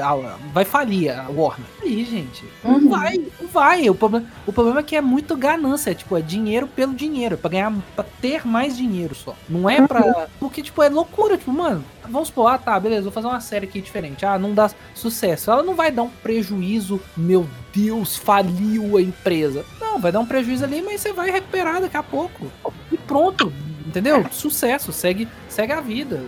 [0.54, 1.66] vai falir a Warner?
[1.80, 2.46] Falir, gente.
[2.64, 2.90] Não Uhum.
[2.90, 3.90] vai, não vai.
[3.90, 7.38] O problema, o problema é que é muito ganância, tipo, é dinheiro pelo dinheiro, é
[7.38, 9.36] pra ganhar, pra ter mais dinheiro só.
[9.50, 10.28] Não é pra...
[10.40, 13.66] Porque, tipo, é loucura, tipo, mano, vamos supor, ah, tá, beleza, vou fazer uma série
[13.66, 14.26] aqui diferente.
[14.26, 15.52] Ah, não dá sucesso.
[15.52, 19.66] Ela não vai dar um prejuízo, meu Deus, faliu a empresa.
[19.80, 22.52] Não, vai dar um prejuízo ali, mas você vai recuperar daqui a pouco.
[22.92, 23.54] E pronto,
[23.86, 24.26] entendeu?
[24.32, 26.24] Sucesso, segue, segue a vida.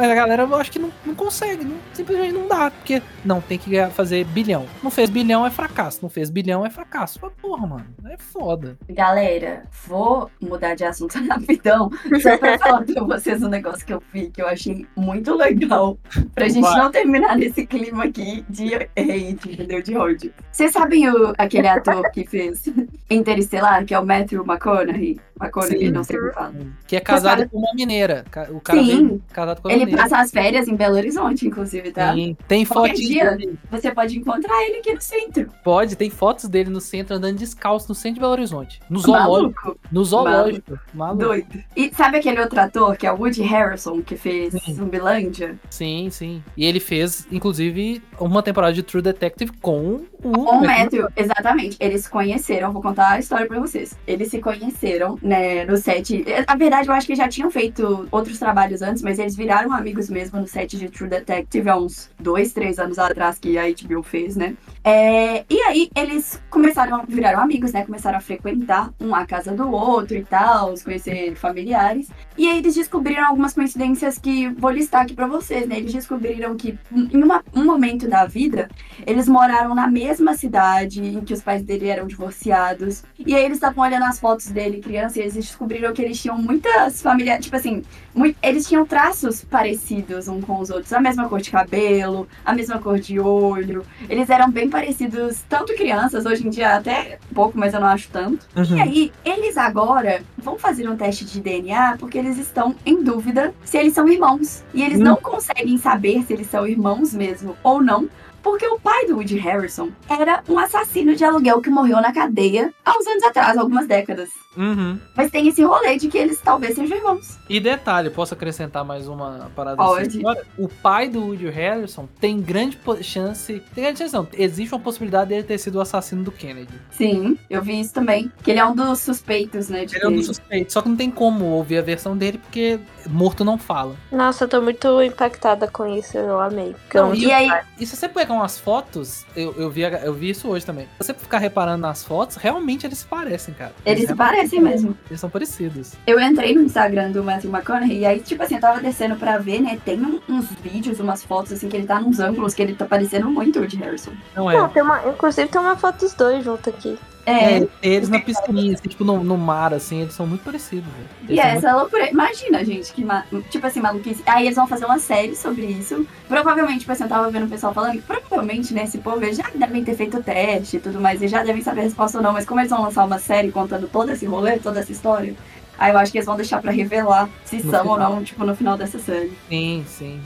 [0.00, 3.38] Mas a galera, eu acho que não, não consegue, não- simplesmente não dá, porque não,
[3.38, 4.64] tem que fazer bilhão.
[4.82, 7.18] Não fez bilhão é fracasso, não fez bilhão é fracasso.
[7.20, 8.78] Mas, porra, mano, é foda.
[8.88, 11.90] Galera, vou mudar de assunto rapidão,
[12.22, 15.98] só pra falar pra vocês um negócio que eu vi que eu achei muito legal.
[16.34, 16.78] Pra gente Vai.
[16.78, 19.82] não terminar nesse clima aqui de hate, entendeu?
[19.82, 20.32] De ódio.
[20.50, 22.64] Vocês sabem o, aquele ator que fez
[23.10, 25.20] Interestelar, que é o Matthew McConaughey?
[25.40, 25.90] McConaughey, Sim.
[25.92, 26.54] não sei como fala.
[26.86, 28.24] Que é casado cara- com uma mineira.
[28.50, 29.20] O cara Sim.
[29.32, 30.08] casado com uma Ele mineira.
[30.08, 32.14] passa as férias em Belo Horizonte, inclusive, tá?
[32.14, 33.58] Sim, tem fotos dele.
[33.70, 35.48] Você pode encontrar ele aqui no centro.
[35.64, 38.80] Pode, tem fotos dele no centro andando descalço no centro de Belo Horizonte.
[38.88, 39.60] No zoológico.
[39.64, 40.78] Maluco, No zoológico.
[40.94, 41.24] Maluco.
[41.24, 41.64] doido.
[41.76, 44.74] E sabe aquele outro ator que é o Woody Harrelson, que fez Sim.
[44.74, 45.58] Zumbilândia?
[45.70, 46.42] Sim, sim.
[46.56, 50.30] E ele fez, inclusive, uma temporada de True Detective com o.
[50.32, 51.76] Com o Matthew, exatamente.
[51.80, 53.96] Eles se conheceram, vou contar a história pra vocês.
[54.06, 56.24] Eles se conheceram, né, no set.
[56.46, 60.08] Na verdade, eu acho que já tinham feito outros trabalhos antes, mas eles viraram amigos
[60.10, 64.02] mesmo no set de True Detective há uns dois, três anos atrás que a HBO
[64.02, 64.54] fez, né?
[64.82, 67.84] É, e aí eles começaram a viraram amigos, né?
[67.84, 72.08] Começaram a frequentar um a casa do outro e tal, se conhecer familiares.
[72.38, 75.76] E aí eles descobriram algumas coincidências que vou listar aqui pra vocês, né?
[75.78, 78.68] Eles descobriram que em uma- um momento da vida
[79.06, 83.02] eles moraram na mesma cidade em que os pais dele eram divorciados.
[83.18, 86.38] E aí eles estavam olhando as fotos dele, criança, e eles descobriram que eles tinham
[86.38, 87.44] muitas famílias.
[87.44, 87.82] Tipo assim,
[88.14, 90.92] mui- eles tinham traços parecidos um com os outros.
[90.92, 93.84] A mesma cor de cabelo, a mesma cor de olho.
[94.08, 98.08] Eles eram bem parecidos, tanto crianças, hoje em dia até pouco, mas eu não acho
[98.10, 98.46] tanto.
[98.56, 98.76] Uhum.
[98.76, 103.52] E aí, eles agora vão fazer um teste de DNA porque eles estão em dúvida
[103.64, 104.62] se eles são irmãos.
[104.74, 105.04] E eles Hum.
[105.04, 108.08] não conseguem saber se eles são irmãos mesmo ou não.
[108.42, 112.72] Porque o pai do Woody Harrison era um assassino de aluguel que morreu na cadeia
[112.84, 114.30] há uns anos atrás, algumas décadas.
[114.56, 114.98] Uhum.
[115.16, 117.38] Mas tem esse rolê de que eles talvez sejam irmãos.
[117.48, 120.08] E detalhe, posso acrescentar mais uma parada Pode.
[120.08, 120.22] assim?
[120.24, 123.62] Olha, O pai do Woody Harrison tem grande chance.
[123.74, 124.26] Tem grande chance, não.
[124.32, 126.74] Existe uma possibilidade dele ter sido o assassino do Kennedy.
[126.90, 128.30] Sim, eu vi isso também.
[128.42, 129.84] Que ele é um dos suspeitos, né?
[129.84, 130.72] De Ele é um dos suspeitos.
[130.72, 133.94] Só que não tem como ouvir a versão dele porque morto não fala.
[134.10, 136.74] Nossa, eu tô muito impactada com isso, eu amei.
[136.92, 137.48] Eu Não, E aí,
[137.78, 140.86] E se você pegar umas fotos, eu, eu, vi, eu vi isso hoje também.
[141.00, 143.72] Se você ficar reparando nas fotos, realmente eles se parecem, cara.
[143.84, 144.96] eles se realmente- parecem mesmo.
[145.08, 145.92] Eles são parecidos.
[146.06, 149.38] Eu entrei no Instagram do Matthew McConaughey e aí, tipo assim, eu tava descendo pra
[149.38, 149.78] ver, né?
[149.84, 152.84] Tem um- uns vídeos, umas fotos, assim, que ele tá nos ângulos que ele tá
[152.84, 154.12] parecendo muito o Woody Harrison.
[154.34, 154.56] Não é.
[154.56, 156.98] Não, tem uma, inclusive tem uma foto dos dois junto aqui.
[157.26, 160.88] É, É, eles na piscininha, assim, tipo no, no mar, assim, eles são muito parecidos,
[161.28, 162.10] e é essa loucura.
[162.10, 164.22] Imagina, gente, que, ma- tipo assim, maluquice.
[164.26, 166.06] Aí eles vão fazer uma série sobre isso.
[166.28, 169.44] Provavelmente, tipo assim, eu tava vendo o pessoal falando que provavelmente, né, esse povo já
[169.54, 172.32] devem ter feito teste e tudo mais, e já devem saber a resposta ou não.
[172.32, 175.34] Mas como eles vão lançar uma série contando todo esse rolê, toda essa história,
[175.78, 178.14] aí eu acho que eles vão deixar pra revelar se No são ou final.
[178.14, 179.32] não, tipo, no final dessa série.
[179.48, 180.20] Sim, sim.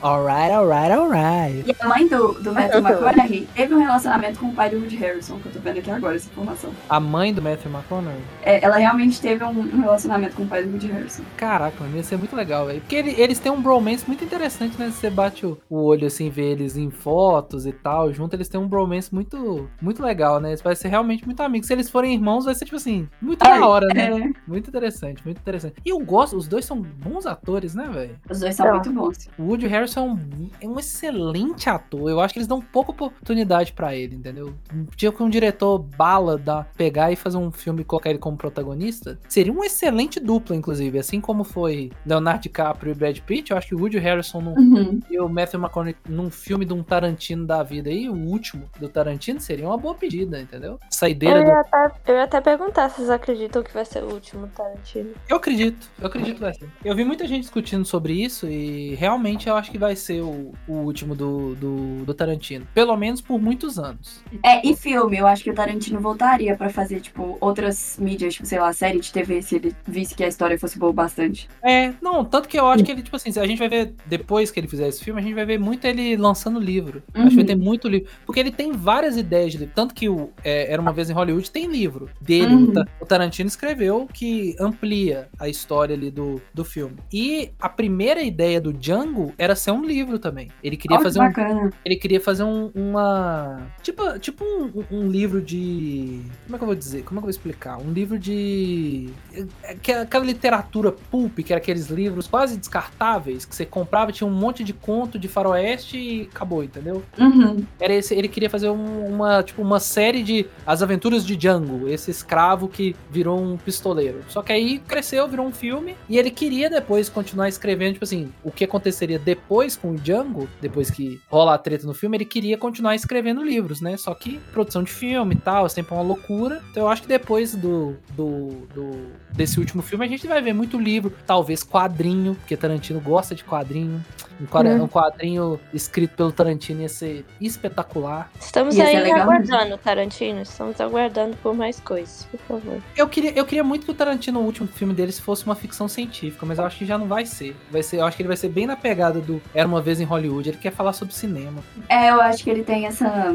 [0.00, 1.64] Alright, alright, alright.
[1.68, 4.96] E a mãe do, do Matthew McConaughey teve um relacionamento com o pai do Woody
[4.96, 6.70] Harrison, que eu tô vendo aqui agora essa informação.
[6.88, 8.20] A mãe do Matthew McConaughey?
[8.42, 11.24] É, ela realmente teve um, um relacionamento com o pai do Woody Harrison.
[11.36, 12.80] Caraca, mano, ia ser muito legal, velho.
[12.80, 14.90] Porque ele- eles têm um bromance muito interessante, né?
[14.90, 18.60] Você bate o, o olho assim, vê eles em fotos e tal, junto, eles têm
[18.60, 20.50] um bromance muito, muito legal, né?
[20.50, 21.66] Eles parecem ser realmente muito amigos.
[21.66, 24.10] Se eles forem irmãos, vai ser, tipo assim, muito Ai, da hora, né?
[24.12, 24.30] é.
[24.46, 25.74] Muito interessante, muito interessante.
[25.84, 28.16] E eu gosto, os dois são bons atores, né, velho?
[28.30, 28.74] Os dois são Então.
[28.76, 29.28] muito bons.
[29.36, 32.10] O Woody Harrison é um excelente ator.
[32.10, 34.54] Eu acho que eles dão pouca oportunidade pra ele, entendeu?
[34.96, 38.36] Tinha que um diretor bala dar, pegar e fazer um filme e colocar ele como
[38.36, 39.18] protagonista.
[39.28, 40.98] Seria um excelente dupla, inclusive.
[40.98, 44.54] Assim como foi Leonardo DiCaprio e Brad Pitt, eu acho que o Woody Harrison num,
[44.58, 45.00] Uhum.
[45.10, 48.88] e o Matthew McConaughey num filme de um Tarantino da vida aí, o último do
[48.88, 50.78] Tarantino, seria uma boa pedida, entendeu?
[50.90, 51.50] Saideira Eu do.
[51.50, 55.10] ia, até, eu ia até perguntar se vocês acreditam que vai ser o último Tarantino.
[55.28, 56.68] Eu acredito, eu acredito que vai ser.
[56.84, 60.52] Eu vi muita gente discutindo sobre isso e realmente eu acho que vai ser o,
[60.66, 62.66] o último do, do, do Tarantino.
[62.74, 64.22] Pelo menos por muitos anos.
[64.44, 68.46] É, e filme, eu acho que o Tarantino voltaria pra fazer, tipo, outras mídias, tipo,
[68.46, 71.48] sei lá, série de TV, se ele visse que a história fosse boa bastante.
[71.62, 73.94] É, não, tanto que eu acho que ele, tipo assim, se a gente vai ver,
[74.06, 77.02] depois que ele fizer esse filme, a gente vai ver muito ele lançando livro.
[77.14, 77.46] Acho que vai Uhum.
[77.46, 78.08] ter muito livro.
[78.26, 79.72] Porque ele tem várias ideias de livro.
[79.74, 82.54] Tanto que o é, Era Uma Vez em Hollywood tem livro dele.
[82.54, 82.72] Uhum.
[83.00, 86.96] O Tarantino escreveu que amplia a história ali do, do filme.
[87.12, 90.48] E a primeira ideia do Django era ser um livro também.
[90.62, 93.60] Ele queria Olha que fazer um ele queria fazer um- uma.
[93.82, 96.20] Tipo, tipo um, um livro de.
[96.46, 97.02] Como é que eu vou dizer?
[97.04, 97.78] Como é que eu vou explicar?
[97.78, 99.08] Um livro de.
[99.34, 104.26] é- Aquela, aquela literatura pulp, que era aqueles livros quase descartáveis, que você comprava, tinha
[104.26, 107.02] um monte de conto de faroeste e acabou, entendeu?
[107.18, 107.64] Uhum.
[107.80, 111.88] Era esse, ele queria fazer um- uma, tipo, uma série de As Aventuras de Django,
[111.88, 114.20] esse escravo que virou um pistoleiro.
[114.28, 118.30] Só que aí cresceu, virou um filme, e ele queria depois continuar escrevendo, tipo assim,
[118.42, 122.24] o que aconteceria depois com o Django, depois que rola a treta no filme, ele
[122.24, 123.96] queria continuar escrevendo livros, né?
[123.96, 126.62] Só que produção de filme e tal, é sempre uma loucura.
[126.70, 130.52] Então eu acho que depois do, do, do- desse último filme a gente vai ver
[130.52, 134.04] muito livro, talvez quadrinho, porque Tarantino gosta de quadrinho.
[134.40, 134.84] Um quadra- Hum.
[134.84, 138.30] um quadrinho escrito pelo Tarantino ia ser espetacular.
[138.40, 140.42] Estamos Ia ser aí legal aguardando, Tarantino.
[140.42, 142.78] Estamos aguardando por mais coisas, por favor.
[142.96, 145.88] Eu queria, eu queria muito que o Tarantino, o último filme dele, fosse uma ficção
[145.88, 147.56] científica, mas eu acho que já não vai ser.
[147.70, 150.00] Vai ser, eu acho que ele vai ser bem na pegada do Era uma vez
[150.00, 150.48] em Hollywood.
[150.50, 151.62] Ele quer falar sobre cinema.
[151.88, 153.34] É, eu acho que ele tem essa.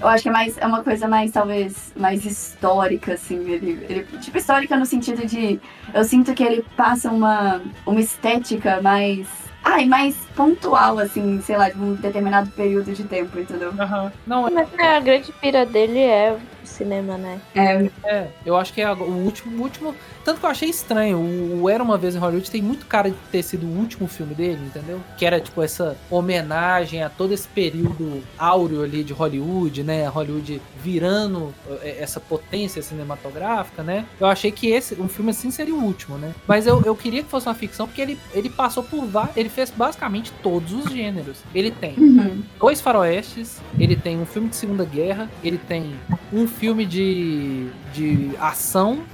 [0.00, 3.36] Eu acho que é mais é uma coisa mais, talvez, mais histórica, assim.
[3.50, 5.58] Ele, ele- tipo, histórica no sentido de.
[5.94, 9.26] Eu sinto que ele passa uma, uma estética mais.
[9.70, 13.70] Ai, mais pontual, assim, sei lá, de um determinado período de tempo, entendeu?
[14.26, 16.38] Não, Mas é, a grande pira dele é
[16.68, 17.40] cinema, né?
[17.54, 19.94] É, é, eu acho que é o último, o último.
[20.24, 21.18] Tanto que eu achei estranho.
[21.18, 24.06] O, o Era uma vez em Hollywood tem muito cara de ter sido o último
[24.08, 25.00] filme dele, entendeu?
[25.16, 30.06] Que era tipo essa homenagem a todo esse período áureo ali de Hollywood, né?
[30.06, 34.04] Hollywood virando eh, essa potência cinematográfica, né?
[34.20, 36.34] Eu achei que esse, um filme assim seria o último, né?
[36.46, 39.36] Mas eu, eu queria que fosse uma ficção porque ele, ele passou por vários.
[39.36, 41.38] Ele fez basicamente todos os gêneros.
[41.54, 42.42] Ele tem uhum.
[42.58, 45.94] dois faroestes, ele tem um filme de Segunda Guerra, ele tem
[46.32, 49.04] um filme de, de ação,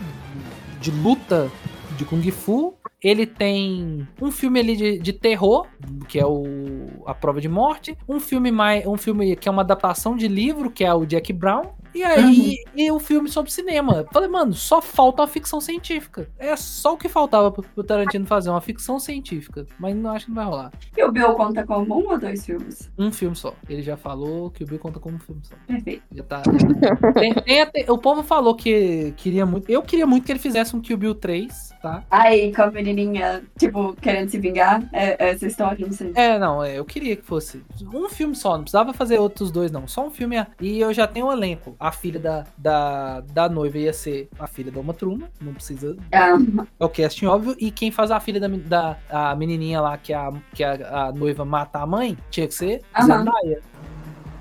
[0.80, 1.50] de luta
[1.96, 5.66] de Kung Fu, ele tem um filme ali de, de terror,
[6.08, 9.60] que é o A Prova de Morte, um filme mais um filme que é uma
[9.60, 11.64] adaptação de livro, que é o Jack Brown,
[11.94, 14.04] e aí e um filme sobre cinema.
[14.12, 16.28] Falei, mano, só falta uma ficção científica.
[16.38, 19.66] É só o que faltava pro, pro Tarantino fazer, uma ficção científica.
[19.78, 20.72] Mas não acho que não vai rolar.
[20.96, 22.90] E o Bill conta como um ou dois filmes?
[22.98, 23.54] Um filme só.
[23.68, 25.54] Ele já falou que o Bill conta como um filme só.
[25.66, 26.02] Perfeito.
[26.12, 26.42] Já tá.
[26.44, 27.12] já.
[27.12, 29.70] Tem- tem até- o povo falou que queria muito.
[29.70, 32.02] Eu queria muito que ele fizesse um Kill Bill 3, tá?
[32.10, 36.12] Aí, com a menininha, tipo, querendo se vingar, é, é essa história, não sei.
[36.14, 37.62] É, não, é, eu queria que fosse
[37.92, 39.86] um filme só, não precisava fazer outros dois, não.
[39.86, 40.34] Só um filme.
[40.60, 41.76] E eu já tenho um elenco.
[41.84, 45.94] A filha da, da, da noiva ia ser a filha da Uma Truma, não precisa.
[46.10, 46.30] Ah,
[46.80, 47.54] É o casting óbvio.
[47.58, 51.12] E quem faz a filha da, da a menininha lá que, a, que a, a
[51.12, 53.18] noiva mata a mãe tinha que ser Aham.
[53.18, 53.60] Zendaya.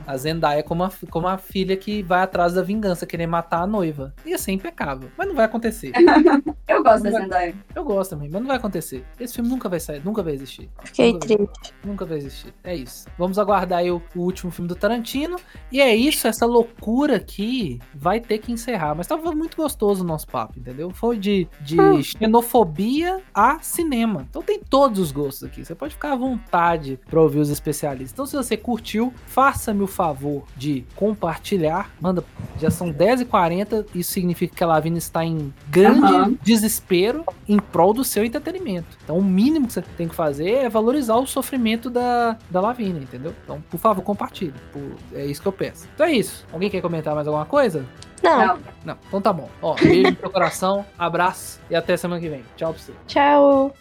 [0.05, 3.67] A Zendaya como a, como a filha que vai atrás da vingança, querer matar a
[3.67, 4.13] noiva.
[4.25, 5.09] Ia ser impecável.
[5.17, 5.91] Mas não vai acontecer.
[6.67, 7.55] eu gosto da Zendaya.
[7.75, 9.05] Eu gosto também, mas não vai acontecer.
[9.19, 10.69] Esse filme nunca vai sair, nunca vai existir.
[10.84, 11.73] Fiquei Nunca vai- triste.
[11.84, 12.53] Nunca vai existir.
[12.63, 13.07] É isso.
[13.17, 15.38] Vamos aguardar aí o, o último filme do Tarantino.
[15.71, 18.95] E é isso, essa loucura aqui vai ter que encerrar.
[18.95, 20.89] Mas tava muito gostoso o nosso papo, entendeu?
[20.91, 24.25] Foi de, de xenofobia a cinema.
[24.30, 25.63] Então tem todos os gostos aqui.
[25.63, 28.11] Você pode ficar à vontade pra ouvir os especialistas.
[28.13, 31.90] Então se você curtiu, faça-me o favor de compartilhar.
[32.02, 32.24] Manda,
[32.60, 36.38] já são 10h40, isso significa que a Lavina está em grande Aham.
[36.44, 38.98] desespero em prol do seu entretenimento.
[39.03, 42.99] Então, o mínimo que você tem que fazer é valorizar o sofrimento da, da Lavina,
[42.99, 43.34] entendeu?
[43.44, 44.53] Então, por favor, compartilhe.
[44.72, 45.88] Por- é isso que eu peço.
[45.94, 46.45] Então é isso.
[46.52, 47.86] Alguém quer comentar mais alguma coisa?
[48.22, 48.60] Não, Não.
[48.86, 48.98] Não.
[49.07, 49.49] Então tá bom.
[49.61, 52.44] Ó, beijo no seu coração, abraço e até semana que vem.
[52.56, 52.94] Tchau pra você.
[53.07, 53.74] tchau.